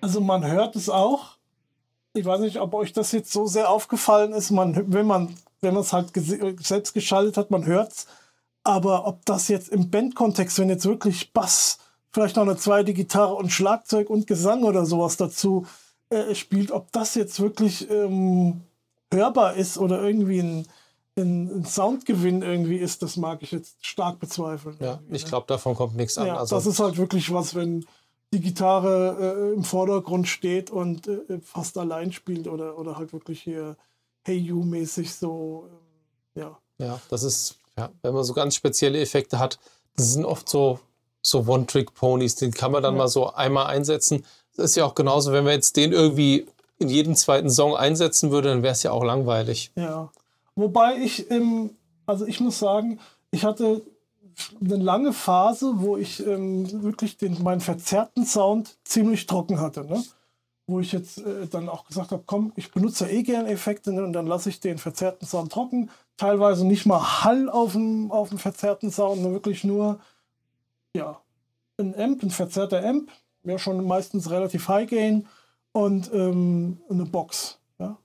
Also 0.00 0.20
man 0.20 0.44
hört 0.44 0.74
es 0.76 0.88
auch. 0.88 1.36
Ich 2.14 2.24
weiß 2.24 2.40
nicht, 2.40 2.58
ob 2.60 2.74
euch 2.74 2.92
das 2.92 3.12
jetzt 3.12 3.32
so 3.32 3.46
sehr 3.46 3.70
aufgefallen 3.70 4.32
ist. 4.32 4.50
Man, 4.50 4.92
wenn 4.92 5.06
man 5.06 5.36
wenn 5.62 5.74
man 5.74 5.84
es 5.84 5.92
halt 5.92 6.10
selbst 6.60 6.92
geschaltet 6.92 7.36
hat, 7.36 7.52
man 7.52 7.64
hört 7.64 7.92
es. 7.92 8.06
Aber 8.64 9.06
ob 9.06 9.24
das 9.24 9.48
jetzt 9.48 9.68
im 9.70 9.90
Bandkontext, 9.90 10.58
wenn 10.58 10.68
jetzt 10.68 10.86
wirklich 10.86 11.32
Bass, 11.32 11.78
vielleicht 12.12 12.36
noch 12.36 12.44
eine 12.44 12.56
zweite 12.56 12.92
Gitarre 12.92 13.34
und 13.34 13.50
Schlagzeug 13.50 14.10
und 14.10 14.26
Gesang 14.26 14.62
oder 14.62 14.86
sowas 14.86 15.16
dazu 15.16 15.66
äh, 16.10 16.34
spielt, 16.34 16.70
ob 16.70 16.92
das 16.92 17.14
jetzt 17.14 17.40
wirklich 17.40 17.90
ähm, 17.90 18.62
hörbar 19.12 19.54
ist 19.54 19.78
oder 19.78 20.02
irgendwie 20.02 20.40
ein, 20.40 20.66
ein, 21.16 21.60
ein 21.60 21.64
Soundgewinn 21.64 22.42
irgendwie 22.42 22.76
ist, 22.76 23.02
das 23.02 23.16
mag 23.16 23.42
ich 23.42 23.52
jetzt 23.52 23.84
stark 23.84 24.18
bezweifeln. 24.20 24.76
Ja, 24.80 25.00
ich 25.10 25.24
ne? 25.24 25.28
glaube, 25.28 25.46
davon 25.48 25.74
kommt 25.74 25.96
nichts 25.96 26.18
an. 26.18 26.26
Ja, 26.26 26.36
also, 26.36 26.54
das 26.54 26.66
ist 26.66 26.80
halt 26.80 26.98
wirklich 26.98 27.32
was, 27.32 27.54
wenn 27.54 27.84
die 28.32 28.40
Gitarre 28.40 29.50
äh, 29.50 29.54
im 29.54 29.64
Vordergrund 29.64 30.26
steht 30.28 30.70
und 30.70 31.06
äh, 31.06 31.40
fast 31.42 31.76
allein 31.76 32.12
spielt 32.12 32.48
oder, 32.48 32.78
oder 32.78 32.96
halt 32.96 33.12
wirklich 33.12 33.42
hier 33.42 33.76
Hey 34.24 34.36
You-mäßig 34.36 35.12
so, 35.12 35.68
ähm, 35.68 36.42
ja. 36.42 36.58
ja, 36.78 37.00
das 37.10 37.24
ist, 37.24 37.58
ja, 37.78 37.90
wenn 38.02 38.14
man 38.14 38.24
so 38.24 38.32
ganz 38.34 38.54
spezielle 38.54 39.00
Effekte 39.00 39.38
hat, 39.38 39.58
das 39.96 40.12
sind 40.12 40.24
oft 40.24 40.48
so, 40.48 40.78
so 41.22 41.44
One-Trick-Ponys, 41.46 42.36
den 42.36 42.52
kann 42.52 42.72
man 42.72 42.82
dann 42.82 42.94
Ja. 42.94 42.98
mal 42.98 43.08
so 43.08 43.32
einmal 43.32 43.66
einsetzen. 43.66 44.24
Das 44.56 44.66
ist 44.66 44.76
ja 44.76 44.84
auch 44.84 44.94
genauso, 44.94 45.32
wenn 45.32 45.44
man 45.44 45.54
jetzt 45.54 45.76
den 45.76 45.92
irgendwie 45.92 46.46
in 46.78 46.88
jeden 46.88 47.14
zweiten 47.16 47.48
Song 47.50 47.76
einsetzen 47.76 48.30
würde, 48.30 48.48
dann 48.48 48.62
wäre 48.62 48.72
es 48.72 48.82
ja 48.82 48.90
auch 48.90 49.04
langweilig. 49.04 49.70
Ja. 49.76 50.10
Wobei 50.56 50.96
ich, 50.96 51.30
ähm, 51.30 51.70
also 52.06 52.26
ich 52.26 52.40
muss 52.40 52.58
sagen, 52.58 52.98
ich 53.30 53.44
hatte 53.44 53.82
eine 54.62 54.76
lange 54.76 55.12
Phase, 55.12 55.72
wo 55.76 55.96
ich 55.96 56.26
ähm, 56.26 56.82
wirklich 56.82 57.16
den, 57.16 57.42
meinen 57.42 57.60
verzerrten 57.60 58.26
Sound 58.26 58.76
ziemlich 58.84 59.26
trocken 59.26 59.60
hatte. 59.60 59.84
Ne? 59.84 60.02
Wo 60.66 60.80
ich 60.80 60.92
jetzt 60.92 61.18
äh, 61.18 61.46
dann 61.50 61.68
auch 61.68 61.86
gesagt 61.86 62.12
habe, 62.12 62.22
komm, 62.26 62.52
ich 62.56 62.72
benutze 62.72 63.08
eh 63.08 63.22
gerne 63.22 63.48
Effekte 63.50 63.92
ne? 63.92 64.02
und 64.02 64.12
dann 64.12 64.26
lasse 64.26 64.48
ich 64.48 64.60
den 64.60 64.78
verzerrten 64.78 65.26
Sound 65.26 65.52
trocken. 65.52 65.90
Teilweise 66.22 66.64
nicht 66.64 66.86
mal 66.86 67.24
Hall 67.24 67.50
auf 67.50 67.72
dem, 67.72 68.12
auf 68.12 68.28
dem 68.28 68.38
verzerrten 68.38 68.92
Sound, 68.92 69.22
ne? 69.22 69.32
wirklich 69.32 69.64
nur 69.64 69.98
ja, 70.94 71.20
ein 71.78 71.98
Amp, 71.98 72.22
ein 72.22 72.30
verzerrter 72.30 72.86
Amp, 72.88 73.10
ja 73.42 73.58
schon 73.58 73.84
meistens 73.84 74.30
relativ 74.30 74.68
High 74.68 74.88
Gain 74.88 75.26
und 75.72 76.12
ähm, 76.14 76.78
eine 76.88 77.06
Box. 77.06 77.58
Ja? 77.80 77.96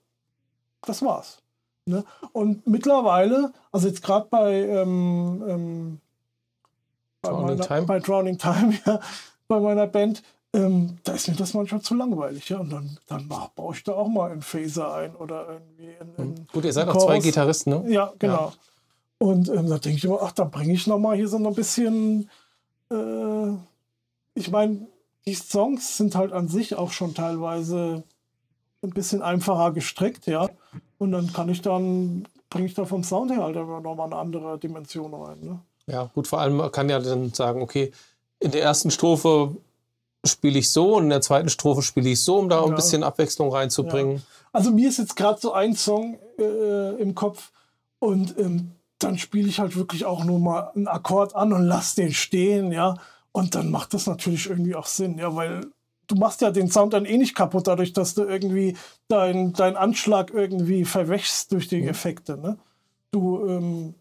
Das 0.82 1.04
war's. 1.04 1.44
Ne? 1.86 2.04
Und 2.32 2.66
mittlerweile, 2.66 3.54
also 3.72 3.88
jetzt 3.88 4.02
gerade 4.02 4.26
bei, 4.32 4.64
ähm, 4.64 5.44
ähm, 5.48 6.00
bei, 7.22 7.30
Drowning 7.30 7.46
meiner, 7.46 7.68
Time? 7.68 7.82
bei 7.84 8.00
Drowning 8.00 8.38
Time, 8.40 8.80
ja, 8.88 9.00
bei 9.48 9.60
meiner 9.60 9.86
Band, 9.86 10.24
ähm, 10.54 10.98
da 11.04 11.14
ist 11.14 11.28
mir 11.28 11.36
das 11.36 11.54
manchmal 11.54 11.82
zu 11.82 11.96
langweilig. 11.96 12.50
Ja? 12.50 12.60
Und 12.60 12.72
dann, 12.72 12.98
dann 13.08 13.28
mach, 13.28 13.50
baue 13.50 13.76
ich 13.76 13.84
da 13.84 13.94
auch 13.94 14.08
mal 14.08 14.32
einen 14.32 14.42
Phaser 14.42 14.94
ein 14.94 15.16
oder 15.16 15.48
irgendwie 15.50 15.96
einen, 16.00 16.16
einen 16.18 16.48
Gut, 16.52 16.66
ihr 16.66 16.74
seid 16.74 16.88
auch 16.88 16.98
zwei 16.98 17.20
Gitarristen, 17.20 17.72
ne? 17.72 17.92
ja, 17.92 18.14
genau. 18.20 18.54
Und 19.20 19.50
ähm, 19.50 19.68
da 19.68 19.78
denke 19.80 19.98
ich 19.98 20.04
immer, 20.04 20.20
ach, 20.22 20.32
da 20.32 20.44
bringe 20.44 20.74
ich 20.74 20.86
noch 20.88 21.00
mal 21.00 21.16
hier 21.16 21.28
so 21.28 21.38
ein 21.38 21.56
bisschen. 21.56 22.30
Äh, 22.92 23.54
ich 24.36 24.52
meine, 24.52 24.88
die 25.26 25.34
Songs 25.34 25.98
sind 25.98 26.16
halt 26.16 26.32
an 26.32 26.48
sich 26.48 26.76
auch 26.76 26.92
schon 26.92 27.16
teilweise 27.16 28.04
ein 28.84 28.92
bisschen 28.92 29.22
einfacher 29.22 29.72
gestrickt, 29.72 30.28
ja. 30.28 30.50
Und 31.00 31.12
dann 31.12 31.34
kann 31.34 31.50
ich 31.50 31.62
dann, 31.62 32.28
bringe 32.50 32.68
ich 32.68 32.76
da 32.76 32.86
vom 32.86 33.04
Sound 33.04 33.32
her 33.32 33.44
halt 33.44 33.56
immer 33.56 33.82
noch 33.82 33.96
mal 33.96 34.06
eine 34.06 34.16
andere 34.16 34.60
Dimension 34.60 35.14
rein. 35.14 35.40
Ne? 35.42 35.60
Ja, 35.88 36.10
gut, 36.14 36.28
vor 36.28 36.40
allem 36.40 36.58
man 36.58 36.72
kann 36.72 36.90
ja 36.90 37.00
dann 37.00 37.34
sagen, 37.34 37.62
okay, 37.62 37.92
in 38.40 38.52
der 38.52 38.62
ersten 38.62 38.92
Strophe 38.92 39.58
spiele 40.26 40.60
ich 40.60 40.72
so 40.72 40.96
und 40.96 41.04
in 41.04 41.10
der 41.10 41.22
zweiten 41.22 41.50
Strophe 41.50 41.82
spiele 41.82 42.10
ich 42.10 42.24
so, 42.24 42.38
um 42.38 42.50
da 42.50 42.62
ein 42.64 42.70
Ja. 42.70 42.76
bisschen 42.76 43.04
Abwechslung 43.04 43.52
reinzubringen. 43.52 44.22
Also 44.52 44.72
mir 44.72 44.90
ist 44.90 44.98
jetzt 44.98 45.16
gerade 45.16 45.40
so 45.40 45.54
ein 45.54 45.76
Song 45.76 46.18
äh, 46.40 46.96
im 47.02 47.16
Kopf 47.16 47.52
und 48.00 48.38
ähm, 48.40 48.72
dann 49.00 49.18
spiele 49.18 49.48
ich 49.48 49.60
halt 49.60 49.76
wirklich 49.76 50.06
auch 50.06 50.24
nur 50.24 50.40
mal 50.40 50.72
einen 50.76 50.88
Akkord 50.88 51.36
an 51.36 51.54
und 51.54 51.64
lass 51.64 51.96
den 51.96 52.14
stehen, 52.14 52.72
ja. 52.72 52.96
Und 53.32 53.54
dann 53.54 53.70
macht 53.70 53.94
das 53.94 54.08
natürlich 54.08 54.50
irgendwie 54.50 54.74
auch 54.76 54.88
Sinn, 54.88 55.20
ja, 55.20 55.36
weil 55.36 55.62
du 56.08 56.16
machst 56.16 56.42
ja 56.42 56.50
den 56.50 56.72
Sound 56.72 56.94
dann 56.94 57.06
eh 57.06 57.18
nicht 57.18 57.36
kaputt, 57.36 57.68
dadurch, 57.68 57.94
dass 57.94 58.16
du 58.16 58.24
irgendwie 58.24 58.76
deinen 59.08 59.54
dein 59.54 59.76
Anschlag 59.76 60.32
irgendwie 60.34 60.86
verwächst 60.86 61.52
durch 61.52 61.68
die 61.68 61.84
Effekte, 61.86 62.38
ne? 62.38 62.58
Du, 63.12 63.46
ähm, 63.48 63.94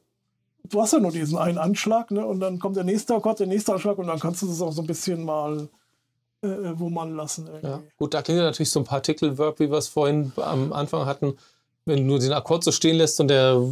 du 0.65 0.81
hast 0.81 0.95
ja 0.95 1.01
nur 1.01 1.13
diesen 1.13 1.37
einen 1.37 1.59
Anschlag, 1.59 2.11
ne? 2.11 2.25
Und 2.25 2.41
dann 2.41 2.59
kommt 2.59 2.77
der 2.77 2.85
nächste 2.85 3.15
Akkord, 3.15 3.41
der 3.41 3.47
nächste 3.49 3.75
Anschlag 3.75 3.99
und 3.99 4.07
dann 4.07 4.19
kannst 4.21 4.41
du 4.41 4.47
das 4.47 4.63
auch 4.63 4.73
so 4.73 4.83
ein 4.83 4.87
bisschen 4.87 5.25
mal 5.25 5.69
äh, 6.47 6.69
äh, 6.69 6.79
wummern 6.79 7.15
lassen 7.17 7.47
irgendwie. 7.47 7.67
Ja. 7.67 7.83
Gut, 7.97 8.15
da 8.15 8.23
klingt 8.23 8.39
ja 8.39 8.45
natürlich 8.45 8.71
so 8.71 8.81
ein 8.81 8.85
Partikel-Verb, 8.85 9.59
wie 9.61 9.71
wir 9.71 9.79
es 9.79 9.89
vorhin 9.89 10.33
am 10.37 10.73
Anfang 10.73 11.07
hatten. 11.07 11.37
Wenn 11.85 12.09
du 12.09 12.19
den 12.19 12.33
Akkord 12.33 12.65
so 12.65 12.73
stehen 12.73 12.97
lässt 12.97 13.21
und 13.21 13.29
der 13.29 13.63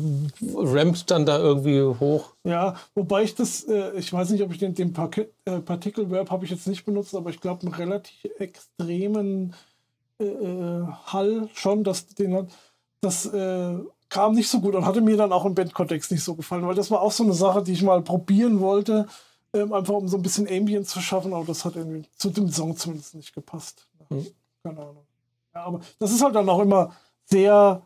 rampt 0.57 1.11
dann 1.11 1.27
da 1.27 1.39
irgendwie 1.39 1.83
hoch. 1.83 2.33
Ja, 2.45 2.77
wobei 2.95 3.25
ich 3.25 3.35
das, 3.35 3.65
äh, 3.65 3.93
ich 3.97 4.13
weiß 4.13 4.31
nicht, 4.31 4.43
ob 4.43 4.53
ich 4.53 4.59
den, 4.59 4.75
den 4.75 4.95
äh, 5.45 5.61
Particle 5.61 6.11
Verb 6.11 6.31
habe 6.31 6.45
ich 6.45 6.51
jetzt 6.51 6.69
nicht 6.69 6.85
benutzt, 6.85 7.15
aber 7.15 7.31
ich 7.31 7.41
glaube 7.41 7.63
einen 7.63 7.75
relativ 7.75 8.31
extremen 8.39 9.55
äh, 10.21 10.27
äh, 10.27 10.87
Hall 11.07 11.49
schon, 11.55 11.83
dass 11.83 12.07
den 12.07 12.49
das 13.01 13.31
kam 14.09 14.35
nicht 14.35 14.49
so 14.49 14.61
gut 14.61 14.77
und 14.77 14.87
hatte 14.87 15.01
mir 15.01 15.17
dann 15.17 15.33
auch 15.33 15.45
im 15.45 15.55
Bandkontext 15.55 16.13
nicht 16.13 16.23
so 16.23 16.37
gefallen, 16.37 16.67
weil 16.67 16.77
das 16.77 16.91
war 16.91 17.03
auch 17.03 17.13
so 17.13 17.25
eine 17.25 17.33
Sache, 17.33 17.63
die 17.63 17.73
ich 17.73 17.83
mal 17.83 18.01
probieren 18.01 18.61
wollte, 18.61 19.07
ähm, 19.55 19.73
einfach 19.73 19.95
um 19.95 20.09
so 20.09 20.17
ein 20.17 20.23
bisschen 20.23 20.47
Ambience 20.49 20.91
zu 20.91 21.01
schaffen, 21.01 21.33
aber 21.33 21.45
das 21.45 21.65
hat 21.65 21.77
irgendwie 21.77 22.05
zu 22.17 22.31
dem 22.31 22.51
Song 22.51 22.77
zumindest 22.77 23.15
nicht 23.15 23.35
gepasst. 23.35 23.87
Hm. 24.09 24.27
Keine 24.63 24.81
Ahnung. 24.81 25.07
Ja, 25.55 25.65
aber 25.65 25.81
das 25.99 26.13
ist 26.13 26.23
halt 26.23 26.35
dann 26.35 26.49
auch 26.49 26.61
immer 26.61 26.95
sehr 27.27 27.83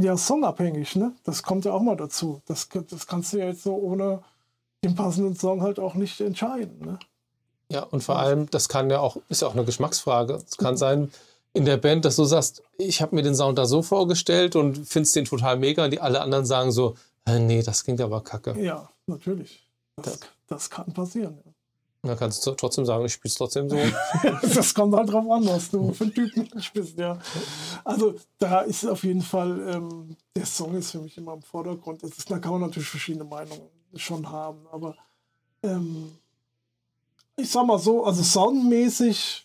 ja, 0.00 0.16
songabhängig, 0.16 0.96
ne? 0.96 1.12
Das 1.24 1.42
kommt 1.42 1.64
ja 1.64 1.72
auch 1.72 1.82
mal 1.82 1.96
dazu. 1.96 2.40
Das, 2.46 2.68
das 2.88 3.06
kannst 3.06 3.32
du 3.32 3.38
ja 3.38 3.46
jetzt 3.46 3.62
so 3.62 3.74
ohne 3.74 4.22
den 4.82 4.94
passenden 4.94 5.36
Song 5.36 5.62
halt 5.62 5.78
auch 5.78 5.94
nicht 5.94 6.20
entscheiden, 6.20 6.78
ne? 6.80 6.98
Ja, 7.70 7.84
und 7.84 8.02
vor 8.02 8.18
allem, 8.18 8.50
das 8.50 8.68
kann 8.68 8.90
ja 8.90 9.00
auch, 9.00 9.16
ist 9.28 9.42
ja 9.42 9.48
auch 9.48 9.54
eine 9.54 9.64
Geschmacksfrage. 9.64 10.34
Es 10.34 10.56
kann 10.56 10.76
sein, 10.76 11.10
in 11.54 11.64
der 11.64 11.76
Band, 11.76 12.04
dass 12.04 12.16
du 12.16 12.24
sagst, 12.24 12.62
ich 12.78 13.00
habe 13.00 13.14
mir 13.14 13.22
den 13.22 13.34
Sound 13.34 13.58
da 13.58 13.66
so 13.66 13.82
vorgestellt 13.82 14.56
und 14.56 14.86
findest 14.86 15.16
den 15.16 15.24
total 15.24 15.58
mega, 15.58 15.84
und 15.84 15.90
die 15.90 16.00
alle 16.00 16.20
anderen 16.20 16.44
sagen 16.46 16.72
so, 16.72 16.96
äh, 17.26 17.38
nee, 17.38 17.62
das 17.62 17.84
klingt 17.84 18.00
aber 18.00 18.22
kacke. 18.22 18.58
Ja, 18.60 18.90
natürlich. 19.06 19.68
Das, 19.96 20.18
Das- 20.18 20.28
das 20.52 20.68
kann 20.68 20.92
passieren. 20.92 21.38
Ja. 21.44 21.52
Da 22.04 22.16
kannst 22.16 22.44
du 22.44 22.50
trotzdem 22.52 22.84
sagen, 22.84 23.04
ich 23.04 23.12
spiele 23.12 23.30
es 23.30 23.36
trotzdem 23.36 23.70
so. 23.70 23.76
das 24.54 24.74
kommt 24.74 24.94
halt 24.94 25.08
drauf 25.08 25.30
an, 25.30 25.46
was 25.46 25.70
du 25.70 25.92
für 25.92 26.04
einen 26.04 26.14
Typen 26.14 26.60
spielst, 26.60 26.98
ja. 26.98 27.18
Also 27.84 28.16
da 28.38 28.62
ist 28.62 28.84
auf 28.84 29.04
jeden 29.04 29.22
Fall, 29.22 29.68
ähm, 29.68 30.16
der 30.34 30.46
Song 30.46 30.74
ist 30.74 30.90
für 30.90 30.98
mich 30.98 31.16
immer 31.16 31.34
im 31.34 31.42
Vordergrund. 31.42 32.02
Ist, 32.02 32.28
da 32.28 32.38
kann 32.38 32.52
man 32.52 32.62
natürlich 32.62 32.88
verschiedene 32.88 33.24
Meinungen 33.24 33.68
schon 33.94 34.28
haben, 34.28 34.66
aber 34.72 34.96
ähm, 35.62 36.10
ich 37.36 37.50
sag 37.50 37.66
mal 37.66 37.78
so, 37.78 38.04
also 38.04 38.22
soundmäßig 38.22 39.44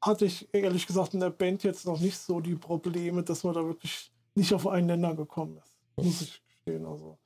hatte 0.00 0.26
ich 0.26 0.48
ehrlich 0.54 0.86
gesagt 0.86 1.14
in 1.14 1.20
der 1.20 1.30
Band 1.30 1.64
jetzt 1.64 1.86
noch 1.86 1.98
nicht 1.98 2.18
so 2.18 2.40
die 2.40 2.54
Probleme, 2.54 3.24
dass 3.24 3.42
man 3.42 3.54
da 3.54 3.64
wirklich 3.64 4.12
nicht 4.36 4.54
auf 4.54 4.68
einen 4.68 4.86
Nenner 4.86 5.14
gekommen 5.14 5.58
ist. 5.58 5.76
Muss 5.96 6.22
ich 6.22 6.42
gestehen. 6.46 6.86
Also 6.86 7.18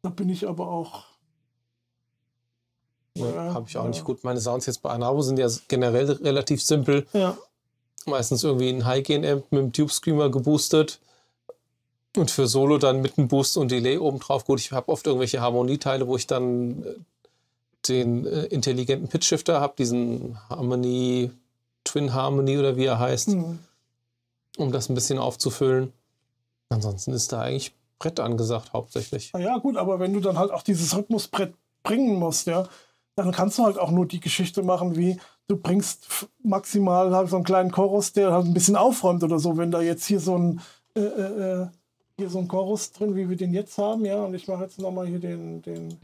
da 0.00 0.08
bin 0.08 0.30
ich 0.30 0.48
aber 0.48 0.68
auch 0.68 1.11
ja, 3.14 3.54
Habe 3.54 3.66
ich 3.68 3.76
auch 3.76 3.84
ja. 3.84 3.90
nicht 3.90 4.04
gut. 4.04 4.24
Meine 4.24 4.40
Sounds 4.40 4.66
jetzt 4.66 4.82
bei 4.82 4.90
Anavo 4.90 5.22
sind 5.22 5.38
ja 5.38 5.48
generell 5.68 6.10
relativ 6.10 6.62
simpel. 6.62 7.06
Ja. 7.12 7.36
Meistens 8.06 8.42
irgendwie 8.42 8.70
ein 8.70 8.84
High-Gain-Amp 8.84 9.50
mit 9.50 9.60
einem 9.60 9.72
Tube 9.72 9.92
Screamer 9.92 10.30
geboostet. 10.30 11.00
Und 12.16 12.30
für 12.30 12.46
Solo 12.46 12.76
dann 12.78 13.00
mit 13.00 13.16
einem 13.16 13.28
Boost 13.28 13.56
und 13.56 13.70
Delay 13.70 13.96
obendrauf. 13.96 14.44
Gut, 14.44 14.60
ich 14.60 14.72
habe 14.72 14.90
oft 14.90 15.06
irgendwelche 15.06 15.40
Harmonieteile, 15.40 16.06
wo 16.06 16.16
ich 16.16 16.26
dann 16.26 16.82
äh, 16.82 16.94
den 17.88 18.26
äh, 18.26 18.44
intelligenten 18.44 19.08
Pitch-Shifter 19.08 19.60
habe, 19.60 19.74
diesen 19.78 20.38
Harmony, 20.48 21.30
Twin 21.84 22.12
Harmony 22.12 22.58
oder 22.58 22.76
wie 22.76 22.84
er 22.84 22.98
heißt, 22.98 23.28
mhm. 23.28 23.58
um 24.58 24.72
das 24.72 24.88
ein 24.88 24.94
bisschen 24.94 25.18
aufzufüllen. 25.18 25.92
Ansonsten 26.68 27.12
ist 27.12 27.32
da 27.32 27.40
eigentlich 27.40 27.74
Brett 27.98 28.20
angesagt, 28.20 28.72
hauptsächlich. 28.72 29.32
Ja, 29.38 29.58
gut, 29.58 29.76
aber 29.76 29.98
wenn 29.98 30.12
du 30.12 30.20
dann 30.20 30.38
halt 30.38 30.50
auch 30.50 30.62
dieses 30.62 30.94
Rhythmusbrett 30.96 31.54
bringen 31.82 32.18
musst, 32.18 32.46
ja, 32.46 32.68
dann 33.14 33.32
kannst 33.32 33.58
du 33.58 33.64
halt 33.64 33.78
auch 33.78 33.90
nur 33.90 34.06
die 34.06 34.20
Geschichte 34.20 34.62
machen, 34.62 34.96
wie 34.96 35.18
du 35.48 35.56
bringst 35.56 36.28
maximal 36.42 37.14
halt 37.14 37.28
so 37.28 37.36
einen 37.36 37.44
kleinen 37.44 37.70
Chorus, 37.70 38.12
der 38.12 38.32
halt 38.32 38.46
ein 38.46 38.54
bisschen 38.54 38.76
aufräumt 38.76 39.22
oder 39.22 39.38
so. 39.38 39.56
Wenn 39.56 39.70
da 39.70 39.82
jetzt 39.82 40.06
hier 40.06 40.20
so 40.20 40.36
ein 40.36 40.60
äh, 40.94 41.00
äh, 41.00 41.62
äh 41.62 41.66
hier 42.18 42.28
so 42.28 42.38
ein 42.38 42.48
Chorus 42.48 42.92
drin, 42.92 43.16
wie 43.16 43.28
wir 43.28 43.36
den 43.36 43.54
jetzt 43.54 43.78
haben, 43.78 44.04
ja, 44.04 44.22
und 44.22 44.34
ich 44.34 44.46
mache 44.46 44.64
jetzt 44.64 44.78
nochmal 44.78 45.06
hier 45.06 45.18
den, 45.18 45.62
den 45.62 45.96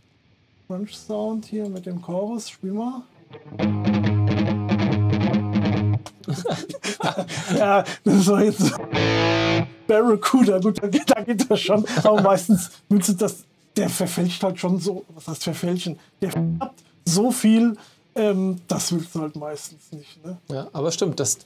Crunch 0.66 0.96
Sound 0.96 1.44
hier 1.44 1.68
mit 1.68 1.86
dem 1.86 2.00
Chorus. 2.00 2.48
Spiel 2.48 2.72
mal. 2.72 3.02
ja, 7.56 7.84
das 8.04 8.14
ist 8.14 8.28
doch 8.28 8.40
jetzt 8.40 8.72
Barracuda, 9.86 10.58
gut, 10.58 10.82
da 10.82 10.88
geht, 10.88 11.10
da 11.10 11.22
geht 11.22 11.50
das 11.50 11.60
schon. 11.60 11.84
Aber 12.02 12.20
meistens 12.22 12.70
willst 12.88 13.10
du 13.10 13.12
das, 13.14 13.44
der 13.76 13.88
verfälscht 13.88 14.42
halt 14.42 14.58
schon 14.58 14.78
so, 14.78 15.04
was 15.14 15.28
heißt 15.28 15.44
verfälschen? 15.44 15.98
Der 16.20 16.30
hat 16.30 16.72
so 17.08 17.30
viel, 17.30 17.76
ähm, 18.14 18.60
das 18.68 18.92
willst 18.92 19.14
du 19.14 19.20
halt 19.20 19.36
meistens 19.36 19.92
nicht. 19.92 20.24
Ne? 20.24 20.36
Ja, 20.50 20.68
aber 20.72 20.92
stimmt, 20.92 21.18
das, 21.18 21.38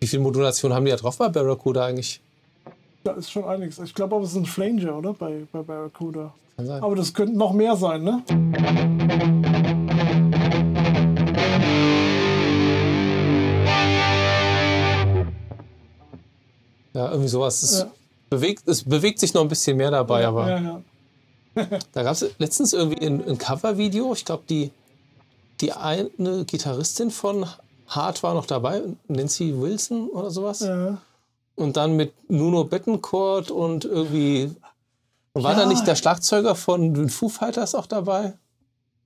wie 0.00 0.06
viel 0.06 0.20
Modulation 0.20 0.72
haben 0.72 0.84
die 0.84 0.90
da 0.90 0.96
drauf 0.96 1.18
bei 1.18 1.28
Barracuda 1.28 1.86
eigentlich? 1.86 2.20
Da 3.04 3.12
ist 3.12 3.30
schon 3.30 3.44
einiges. 3.44 3.78
Ich 3.78 3.94
glaube 3.94 4.16
aber, 4.16 4.24
es 4.24 4.30
ist 4.30 4.36
ein 4.36 4.46
Flanger, 4.46 4.96
oder? 4.96 5.12
Bei, 5.12 5.46
bei 5.52 5.62
Barracuda. 5.62 6.34
Kann 6.56 6.66
sein. 6.66 6.82
Aber 6.82 6.96
das 6.96 7.12
könnten 7.12 7.36
noch 7.36 7.52
mehr 7.52 7.76
sein, 7.76 8.02
ne? 8.02 8.22
Ja, 16.94 17.10
irgendwie 17.10 17.28
sowas. 17.28 17.62
Es, 17.62 17.80
ja. 17.80 17.90
bewegt, 18.30 18.68
es 18.68 18.84
bewegt 18.84 19.18
sich 19.18 19.34
noch 19.34 19.42
ein 19.42 19.48
bisschen 19.48 19.76
mehr 19.76 19.90
dabei, 19.90 20.22
ja, 20.22 20.28
aber. 20.28 20.48
Ja, 20.48 20.80
da 21.92 22.02
gab 22.02 22.12
es 22.12 22.26
letztens 22.38 22.72
irgendwie 22.72 23.04
ein, 23.04 23.26
ein 23.28 23.38
Cover-Video. 23.38 24.12
Ich 24.14 24.24
glaube, 24.24 24.44
die 24.48 24.70
die 25.60 25.72
eine 25.72 26.44
Gitarristin 26.44 27.10
von 27.10 27.46
Hart 27.86 28.22
war 28.22 28.34
noch 28.34 28.46
dabei, 28.46 28.82
Nancy 29.08 29.54
Wilson 29.58 30.08
oder 30.08 30.30
sowas. 30.30 30.60
Ja. 30.60 30.98
Und 31.56 31.76
dann 31.76 31.96
mit 31.96 32.12
Nuno 32.28 32.64
Bettencourt 32.64 33.50
und 33.50 33.84
irgendwie. 33.84 34.54
War 35.34 35.52
ja. 35.52 35.60
da 35.60 35.66
nicht 35.66 35.86
der 35.86 35.96
Schlagzeuger 35.96 36.54
von 36.54 36.94
den 36.94 37.08
Foo 37.08 37.28
Fighters 37.28 37.74
auch 37.74 37.86
dabei? 37.86 38.34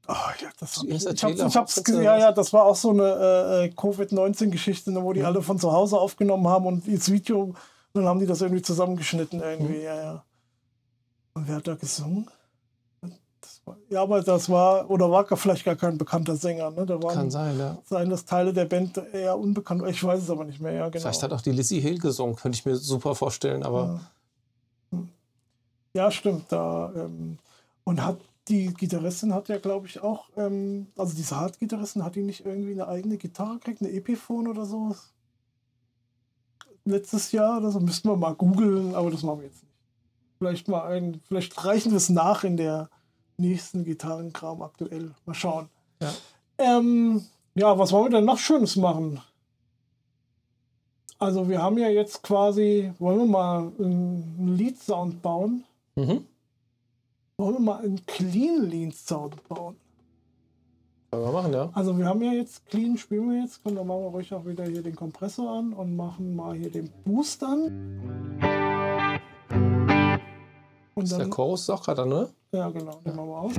Oh, 0.06 0.14
ja, 0.40 0.48
das 0.58 0.82
ich, 0.82 1.06
ich, 1.06 1.24
hab's, 1.24 1.38
ich 1.38 1.56
hab's 1.56 1.84
gesehen, 1.84 2.02
ja, 2.02 2.16
ja, 2.16 2.32
das 2.32 2.50
war 2.54 2.64
auch 2.64 2.76
so 2.76 2.90
eine 2.90 3.64
äh, 3.64 3.68
Covid-19-Geschichte, 3.68 4.90
ne, 4.90 5.02
wo 5.02 5.12
die 5.12 5.20
mhm. 5.20 5.26
alle 5.26 5.42
von 5.42 5.58
zu 5.58 5.70
Hause 5.70 5.98
aufgenommen 5.98 6.48
haben 6.48 6.64
und 6.64 6.88
das 6.88 7.12
Video, 7.12 7.42
und 7.42 7.56
dann 7.92 8.06
haben 8.06 8.18
die 8.18 8.24
das 8.24 8.40
irgendwie 8.40 8.62
zusammengeschnitten 8.62 9.42
irgendwie, 9.42 9.78
mhm. 9.78 9.82
ja, 9.82 9.96
ja. 9.96 10.24
Und 11.34 11.46
wer 11.46 11.56
hat 11.56 11.68
da 11.68 11.74
gesungen? 11.74 12.26
Ja, 13.90 14.02
aber 14.02 14.22
das 14.22 14.48
war, 14.48 14.88
oder 14.90 15.10
war 15.10 15.24
vielleicht 15.36 15.64
gar 15.64 15.76
kein 15.76 15.98
bekannter 15.98 16.36
Sänger. 16.36 16.70
Ne? 16.70 16.86
Da 16.86 17.02
waren, 17.02 17.14
Kann 17.14 17.30
sein, 17.30 17.58
ja. 17.58 17.78
Sein, 17.84 18.10
dass 18.10 18.24
Teile 18.24 18.52
der 18.52 18.64
Band 18.64 19.00
eher 19.12 19.38
unbekannt 19.38 19.82
Ich 19.88 20.02
weiß 20.02 20.22
es 20.22 20.30
aber 20.30 20.44
nicht 20.44 20.60
mehr, 20.60 20.72
ja, 20.72 20.88
genau. 20.88 21.02
Vielleicht 21.02 21.22
hat 21.22 21.32
auch 21.32 21.40
die 21.40 21.52
Lizzie 21.52 21.80
Hill 21.80 21.98
gesungen, 21.98 22.36
könnte 22.36 22.56
ich 22.56 22.64
mir 22.64 22.76
super 22.76 23.14
vorstellen, 23.14 23.62
aber. 23.62 24.00
Ja, 24.92 24.98
hm. 24.98 25.08
ja 25.94 26.10
stimmt. 26.10 26.44
Da, 26.50 26.92
ähm, 26.94 27.38
und 27.84 28.04
hat 28.04 28.18
die 28.48 28.72
Gitarristin 28.72 29.34
hat 29.34 29.48
ja, 29.48 29.58
glaube 29.58 29.86
ich, 29.86 30.02
auch, 30.02 30.28
ähm, 30.36 30.86
also 30.96 31.14
diese 31.14 31.36
Hard-Gitarristin, 31.36 32.04
hat 32.04 32.16
die 32.16 32.22
nicht 32.22 32.46
irgendwie 32.46 32.72
eine 32.72 32.88
eigene 32.88 33.18
Gitarre 33.18 33.54
gekriegt, 33.54 33.82
eine 33.82 33.92
Epiphone 33.92 34.48
oder 34.48 34.64
so? 34.64 34.96
Letztes 36.84 37.32
Jahr 37.32 37.58
oder 37.58 37.70
so, 37.70 37.80
müssten 37.80 38.08
wir 38.08 38.16
mal 38.16 38.34
googeln, 38.34 38.94
aber 38.94 39.10
das 39.10 39.22
machen 39.22 39.40
wir 39.40 39.46
jetzt 39.46 39.62
nicht. 39.62 39.74
Vielleicht 40.38 40.68
mal 40.68 40.86
ein, 40.86 41.20
vielleicht 41.26 41.64
reichen 41.64 41.90
wir 41.90 41.96
es 41.96 42.08
nach 42.08 42.44
in 42.44 42.56
der 42.56 42.88
nächsten 43.38 43.84
Gitarrenkram 43.84 44.62
aktuell. 44.62 45.14
Mal 45.24 45.34
schauen. 45.34 45.68
Ja. 46.00 46.12
Ähm, 46.58 47.24
ja, 47.54 47.78
was 47.78 47.92
wollen 47.92 48.06
wir 48.06 48.18
denn 48.18 48.24
noch 48.24 48.38
Schönes 48.38 48.76
machen? 48.76 49.20
Also 51.18 51.48
wir 51.48 51.60
haben 51.60 51.78
ja 51.78 51.88
jetzt 51.88 52.22
quasi, 52.22 52.92
wollen 52.98 53.18
wir 53.18 53.26
mal 53.26 53.72
einen 53.78 54.56
Lead-Sound 54.56 55.20
bauen? 55.20 55.64
Mhm. 55.96 56.24
Wollen 57.38 57.54
wir 57.54 57.60
mal 57.60 57.82
einen 57.82 58.04
Clean 58.06 58.68
Lead-Sound 58.68 59.48
bauen? 59.48 59.76
Können 61.10 61.24
wir 61.24 61.32
machen, 61.32 61.52
ja. 61.52 61.70
Also 61.72 61.96
wir 61.98 62.06
haben 62.06 62.22
ja 62.22 62.32
jetzt 62.32 62.66
Clean, 62.66 62.96
spielen 62.96 63.30
wir 63.30 63.40
jetzt, 63.40 63.64
können 63.64 63.76
wir 63.76 63.84
machen 63.84 64.02
wir 64.02 64.10
ruhig 64.10 64.32
auch 64.32 64.44
wieder 64.44 64.64
hier 64.64 64.82
den 64.82 64.94
Kompressor 64.94 65.50
an 65.58 65.72
und 65.72 65.96
machen 65.96 66.36
mal 66.36 66.54
hier 66.54 66.70
den 66.70 66.90
Boost 67.04 67.42
an. 67.42 68.67
Und 70.98 71.04
ist 71.04 71.12
dann, 71.12 71.20
der 71.20 71.30
Chorus 71.30 71.70
auch 71.70 71.82
gerade, 71.84 72.06
ne? 72.06 72.28
Ja, 72.50 72.68
genau, 72.70 72.98
den 73.04 73.12
ja. 73.12 73.16
machen 73.16 73.28
wir 73.28 73.38
aus. 73.38 73.54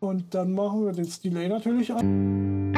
Und 0.00 0.34
dann 0.34 0.52
machen 0.52 0.84
wir 0.84 0.92
den 0.92 1.08
Delay 1.24 1.48
natürlich 1.48 1.90
an. 1.90 2.74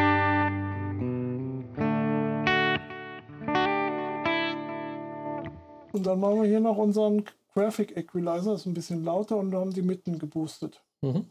Und 5.92 6.06
dann 6.06 6.20
machen 6.20 6.42
wir 6.42 6.48
hier 6.48 6.60
noch 6.60 6.76
unseren 6.76 7.24
Graphic 7.54 7.96
Equalizer, 7.96 8.52
das 8.52 8.60
ist 8.60 8.66
ein 8.66 8.74
bisschen 8.74 9.02
lauter 9.02 9.36
und 9.36 9.52
haben 9.52 9.72
die 9.72 9.82
Mitten 9.82 10.18
geboostet. 10.18 10.84
Mhm. 11.00 11.24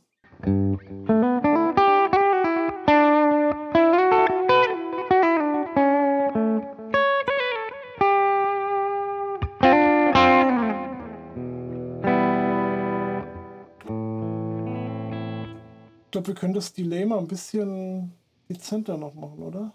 Glaube, 16.25 16.27
wir 16.27 16.35
können 16.35 16.53
das 16.53 16.73
Delay 16.73 17.05
mal 17.05 17.19
ein 17.19 17.27
bisschen 17.27 18.11
dezenter 18.49 18.97
noch 18.97 19.13
machen, 19.13 19.43
oder? 19.43 19.71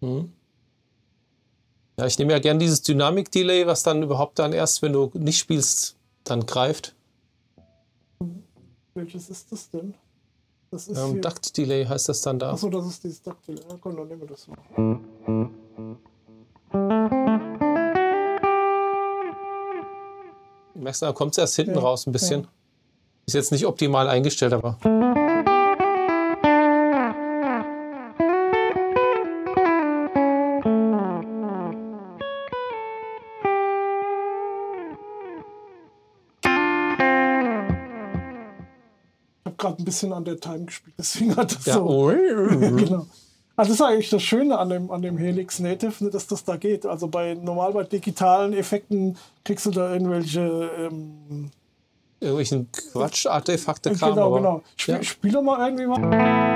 Mhm. 0.00 0.32
Ja, 1.98 2.06
ich 2.06 2.18
nehme 2.18 2.32
ja 2.32 2.38
gern 2.38 2.58
dieses 2.60 2.82
Dynamik-Delay, 2.82 3.66
was 3.66 3.82
dann 3.82 4.02
überhaupt 4.02 4.38
dann 4.38 4.52
erst, 4.52 4.82
wenn 4.82 4.92
du 4.92 5.10
nicht 5.14 5.38
spielst, 5.38 5.96
dann 6.24 6.46
greift. 6.46 6.94
Welches 8.94 9.28
ist 9.28 9.50
das 9.50 9.68
denn? 9.70 9.94
Das 10.70 10.86
ist 10.86 10.98
ähm, 10.98 11.20
Duct 11.20 11.56
Delay 11.56 11.84
heißt 11.86 12.08
das 12.08 12.20
dann 12.20 12.38
da. 12.38 12.52
Achso, 12.52 12.68
das 12.68 12.86
ist 12.86 13.02
dieses 13.02 13.22
Duct 13.22 13.48
Delay. 13.48 13.62
Ja, 13.68 13.76
komm, 13.80 13.96
dann 13.96 14.08
nehmen 14.08 14.20
wir 14.20 14.28
das 14.28 14.46
mal. 14.46 14.58
Merkst 20.74 21.02
du, 21.02 21.06
da 21.06 21.12
kommt 21.12 21.32
es 21.32 21.38
erst 21.38 21.56
hinten 21.56 21.74
ja, 21.74 21.80
raus 21.80 22.06
ein 22.06 22.12
bisschen. 22.12 22.42
Ja. 22.42 22.48
Ist 23.26 23.34
jetzt 23.34 23.50
nicht 23.50 23.66
optimal 23.66 24.08
eingestellt, 24.08 24.52
aber. 24.52 24.78
Bisschen 39.88 40.12
an 40.12 40.24
der 40.24 40.38
Time 40.38 40.64
gespielt, 40.64 40.94
deswegen 40.98 41.36
hat 41.36 41.54
das 41.54 41.66
ja. 41.66 41.74
so. 41.74 42.06
genau. 42.14 43.06
Also 43.56 43.72
das 43.72 43.80
ist 43.80 43.82
eigentlich 43.82 44.10
das 44.10 44.22
Schöne 44.22 44.56
an 44.56 44.68
dem, 44.68 44.90
an 44.92 45.02
dem 45.02 45.18
Helix 45.18 45.58
Native, 45.58 46.04
ne, 46.04 46.10
dass 46.10 46.28
das 46.28 46.44
da 46.44 46.56
geht. 46.56 46.86
Also 46.86 47.08
bei 47.08 47.34
normal 47.34 47.72
bei 47.72 47.82
digitalen 47.82 48.52
Effekten 48.52 49.16
kriegst 49.44 49.66
du 49.66 49.72
da 49.72 49.92
irgendwelche 49.92 50.70
ähm, 50.78 51.50
irgendwelchen 52.20 52.68
Quatsch-Artefakte 52.70 53.92
Kram. 53.94 54.14
Genau, 54.14 54.32
genau. 54.32 54.62
Spiel, 54.76 54.94
ja. 54.94 55.02
Spiel 55.02 55.32
doch 55.32 55.42
mal 55.42 55.64
irgendwie 55.66 55.86
mal. 55.86 56.47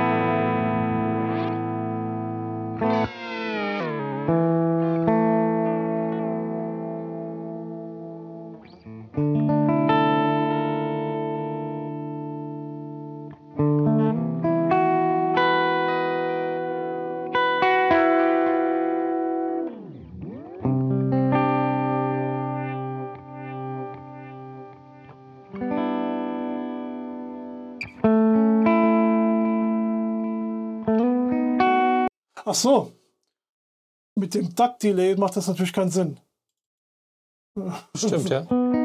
Ach 32.53 32.55
so. 32.55 32.93
Mit 34.15 34.35
dem 34.35 34.55
Duck-Delay 34.55 35.17
macht 35.17 35.37
das 35.37 35.49
natürlich 35.49 35.73
keinen 35.73 35.91
Sinn. 35.91 36.21
Stimmt, 37.97 38.29
ja. 38.29 38.47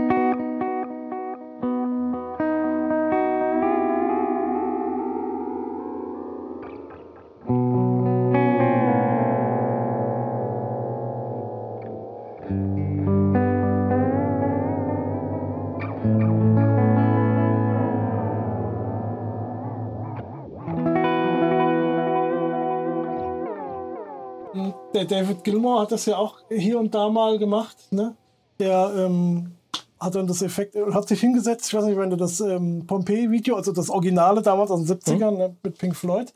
Der 24.94 25.06
David 25.06 25.44
Gilmour 25.44 25.82
hat 25.82 25.92
das 25.92 26.06
ja 26.06 26.18
auch 26.18 26.40
hier 26.50 26.80
und 26.80 26.94
da 26.94 27.10
mal 27.10 27.38
gemacht. 27.38 27.78
Ne? 27.92 28.16
Der 28.60 28.92
ähm, 28.96 29.52
hat 30.00 30.16
dann 30.16 30.28
das 30.28 30.42
Effekt, 30.42 30.76
hat 30.76 31.08
sich 31.08 31.20
hingesetzt, 31.20 31.68
ich 31.68 31.74
weiß 31.74 31.86
nicht, 31.86 31.98
wenn 31.98 32.10
du 32.10 32.16
das 32.16 32.40
ähm, 32.40 32.86
Pompeii-Video, 32.86 33.56
also 33.56 33.72
das 33.72 33.90
Originale 33.90 34.42
damals 34.42 34.72
aus 34.72 34.84
den 34.84 34.98
70ern 34.98 35.32
mhm. 35.32 35.38
ne, 35.38 35.58
mit 35.64 35.78
Pink 35.78 35.96
Floyd, 35.96 36.34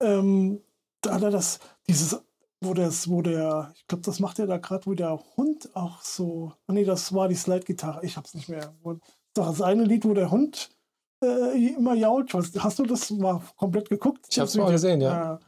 ähm, 0.00 0.60
da 1.00 1.14
hat 1.14 1.22
er 1.22 1.30
das, 1.30 1.58
dieses, 1.88 2.20
wo 2.60 2.74
das, 2.74 3.08
wo 3.10 3.22
der, 3.22 3.72
ich 3.74 3.86
glaube, 3.88 4.02
das 4.02 4.20
macht 4.20 4.38
er 4.38 4.46
da 4.46 4.58
gerade, 4.58 4.86
wo 4.86 4.94
der 4.94 5.18
Hund 5.36 5.74
auch 5.74 6.00
so, 6.02 6.52
ah 6.66 6.72
nee, 6.72 6.84
das 6.84 7.12
war 7.12 7.28
die 7.28 7.34
Slide-Gitarre, 7.34 8.04
ich 8.04 8.16
hab's 8.16 8.34
nicht 8.34 8.48
mehr. 8.48 8.74
Doch 9.34 9.46
das 9.46 9.62
eine 9.62 9.84
Lied, 9.84 10.04
wo 10.04 10.14
der 10.14 10.30
Hund 10.30 10.70
äh, 11.22 11.74
immer 11.74 11.94
jault. 11.94 12.32
Hast 12.34 12.78
du 12.78 12.84
das 12.84 13.10
mal 13.10 13.40
komplett 13.56 13.88
geguckt? 13.88 14.26
Ich 14.30 14.38
hab's 14.38 14.56
mal 14.56 14.70
gesehen, 14.70 15.00
ja. 15.00 15.34
Äh, 15.34 15.38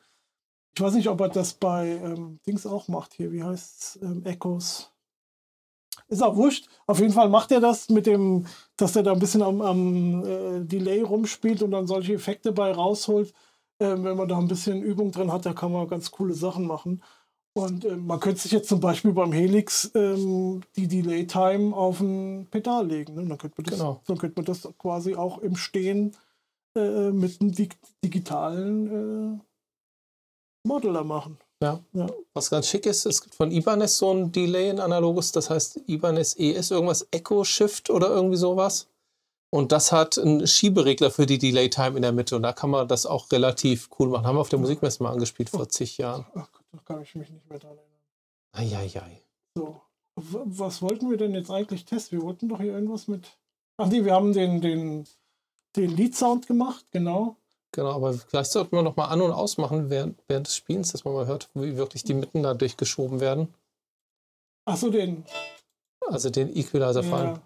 ich 0.74 0.80
weiß 0.80 0.94
nicht, 0.94 1.08
ob 1.08 1.20
er 1.20 1.28
das 1.28 1.54
bei 1.54 2.00
ähm, 2.02 2.40
Dings 2.46 2.66
auch 2.66 2.88
macht 2.88 3.14
hier. 3.14 3.32
Wie 3.32 3.42
heißt 3.42 3.80
es? 3.80 4.02
Ähm, 4.02 4.24
Echos. 4.24 4.90
Ist 6.08 6.22
auch 6.22 6.36
wurscht. 6.36 6.68
Auf 6.86 6.98
jeden 6.98 7.12
Fall 7.12 7.28
macht 7.28 7.52
er 7.52 7.60
das 7.60 7.88
mit 7.88 8.06
dem, 8.06 8.46
dass 8.76 8.96
er 8.96 9.04
da 9.04 9.12
ein 9.12 9.20
bisschen 9.20 9.42
am, 9.42 9.62
am 9.62 10.24
äh, 10.24 10.64
Delay 10.64 11.02
rumspielt 11.02 11.62
und 11.62 11.70
dann 11.70 11.86
solche 11.86 12.14
Effekte 12.14 12.52
bei 12.52 12.72
rausholt. 12.72 13.32
Ähm, 13.80 14.04
wenn 14.04 14.16
man 14.16 14.28
da 14.28 14.36
ein 14.36 14.48
bisschen 14.48 14.82
Übung 14.82 15.12
drin 15.12 15.32
hat, 15.32 15.46
da 15.46 15.52
kann 15.52 15.72
man 15.72 15.88
ganz 15.88 16.10
coole 16.10 16.34
Sachen 16.34 16.66
machen. 16.66 17.02
Und 17.56 17.84
äh, 17.84 17.96
man 17.96 18.18
könnte 18.18 18.40
sich 18.40 18.50
jetzt 18.50 18.68
zum 18.68 18.80
Beispiel 18.80 19.12
beim 19.12 19.32
Helix 19.32 19.92
ähm, 19.94 20.62
die 20.74 20.88
Delay 20.88 21.26
Time 21.26 21.74
auf 21.74 22.00
ein 22.00 22.48
Pedal 22.50 22.86
legen. 22.88 23.14
Ne? 23.14 23.26
Dann, 23.26 23.38
könnte 23.38 23.54
man 23.56 23.64
das, 23.64 23.78
genau. 23.78 24.02
dann 24.06 24.18
könnte 24.18 24.40
man 24.40 24.44
das 24.44 24.68
quasi 24.76 25.14
auch 25.14 25.38
im 25.38 25.54
Stehen 25.54 26.16
äh, 26.76 27.10
mit 27.10 27.40
einem 27.40 27.52
dig 27.52 27.76
digitalen 28.02 29.38
äh, 29.38 29.53
Modeler 30.64 31.04
machen. 31.04 31.38
Ja. 31.62 31.80
ja. 31.92 32.06
Was 32.34 32.50
ganz 32.50 32.68
schick 32.68 32.86
ist, 32.86 33.06
es 33.06 33.22
gibt 33.22 33.34
von 33.34 33.50
Ibanez 33.50 33.96
so 33.98 34.12
ein 34.12 34.32
Delay 34.32 34.70
in 34.70 34.80
analoges, 34.80 35.32
das 35.32 35.50
heißt 35.50 35.80
Ibanez 35.86 36.34
ES, 36.38 36.70
irgendwas 36.70 37.06
Echo 37.10 37.44
Shift 37.44 37.90
oder 37.90 38.08
irgendwie 38.08 38.36
sowas. 38.36 38.88
Und 39.54 39.70
das 39.70 39.92
hat 39.92 40.18
einen 40.18 40.48
Schieberegler 40.48 41.12
für 41.12 41.26
die 41.26 41.38
Delay 41.38 41.70
Time 41.70 41.94
in 41.94 42.02
der 42.02 42.10
Mitte. 42.10 42.34
Und 42.34 42.42
da 42.42 42.52
kann 42.52 42.70
man 42.70 42.88
das 42.88 43.06
auch 43.06 43.30
relativ 43.30 43.88
cool 43.98 44.08
machen. 44.08 44.26
Haben 44.26 44.34
wir 44.34 44.40
auf 44.40 44.48
der 44.48 44.58
Musikmesse 44.58 45.00
mal 45.00 45.12
angespielt 45.12 45.48
vor 45.48 45.68
zig 45.68 45.96
Jahren. 45.96 46.26
Ach 46.34 46.50
Gott, 46.50 46.64
da 46.72 46.78
kann 46.84 47.02
ich 47.02 47.14
mich 47.14 47.30
nicht 47.30 47.48
mehr 47.48 47.60
dran 47.60 47.78
erinnern. 47.78 48.82
Eieiei. 48.82 49.22
So. 49.54 49.80
Was 50.16 50.82
wollten 50.82 51.08
wir 51.08 51.18
denn 51.18 51.34
jetzt 51.34 51.52
eigentlich 51.52 51.84
testen? 51.84 52.18
Wir 52.18 52.26
wollten 52.26 52.48
doch 52.48 52.60
hier 52.60 52.72
irgendwas 52.72 53.06
mit. 53.06 53.38
Ach 53.76 53.86
nee, 53.86 54.04
wir 54.04 54.12
haben 54.12 54.32
den, 54.32 54.60
den, 54.60 55.06
den 55.76 55.90
Lead-Sound 55.96 56.48
gemacht, 56.48 56.86
genau. 56.90 57.36
Genau, 57.74 57.90
aber 57.92 58.12
vielleicht 58.12 58.52
sollten 58.52 58.76
wir 58.76 58.82
noch 58.82 58.94
mal 58.94 59.06
an- 59.06 59.20
und 59.20 59.32
ausmachen 59.32 59.90
während, 59.90 60.16
während 60.28 60.46
des 60.46 60.54
Spielens, 60.54 60.92
dass 60.92 61.04
man 61.04 61.12
mal 61.12 61.26
hört, 61.26 61.50
wie 61.54 61.76
wirklich 61.76 62.04
die 62.04 62.14
Mitten 62.14 62.44
da 62.44 62.54
durchgeschoben 62.54 63.18
werden. 63.20 63.52
Ach 64.64 64.76
so, 64.76 64.90
den. 64.90 65.24
Also 66.08 66.30
den 66.30 66.54
Equalizer 66.56 67.02
ja. 67.02 67.10
fallen. 67.10 67.40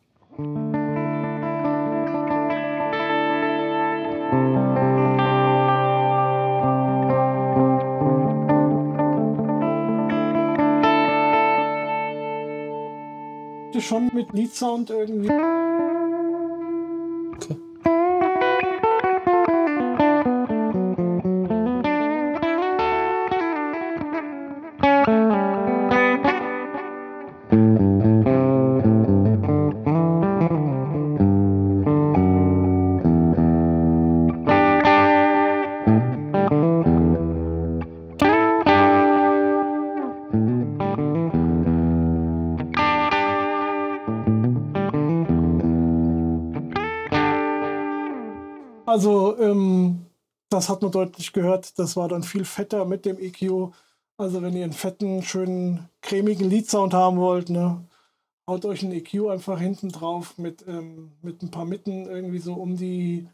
schon 13.81 14.11
mit 14.13 14.33
Lead-Sound 14.35 14.91
irgendwie. 14.91 15.31
Also 48.99 49.39
ähm, 49.39 50.07
das 50.51 50.69
hat 50.69 50.83
man 50.83 50.91
deutlich 50.91 51.33
gehört. 51.33 51.79
Das 51.79 51.97
war 51.97 52.09
dann 52.09 52.25
viel 52.25 52.45
fetter 52.45 52.85
mit 52.85 53.05
dem 53.05 53.17
EQ. 53.17 53.73
Also 54.17 54.43
wenn 54.43 54.57
ihr 54.57 54.65
einen 54.65 54.73
fetten, 54.73 55.23
schönen, 55.23 55.89
cremigen 56.03 56.51
Lead-Sound 56.51 56.95
haben 56.95 57.19
wollt, 57.19 57.49
ne, 57.49 57.87
haut 58.49 58.65
euch 58.65 58.83
ein 58.83 58.91
EQ 58.91 59.29
einfach 59.31 59.61
hinten 59.61 59.91
drauf 59.91 60.37
mit, 60.37 60.67
ähm, 60.67 61.13
mit 61.23 61.45
ein 61.45 61.53
paar 61.53 61.65
Mitten 61.65 62.07
irgendwie 62.07 62.41
so 62.41 62.55
um 62.55 62.77
die 62.77 63.29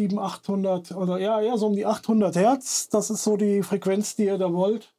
700, 0.00 0.24
800 0.24 0.92
oder 0.96 1.20
ja, 1.20 1.40
ja, 1.40 1.56
so 1.56 1.68
um 1.68 1.76
die 1.76 1.86
800 1.86 2.34
Hertz. 2.34 2.88
Das 2.88 3.08
ist 3.08 3.22
so 3.22 3.36
die 3.36 3.62
Frequenz, 3.62 4.16
die 4.16 4.24
ihr 4.24 4.36
da 4.36 4.52
wollt. 4.52 4.96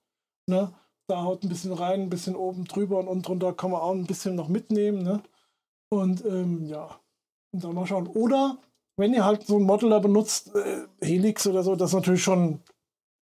Ne? 0.47 0.71
Da 1.07 1.23
haut 1.23 1.43
ein 1.43 1.49
bisschen 1.49 1.73
rein, 1.73 2.03
ein 2.03 2.09
bisschen 2.09 2.37
oben 2.37 2.63
drüber 2.63 2.99
und 2.99 3.09
unten 3.09 3.23
drunter 3.23 3.51
kann 3.51 3.71
man 3.71 3.81
auch 3.81 3.91
ein 3.91 4.07
bisschen 4.07 4.35
noch 4.35 4.47
mitnehmen. 4.47 5.03
Ne? 5.03 5.21
Und 5.89 6.23
ähm, 6.23 6.67
ja, 6.67 7.01
und 7.51 7.65
dann 7.65 7.75
mal 7.75 7.85
schauen. 7.85 8.07
Oder 8.07 8.59
wenn 8.99 9.13
ihr 9.13 9.25
halt 9.25 9.47
so 9.47 9.55
einen 9.55 9.65
Modeler 9.65 9.99
benutzt, 9.99 10.53
äh, 10.53 10.85
Helix 11.01 11.47
oder 11.47 11.63
so, 11.63 11.75
das 11.75 11.91
ist 11.91 11.95
natürlich 11.95 12.21
schon, 12.21 12.61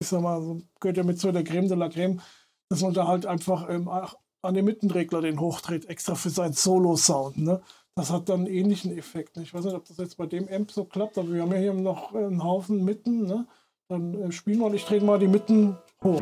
ich 0.02 0.08
sag 0.08 0.22
mal, 0.22 0.42
so, 0.42 0.62
gehört 0.80 0.98
ja 0.98 1.04
mit 1.04 1.20
zu 1.20 1.32
der 1.32 1.44
Creme 1.44 1.68
de 1.68 1.78
la 1.78 1.88
Creme, 1.88 2.20
dass 2.70 2.82
man 2.82 2.94
da 2.94 3.08
halt 3.08 3.26
einfach 3.26 3.70
ähm, 3.70 3.88
an 3.88 4.54
den 4.54 4.66
Mittenregler 4.66 5.22
den 5.22 5.40
hochdreht, 5.40 5.86
extra 5.86 6.16
für 6.16 6.30
seinen 6.30 6.54
Solo-Sound. 6.54 7.38
Ne? 7.38 7.62
Das 7.96 8.12
hat 8.12 8.28
dann 8.28 8.42
einen 8.42 8.54
ähnlichen 8.54 8.98
Effekt. 8.98 9.38
Ne? 9.38 9.44
Ich 9.44 9.54
weiß 9.54 9.66
nicht, 9.66 9.76
ob 9.76 9.86
das 9.86 9.98
jetzt 9.98 10.18
bei 10.18 10.26
dem 10.26 10.48
Amp 10.50 10.72
so 10.72 10.84
klappt, 10.84 11.18
aber 11.18 11.32
wir 11.32 11.44
haben 11.44 11.52
ja 11.52 11.60
hier 11.60 11.74
noch 11.74 12.14
einen 12.14 12.44
Haufen 12.44 12.84
Mitten. 12.84 13.26
Ne? 13.26 13.48
Dann 13.88 14.14
äh, 14.16 14.32
spielen 14.32 14.60
wir 14.60 14.66
und 14.66 14.74
ich 14.74 14.86
drehe 14.86 15.02
mal 15.02 15.20
die 15.20 15.28
Mitten 15.28 15.78
hoch. 16.04 16.22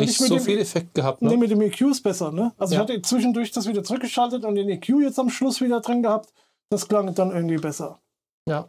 Fand 0.00 0.08
nicht 0.08 0.18
so 0.18 0.34
dem, 0.34 0.44
viel 0.44 0.58
Effekt 0.58 0.94
gehabt, 0.94 1.22
ne? 1.22 1.30
Nee, 1.30 1.36
mit 1.36 1.50
dem 1.50 1.60
EQ 1.60 1.80
ist 1.82 2.02
besser, 2.02 2.32
ne? 2.32 2.52
Also 2.58 2.74
ja. 2.74 2.80
ich 2.80 2.88
hatte 2.88 3.02
zwischendurch 3.02 3.50
das 3.52 3.66
wieder 3.66 3.84
zurückgeschaltet 3.84 4.44
und 4.44 4.54
den 4.54 4.68
EQ 4.68 4.88
jetzt 5.00 5.18
am 5.18 5.30
Schluss 5.30 5.60
wieder 5.60 5.80
drin 5.80 6.02
gehabt. 6.02 6.32
Das 6.70 6.88
klang 6.88 7.14
dann 7.14 7.30
irgendwie 7.30 7.56
besser. 7.56 8.00
Ja. 8.48 8.68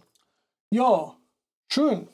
Ja, 0.74 1.16
schön. 1.72 2.08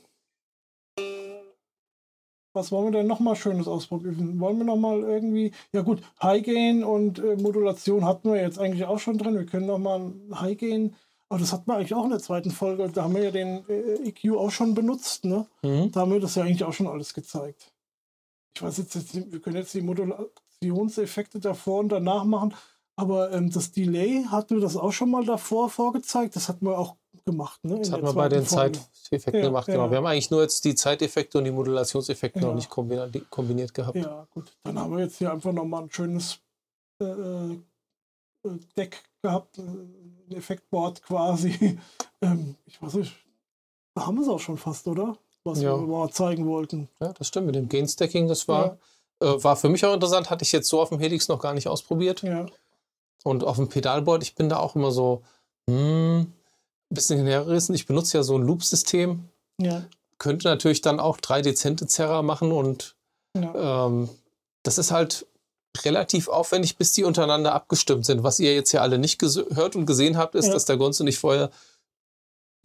Was 2.54 2.72
wollen 2.72 2.86
wir 2.86 2.92
denn 2.92 3.08
nochmal 3.08 3.36
Schönes 3.36 3.68
ausprobieren? 3.68 4.40
Wollen 4.40 4.58
wir 4.58 4.66
nochmal 4.66 5.02
irgendwie, 5.02 5.52
ja 5.74 5.82
gut, 5.82 6.02
High 6.22 6.44
Gain 6.44 6.84
und 6.84 7.20
äh, 7.20 7.36
Modulation 7.36 8.04
hatten 8.04 8.32
wir 8.32 8.42
jetzt 8.42 8.58
eigentlich 8.58 8.86
auch 8.86 9.00
schon 9.00 9.18
drin. 9.18 9.36
Wir 9.36 9.46
können 9.46 9.68
nochmal 9.68 10.12
High 10.34 10.58
Gain, 10.58 10.96
aber 11.30 11.40
das 11.40 11.54
hatten 11.54 11.68
wir 11.68 11.76
eigentlich 11.76 11.94
auch 11.94 12.06
in 12.06 12.10
der 12.10 12.20
zweiten 12.20 12.50
Folge. 12.50 12.90
Da 12.90 13.04
haben 13.04 13.16
wir 13.16 13.26
ja 13.26 13.32
den 13.32 13.64
äh, 13.70 14.10
EQ 14.10 14.38
auch 14.38 14.50
schon 14.50 14.74
benutzt, 14.74 15.26
ne? 15.26 15.46
Mhm. 15.62 15.92
Da 15.92 16.02
haben 16.02 16.12
wir 16.12 16.20
das 16.20 16.36
ja 16.36 16.44
eigentlich 16.44 16.64
auch 16.64 16.74
schon 16.74 16.88
alles 16.88 17.14
gezeigt 17.14 17.72
ich 18.58 18.64
weiß 18.64 18.78
jetzt, 18.78 19.32
wir 19.32 19.40
können 19.40 19.58
jetzt 19.58 19.76
die 19.76 19.82
Modulationseffekte 19.82 21.40
davor 21.40 21.82
und 21.82 21.90
danach 21.90 22.24
machen, 22.24 22.56
aber 22.96 23.32
ähm, 23.32 23.52
das 23.52 23.72
Delay 23.72 24.24
hatten 24.24 24.56
wir 24.56 24.62
das 24.62 24.76
auch 24.76 24.92
schon 24.92 25.12
mal 25.12 25.24
davor 25.24 25.70
vorgezeigt. 25.70 26.36
Das 26.36 26.50
hatten 26.50 26.66
wir 26.66 26.76
auch 26.76 26.96
gemacht. 27.24 27.64
Ne, 27.64 27.78
das 27.78 27.92
hatten 27.92 28.04
wir 28.04 28.14
bei 28.14 28.30
den 28.30 28.46
Folge. 28.46 28.80
Zeiteffekten 28.92 29.42
ja, 29.42 29.48
gemacht, 29.50 29.68
genau. 29.68 29.86
Ja. 29.86 29.92
Wir 29.92 29.98
haben 29.98 30.08
eigentlich 30.08 30.32
nur 30.32 30.42
jetzt 30.42 30.66
die 30.66 30.74
Zeiteffekte 30.74 31.38
und 31.38 31.44
die 31.44 31.52
Modulationseffekte 31.52 32.40
ja. 32.40 32.48
noch 32.48 32.56
nicht 32.56 32.70
kombiniert, 32.70 33.30
kombiniert 33.30 33.76
gehabt. 33.76 33.96
Ja, 33.96 34.28
gut. 34.32 34.52
Dann 34.64 34.80
haben 34.80 34.98
wir 34.98 35.04
jetzt 35.04 35.18
hier 35.18 35.32
einfach 35.32 35.52
nochmal 35.52 35.84
ein 35.84 35.92
schönes 35.92 36.40
äh, 37.00 37.06
äh, 37.06 37.60
Deck 38.76 39.04
gehabt, 39.22 39.60
äh, 39.60 39.62
ein 39.62 40.32
Effektboard 40.32 41.04
quasi. 41.04 41.78
ähm, 42.22 42.56
ich 42.66 42.82
weiß 42.82 42.96
nicht, 42.96 43.16
da 43.94 44.08
haben 44.08 44.16
wir 44.16 44.24
es 44.24 44.30
auch 44.30 44.40
schon 44.40 44.58
fast, 44.58 44.88
oder? 44.88 45.16
Was 45.48 45.62
Ja. 45.62 45.76
wir 45.78 45.88
mal 45.88 46.10
zeigen 46.12 46.46
wollten. 46.48 46.88
Ja, 47.00 47.14
das 47.14 47.28
stimmt. 47.28 47.48
Mit 47.48 47.56
dem 47.56 47.70
Gain-Stacking, 47.70 48.28
das 48.28 48.48
war, 48.48 48.78
äh, 49.22 49.26
war 49.44 49.56
für 49.56 49.70
mich 49.70 49.86
auch 49.86 49.94
interessant. 49.94 50.30
Hatte 50.30 50.44
ich 50.44 50.52
jetzt 50.52 50.70
so 50.70 50.80
auf 50.82 50.90
dem 50.90 51.00
Helix 51.00 51.28
noch 51.28 51.40
gar 51.40 51.54
nicht 51.54 51.68
ausprobiert. 51.68 52.22
Ja, 52.24 52.46
Und 53.24 53.44
auf 53.44 53.56
dem 53.58 53.68
Pedalboard, 53.70 54.24
ich 54.24 54.36
bin 54.36 54.50
da 54.50 54.58
auch 54.58 54.76
immer 54.76 54.92
so 54.92 55.24
hm, 55.70 56.20
ein 56.22 56.34
bisschen 56.90 57.18
hinhergerissen. 57.18 57.76
Ich 57.76 57.86
benutze 57.88 58.18
ja 58.18 58.24
so 58.24 58.38
ein 58.38 58.44
Loop-System. 58.44 59.26
ja, 59.60 59.84
Könnte 60.20 60.48
natürlich 60.48 60.82
dann 60.82 61.00
auch 61.00 61.18
drei 61.18 61.42
dezente 61.42 61.86
Zerrer 61.88 62.24
machen 62.24 62.52
und 62.52 62.96
ja. 63.36 63.86
ähm, 63.88 64.10
das 64.64 64.78
ist 64.80 64.92
halt 64.92 65.28
relativ 65.84 66.28
aufwendig, 66.28 66.78
bis 66.78 66.94
die 66.94 67.04
untereinander 67.04 67.54
abgestimmt 67.54 68.06
sind. 68.06 68.24
Was 68.24 68.40
ihr 68.40 68.56
jetzt 68.56 68.72
ja 68.72 68.82
alle 68.82 68.98
nicht 68.98 69.20
gehört 69.20 69.76
und 69.76 69.86
gesehen 69.86 70.18
habt, 70.18 70.34
ist, 70.36 70.48
Ja. 70.48 70.54
dass 70.54 70.66
der 70.66 70.78
Gonzo 70.78 71.04
nicht 71.04 71.20
vorher, 71.20 71.52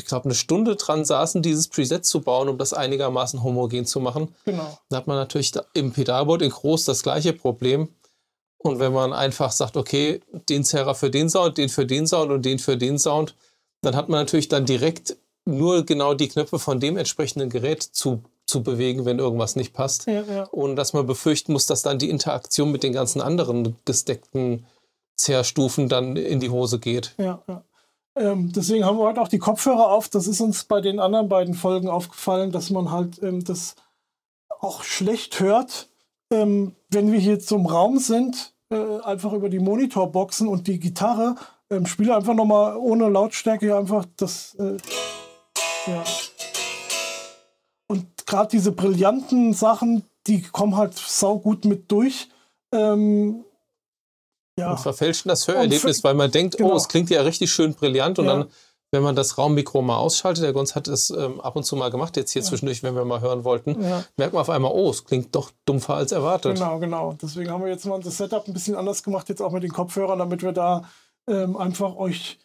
ich 0.02 0.08
glaube, 0.08 0.24
eine 0.24 0.34
Stunde 0.34 0.76
dran 0.76 1.04
saßen, 1.04 1.42
dieses 1.42 1.68
Preset 1.68 2.04
zu 2.04 2.20
bauen, 2.20 2.48
um 2.48 2.58
das 2.58 2.72
einigermaßen 2.72 3.42
homogen 3.42 3.86
zu 3.86 4.00
machen. 4.00 4.34
genau. 4.44 4.78
Da 4.88 4.96
hat 4.96 5.06
man 5.06 5.16
natürlich 5.16 5.52
im 5.74 5.92
Pedalboard 5.92 6.42
in 6.42 6.50
groß 6.50 6.84
das 6.84 7.02
gleiche 7.02 7.32
Problem. 7.32 7.88
Und 8.58 8.78
wenn 8.78 8.92
man 8.92 9.12
einfach 9.12 9.52
sagt, 9.52 9.76
okay, 9.76 10.20
den 10.48 10.64
Zerrer 10.64 10.94
für 10.94 11.10
den 11.10 11.28
Sound, 11.30 11.58
den 11.58 11.68
für 11.68 11.86
den 11.86 12.06
Sound 12.06 12.30
und 12.30 12.44
den 12.44 12.58
für 12.58 12.76
den 12.76 12.98
Sound, 12.98 13.34
dann 13.80 13.96
hat 13.96 14.08
man 14.08 14.20
natürlich 14.20 14.48
dann 14.48 14.66
direkt 14.66 15.16
nur 15.44 15.84
genau 15.84 16.14
die 16.14 16.28
Knöpfe 16.28 16.58
von 16.58 16.78
dem 16.78 16.96
entsprechenden 16.96 17.50
Gerät 17.50 17.82
zu, 17.82 18.22
zu 18.46 18.62
bewegen, 18.62 19.04
wenn 19.04 19.18
irgendwas 19.18 19.56
nicht 19.56 19.72
passt. 19.72 20.06
Ja, 20.06 20.22
ja. 20.22 20.48
Ohne 20.52 20.76
dass 20.76 20.92
man 20.92 21.06
befürchten 21.06 21.52
muss, 21.52 21.66
dass 21.66 21.82
dann 21.82 21.98
die 21.98 22.10
Interaktion 22.10 22.70
mit 22.70 22.84
den 22.84 22.92
ganzen 22.92 23.20
anderen 23.20 23.76
gesteckten 23.84 24.66
Zerrstufen 25.16 25.88
dann 25.88 26.16
in 26.16 26.38
die 26.38 26.50
Hose 26.50 26.78
geht. 26.78 27.14
Ja, 27.18 27.42
ja. 27.48 27.64
Ähm, 28.14 28.52
deswegen 28.52 28.84
haben 28.84 28.98
wir 28.98 29.04
heute 29.04 29.20
auch 29.20 29.28
die 29.28 29.38
Kopfhörer 29.38 29.88
auf. 29.88 30.08
Das 30.08 30.26
ist 30.26 30.40
uns 30.40 30.64
bei 30.64 30.80
den 30.80 31.00
anderen 31.00 31.28
beiden 31.28 31.54
Folgen 31.54 31.88
aufgefallen, 31.88 32.52
dass 32.52 32.70
man 32.70 32.90
halt 32.90 33.22
ähm, 33.22 33.42
das 33.42 33.74
auch 34.60 34.82
schlecht 34.82 35.40
hört, 35.40 35.88
ähm, 36.30 36.74
wenn 36.90 37.10
wir 37.10 37.18
hier 37.18 37.40
zum 37.40 37.66
Raum 37.66 37.98
sind, 37.98 38.54
äh, 38.70 39.00
einfach 39.00 39.32
über 39.32 39.48
die 39.48 39.58
Monitorboxen 39.58 40.46
und 40.46 40.66
die 40.66 40.78
Gitarre. 40.78 41.36
Ähm, 41.70 41.86
spiele 41.86 42.14
einfach 42.14 42.34
nochmal 42.34 42.76
ohne 42.76 43.08
Lautstärke 43.08 43.76
einfach 43.76 44.04
das. 44.16 44.54
Äh, 44.56 44.76
ja. 45.86 46.04
Und 47.88 48.26
gerade 48.26 48.50
diese 48.50 48.72
brillanten 48.72 49.52
Sachen, 49.54 50.04
die 50.26 50.42
kommen 50.42 50.76
halt 50.76 50.94
saugut 50.94 51.64
mit 51.64 51.90
durch. 51.90 52.28
Ähm, 52.72 53.44
ja. 54.58 54.72
Und 54.72 54.80
verfälschen 54.80 55.28
das 55.28 55.48
Hörerlebnis, 55.48 56.04
weil 56.04 56.14
man 56.14 56.30
denkt, 56.30 56.56
genau. 56.58 56.72
oh, 56.72 56.76
es 56.76 56.88
klingt 56.88 57.10
ja 57.10 57.22
richtig 57.22 57.50
schön 57.52 57.74
brillant. 57.74 58.18
Und 58.18 58.26
Ja. 58.26 58.36
dann, 58.38 58.48
wenn 58.94 59.02
man 59.02 59.16
das 59.16 59.38
Raummikro 59.38 59.80
mal 59.80 59.96
ausschaltet, 59.96 60.44
der 60.44 60.52
Gonz 60.52 60.74
hat 60.74 60.86
es 60.88 61.08
ähm, 61.10 61.40
ab 61.40 61.56
und 61.56 61.64
zu 61.64 61.76
mal 61.76 61.90
gemacht, 61.90 62.16
jetzt 62.18 62.32
hier 62.32 62.42
zwischendurch, 62.42 62.82
wenn 62.82 62.94
wir 62.94 63.06
mal 63.06 63.22
hören 63.22 63.44
wollten, 63.44 63.82
Ja. 63.82 64.04
merkt 64.18 64.34
man 64.34 64.42
auf 64.42 64.50
einmal, 64.50 64.72
oh, 64.74 64.90
es 64.90 65.04
klingt 65.04 65.34
doch 65.34 65.50
dumpfer 65.64 65.94
als 65.94 66.12
erwartet. 66.12 66.56
Genau, 66.56 66.78
genau. 66.78 67.14
Deswegen 67.20 67.50
haben 67.50 67.64
wir 67.64 67.70
jetzt 67.70 67.86
mal 67.86 67.98
das 68.00 68.18
Setup 68.18 68.46
ein 68.46 68.52
bisschen 68.52 68.76
anders 68.76 69.02
gemacht, 69.02 69.28
jetzt 69.30 69.40
auch 69.40 69.52
mit 69.52 69.62
den 69.62 69.72
Kopfhörern, 69.72 70.18
damit 70.18 70.42
wir 70.42 70.52
da 70.52 70.82
ähm, 71.26 71.56
einfach 71.56 71.96
euch, 71.96 72.38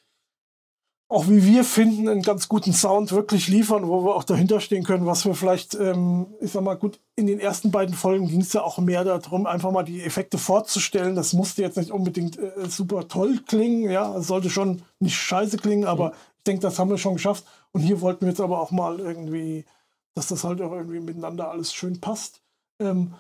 auch 1.10 1.28
wie 1.30 1.46
wir 1.46 1.64
finden, 1.64 2.10
einen 2.10 2.22
ganz 2.22 2.50
guten 2.50 2.74
Sound 2.74 3.14
wirklich 3.14 3.48
liefern, 3.48 3.88
wo 3.88 4.04
wir 4.04 4.16
auch 4.16 4.26
dahinter 4.26 4.60
stehen 4.60 4.84
können, 4.84 5.06
was 5.06 5.26
wir 5.26 5.36
vielleicht, 5.36 5.74
ähm, 5.76 6.28
ich 6.42 6.52
sag 6.52 6.64
mal, 6.64 6.76
gut, 6.76 7.00
in 7.16 7.28
den 7.28 7.40
ersten 7.40 7.72
beiden 7.72 7.96
Folgen 7.96 8.28
ging 8.28 8.42
es 8.42 8.52
ja 8.52 8.62
auch 8.62 8.78
mehr 8.80 9.06
darum, 9.06 9.46
einfach 9.46 9.72
mal 9.72 9.84
die 9.84 10.04
Effekte 10.04 10.38
vorzustellen. 10.38 11.16
Das 11.16 11.32
musste 11.32 11.62
jetzt 11.62 11.78
nicht 11.78 11.92
unbedingt 11.92 12.38
äh, 12.38 12.52
super 12.68 13.08
toll 13.08 13.40
klingen, 13.48 13.90
ja, 13.90 14.18
es 14.18 14.28
sollte 14.28 14.50
schon 14.50 14.82
nicht 15.00 15.16
scheiße 15.16 15.58
klingen, 15.58 15.86
aber 15.86 16.12
ich 16.38 16.44
denke, 16.44 16.62
das 16.62 16.78
haben 16.78 16.90
wir 16.90 16.98
schon 16.98 17.16
geschafft. 17.16 17.46
Und 17.72 17.82
hier 17.82 18.02
wollten 18.02 18.22
wir 18.22 18.30
jetzt 18.30 18.42
aber 18.42 18.60
auch 18.60 18.72
mal 18.72 19.00
irgendwie, 19.00 19.66
dass 20.14 20.28
das 20.28 20.44
halt 20.44 20.62
auch 20.62 20.74
irgendwie 20.74 21.00
miteinander 21.00 21.50
alles 21.50 21.74
schön 21.74 22.02
passt. 22.02 22.42
Ähm, 22.82 23.14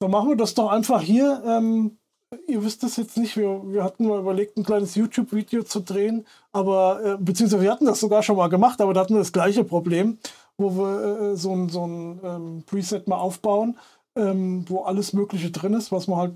dann 0.00 0.10
machen 0.10 0.30
wir 0.30 0.36
das 0.36 0.54
doch 0.54 0.70
einfach 0.70 1.02
hier. 1.02 1.42
Ähm, 1.46 1.98
ihr 2.46 2.64
wisst 2.64 2.82
das 2.82 2.96
jetzt 2.96 3.16
nicht. 3.16 3.36
Wir, 3.36 3.62
wir 3.64 3.84
hatten 3.84 4.06
mal 4.06 4.20
überlegt, 4.20 4.56
ein 4.56 4.64
kleines 4.64 4.94
YouTube-Video 4.94 5.62
zu 5.62 5.80
drehen, 5.80 6.26
aber 6.52 7.04
äh, 7.04 7.16
beziehungsweise 7.18 7.62
wir 7.62 7.72
hatten 7.72 7.86
das 7.86 8.00
sogar 8.00 8.22
schon 8.22 8.36
mal 8.36 8.48
gemacht, 8.48 8.80
aber 8.80 8.94
da 8.94 9.00
hatten 9.00 9.14
wir 9.14 9.20
das 9.20 9.32
gleiche 9.32 9.64
Problem, 9.64 10.18
wo 10.56 10.76
wir 10.76 11.32
äh, 11.32 11.36
so 11.36 11.52
ein, 11.52 11.68
so 11.68 11.86
ein 11.86 12.20
ähm, 12.22 12.62
Preset 12.66 13.08
mal 13.08 13.18
aufbauen, 13.18 13.78
ähm, 14.16 14.64
wo 14.68 14.82
alles 14.82 15.12
Mögliche 15.12 15.50
drin 15.50 15.74
ist, 15.74 15.92
was 15.92 16.06
man 16.06 16.18
halt 16.18 16.34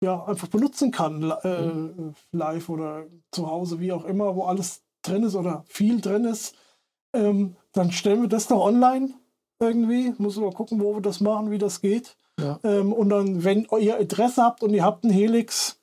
ja 0.00 0.24
einfach 0.24 0.48
benutzen 0.48 0.90
kann, 0.90 1.22
äh, 1.22 2.06
live 2.32 2.68
oder 2.68 3.06
zu 3.30 3.48
Hause, 3.48 3.80
wie 3.80 3.92
auch 3.92 4.04
immer, 4.04 4.36
wo 4.36 4.44
alles 4.44 4.82
drin 5.02 5.24
ist 5.24 5.34
oder 5.34 5.64
viel 5.66 6.00
drin 6.00 6.24
ist. 6.24 6.54
Ähm, 7.14 7.56
dann 7.72 7.92
stellen 7.92 8.22
wir 8.22 8.28
das 8.28 8.48
doch 8.48 8.60
online 8.60 9.14
irgendwie. 9.58 10.14
Muss 10.18 10.36
mal 10.36 10.52
gucken, 10.52 10.80
wo 10.80 10.94
wir 10.94 11.02
das 11.02 11.20
machen, 11.20 11.50
wie 11.50 11.58
das 11.58 11.80
geht. 11.80 12.16
Ähm, 12.38 12.92
und 12.92 13.08
dann, 13.08 13.44
wenn 13.44 13.66
ihr 13.80 13.98
Interesse 13.98 14.42
habt 14.42 14.62
und 14.62 14.74
ihr 14.74 14.84
habt 14.84 15.04
einen 15.04 15.12
Helix, 15.12 15.80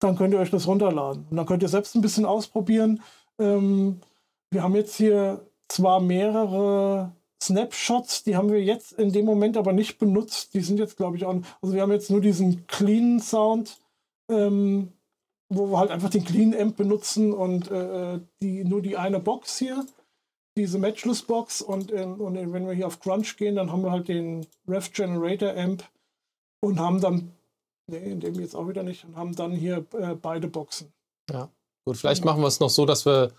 dann 0.00 0.16
könnt 0.16 0.34
ihr 0.34 0.40
euch 0.40 0.50
das 0.50 0.66
runterladen. 0.66 1.26
Und 1.30 1.36
dann 1.36 1.46
könnt 1.46 1.62
ihr 1.62 1.68
selbst 1.68 1.94
ein 1.94 2.02
bisschen 2.02 2.24
ausprobieren. 2.24 3.02
Ähm, 3.38 4.00
wir 4.50 4.62
haben 4.62 4.74
jetzt 4.74 4.96
hier 4.96 5.46
zwar 5.68 6.00
mehrere 6.00 7.12
Snapshots, 7.42 8.24
die 8.24 8.36
haben 8.36 8.50
wir 8.50 8.62
jetzt 8.62 8.92
in 8.92 9.12
dem 9.12 9.24
Moment 9.24 9.56
aber 9.56 9.72
nicht 9.72 9.98
benutzt. 9.98 10.54
Die 10.54 10.60
sind 10.60 10.78
jetzt, 10.78 10.96
glaube 10.96 11.16
ich, 11.16 11.24
auch. 11.24 11.34
Also 11.62 11.74
wir 11.74 11.82
haben 11.82 11.92
jetzt 11.92 12.10
nur 12.10 12.20
diesen 12.20 12.66
clean 12.66 13.20
Sound, 13.20 13.80
ähm, 14.30 14.92
wo 15.48 15.70
wir 15.70 15.78
halt 15.78 15.90
einfach 15.90 16.10
den 16.10 16.24
Clean 16.24 16.54
Amp 16.54 16.76
benutzen 16.76 17.32
und 17.32 17.70
äh, 17.70 18.20
die, 18.42 18.64
nur 18.64 18.82
die 18.82 18.96
eine 18.96 19.20
Box 19.20 19.58
hier 19.58 19.84
diese 20.58 20.78
Matchless-Box 20.78 21.62
und, 21.62 21.92
ähm, 21.92 22.20
und 22.20 22.34
wenn 22.34 22.66
wir 22.66 22.74
hier 22.74 22.86
auf 22.86 23.00
Crunch 23.00 23.36
gehen, 23.36 23.56
dann 23.56 23.72
haben 23.72 23.82
wir 23.82 23.92
halt 23.92 24.08
den 24.08 24.46
Ref 24.66 24.92
Generator 24.92 25.56
Amp 25.56 25.84
und 26.60 26.78
haben 26.78 27.00
dann, 27.00 27.32
nee, 27.86 28.10
in 28.10 28.20
dem 28.20 28.34
jetzt 28.34 28.54
auch 28.54 28.68
wieder 28.68 28.82
nicht, 28.82 29.04
und 29.04 29.16
haben 29.16 29.34
dann 29.34 29.52
hier 29.52 29.86
äh, 29.94 30.14
beide 30.14 30.48
Boxen. 30.48 30.92
Gut, 31.84 31.96
vielleicht 31.96 32.24
machen 32.24 32.42
wir 32.42 32.48
es 32.48 32.60
noch 32.60 32.70
so, 32.70 32.84
dass 32.84 33.06
wir 33.06 33.32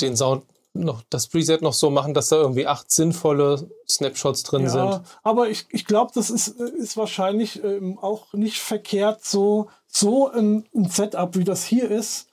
den 0.00 0.16
Sound 0.16 0.44
noch, 0.72 1.02
das 1.10 1.26
Preset 1.26 1.62
noch 1.62 1.72
so 1.72 1.90
machen, 1.90 2.14
dass 2.14 2.28
da 2.28 2.36
irgendwie 2.36 2.66
acht 2.66 2.90
sinnvolle 2.90 3.70
Snapshots 3.88 4.42
drin 4.42 4.62
Ja, 4.62 4.68
sind. 4.68 5.02
aber 5.22 5.48
ich, 5.48 5.66
ich 5.70 5.84
glaube, 5.84 6.12
das 6.14 6.30
ist, 6.30 6.60
äh, 6.60 6.70
ist 6.76 6.96
wahrscheinlich 6.96 7.62
ähm, 7.64 7.98
auch 7.98 8.32
nicht 8.32 8.60
verkehrt, 8.60 9.24
so, 9.24 9.68
so 9.86 10.30
ein, 10.30 10.66
ein 10.74 10.88
Setup, 10.88 11.36
wie 11.36 11.44
das 11.44 11.64
hier 11.64 11.90
ist, 11.90 12.28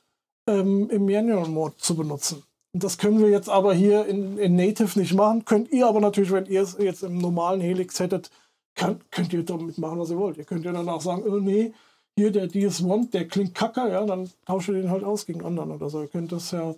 ähm, 0.48 0.90
im 0.90 1.06
Manual 1.06 1.48
Mode 1.48 1.78
zu 1.78 1.96
benutzen. 1.96 2.44
Und 2.78 2.84
das 2.84 3.00
können 3.00 3.20
wir 3.20 3.30
jetzt 3.32 3.50
aber 3.50 3.74
hier 3.74 4.06
in, 4.06 4.38
in 4.38 4.56
Native 4.56 5.00
nicht 5.00 5.16
machen. 5.16 5.46
Könnt 5.46 5.72
ihr 5.72 5.88
aber 5.88 6.00
natürlich, 6.00 6.30
wenn 6.32 6.46
ihr 6.46 6.62
es 6.62 6.78
jetzt 6.80 7.02
im 7.02 7.18
normalen 7.18 7.60
Helix 7.60 8.00
hättet, 8.00 8.30
kann, 8.76 9.02
könnt 9.10 9.34
ihr 9.34 9.42
damit 9.44 9.80
machen, 9.80 9.98
was 9.98 10.12
ihr 10.12 10.18
wollt. 10.20 10.38
Ihr 10.38 10.44
könnt 10.44 10.64
ja 10.64 10.72
dann 10.72 10.88
auch 10.88 11.02
sagen, 11.02 11.24
oh 11.26 11.38
nee, 11.40 11.74
hier 12.16 12.32
der 12.32 12.48
DS1, 12.48 13.10
der 13.10 13.28
klingt 13.28 13.56
kacke, 13.56 13.90
ja, 13.90 14.06
dann 14.06 14.30
tauscht 14.46 14.70
ihr 14.70 14.76
den 14.76 14.92
halt 14.92 15.04
aus 15.04 15.26
gegen 15.26 15.44
anderen 15.44 15.72
oder 15.72 15.90
so. 15.90 16.02
Ihr 16.04 16.08
könnt 16.08 16.32
das 16.32 16.52
ja 16.52 16.76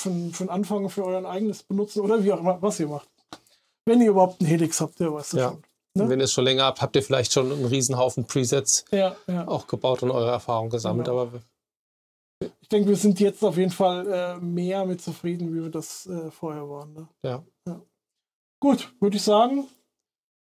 für 0.00 0.10
den 0.10 0.48
Anfang 0.48 0.88
für 0.90 1.04
euren 1.04 1.26
eigenes 1.26 1.64
benutzen 1.64 2.02
oder 2.02 2.22
wie 2.22 2.32
auch 2.32 2.38
immer, 2.38 2.62
was 2.62 2.78
ihr 2.78 2.86
macht. 2.86 3.08
Wenn 3.84 4.00
ihr 4.00 4.10
überhaupt 4.10 4.40
einen 4.40 4.48
Helix 4.48 4.80
habt, 4.80 5.00
der 5.00 5.12
weiß 5.12 5.30
das 5.30 5.40
Ja. 5.40 5.48
schon. 5.48 5.62
Ne? 5.94 6.08
Wenn 6.08 6.20
ihr 6.20 6.26
es 6.26 6.32
schon 6.32 6.44
länger 6.44 6.66
habt, 6.66 6.80
habt 6.80 6.94
ihr 6.94 7.02
vielleicht 7.02 7.32
schon 7.32 7.50
einen 7.50 7.64
Riesenhaufen 7.66 8.26
Presets 8.26 8.84
Ja, 8.92 9.16
ja. 9.26 9.48
auch 9.48 9.66
gebaut 9.66 10.04
und 10.04 10.12
eure 10.12 10.30
Erfahrung 10.30 10.70
gesammelt. 10.70 11.08
Genau. 11.08 11.22
Aber 11.22 11.40
Ich 12.60 12.68
denke, 12.68 12.88
wir 12.88 12.96
sind 12.96 13.20
jetzt 13.20 13.42
auf 13.44 13.56
jeden 13.56 13.70
Fall 13.70 14.06
äh, 14.06 14.36
mehr 14.40 14.84
mit 14.86 15.00
zufrieden, 15.00 15.54
wie 15.54 15.62
wir 15.62 15.70
das 15.70 16.06
äh, 16.06 16.30
vorher 16.30 16.68
waren. 16.68 16.92
Ne? 16.92 17.08
ja, 17.22 17.44
Gut, 18.62 18.94
würde 19.00 19.16
ich 19.16 19.22
sagen. 19.22 19.66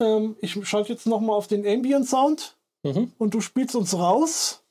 Ähm, 0.01 0.37
ich 0.39 0.53
schalte 0.65 0.93
jetzt 0.93 1.07
nochmal 1.07 1.35
auf 1.35 1.47
den 1.47 1.67
Ambient 1.67 2.07
Sound 2.07 2.57
mhm. 2.83 3.11
und 3.17 3.33
du 3.33 3.41
spielst 3.41 3.75
uns 3.75 3.93
raus. 3.93 4.63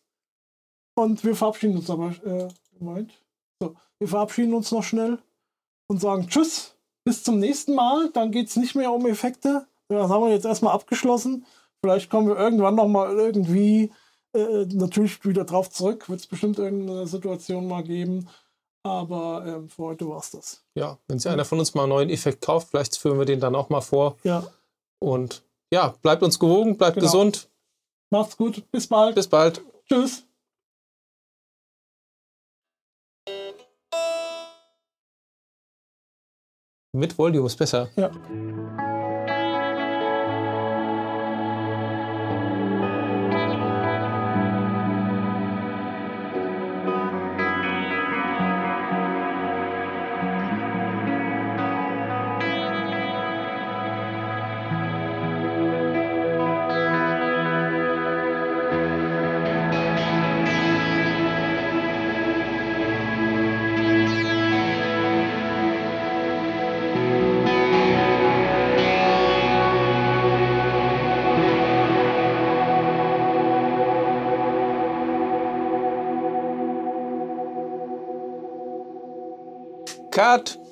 Und 0.99 1.23
wir 1.23 1.37
verabschieden 1.37 1.77
uns 1.77 1.91
aber. 1.91 2.14
Äh, 2.25 2.49
Moment. 2.79 3.12
So, 3.61 3.75
wir 3.99 4.09
verabschieden 4.09 4.55
uns 4.55 4.73
noch 4.73 4.83
schnell 4.83 5.19
und 5.89 6.01
sagen 6.01 6.29
Tschüss. 6.29 6.77
Bis 7.05 7.23
zum 7.23 7.39
nächsten 7.39 7.75
Mal. 7.75 8.11
Dann 8.11 8.33
geht 8.33 8.49
es 8.49 8.57
nicht 8.57 8.75
mehr 8.75 8.91
um 8.91 9.07
Effekte. 9.07 9.67
Das 9.89 10.09
haben 10.09 10.25
wir 10.25 10.33
jetzt 10.33 10.47
erstmal 10.47 10.73
abgeschlossen. 10.73 11.45
Vielleicht 11.85 12.09
kommen 12.09 12.29
wir 12.29 12.39
irgendwann 12.39 12.75
nochmal 12.75 13.14
irgendwie 13.17 13.93
äh, 14.37 14.66
natürlich 14.74 15.24
wieder 15.24 15.45
drauf 15.45 15.70
zurück. 15.70 16.09
Wird 16.09 16.20
es 16.20 16.26
bestimmt 16.26 16.59
irgendeine 16.59 17.07
Situation 17.07 17.66
mal 17.68 17.82
geben. 17.82 18.28
Aber 18.84 19.45
ähm, 19.45 19.68
für 19.68 19.82
heute 19.82 20.09
war 20.09 20.18
es 20.18 20.30
das. 20.30 20.62
ja. 20.76 20.97
wenn 21.09 21.18
sich 21.18 21.30
einer 21.30 21.45
von 21.45 21.59
uns 21.59 21.74
mal 21.74 21.82
einen 21.82 21.91
neuen 21.91 22.11
Effekt 22.11 22.41
kauft, 22.45 22.68
vielleicht 22.68 22.97
führen 22.97 23.18
wir 23.18 23.24
den 23.26 23.41
dann 23.41 23.57
auch 23.57 23.68
mal 23.68 23.80
vor. 23.80 24.16
Ja, 24.22 24.47
Und 25.01 25.43
ja, 25.72 25.95
bleibt 26.03 26.22
uns 26.22 26.39
gewogen, 26.39 26.76
bleibt 26.76 26.95
Genau. 26.95 27.07
gesund. 27.07 27.49
macht's 28.11 28.37
gut. 28.37 28.62
Bis 28.70 28.87
bald. 28.87 29.16
Bis 29.16 29.26
bald. 29.26 29.61
Tschüss. 29.89 30.22
Mit 36.93 37.18
Volume 37.18 37.47
ist 37.47 37.57
besser. 37.57 37.89
Ja. 37.97 38.11
Cut. 80.37 80.66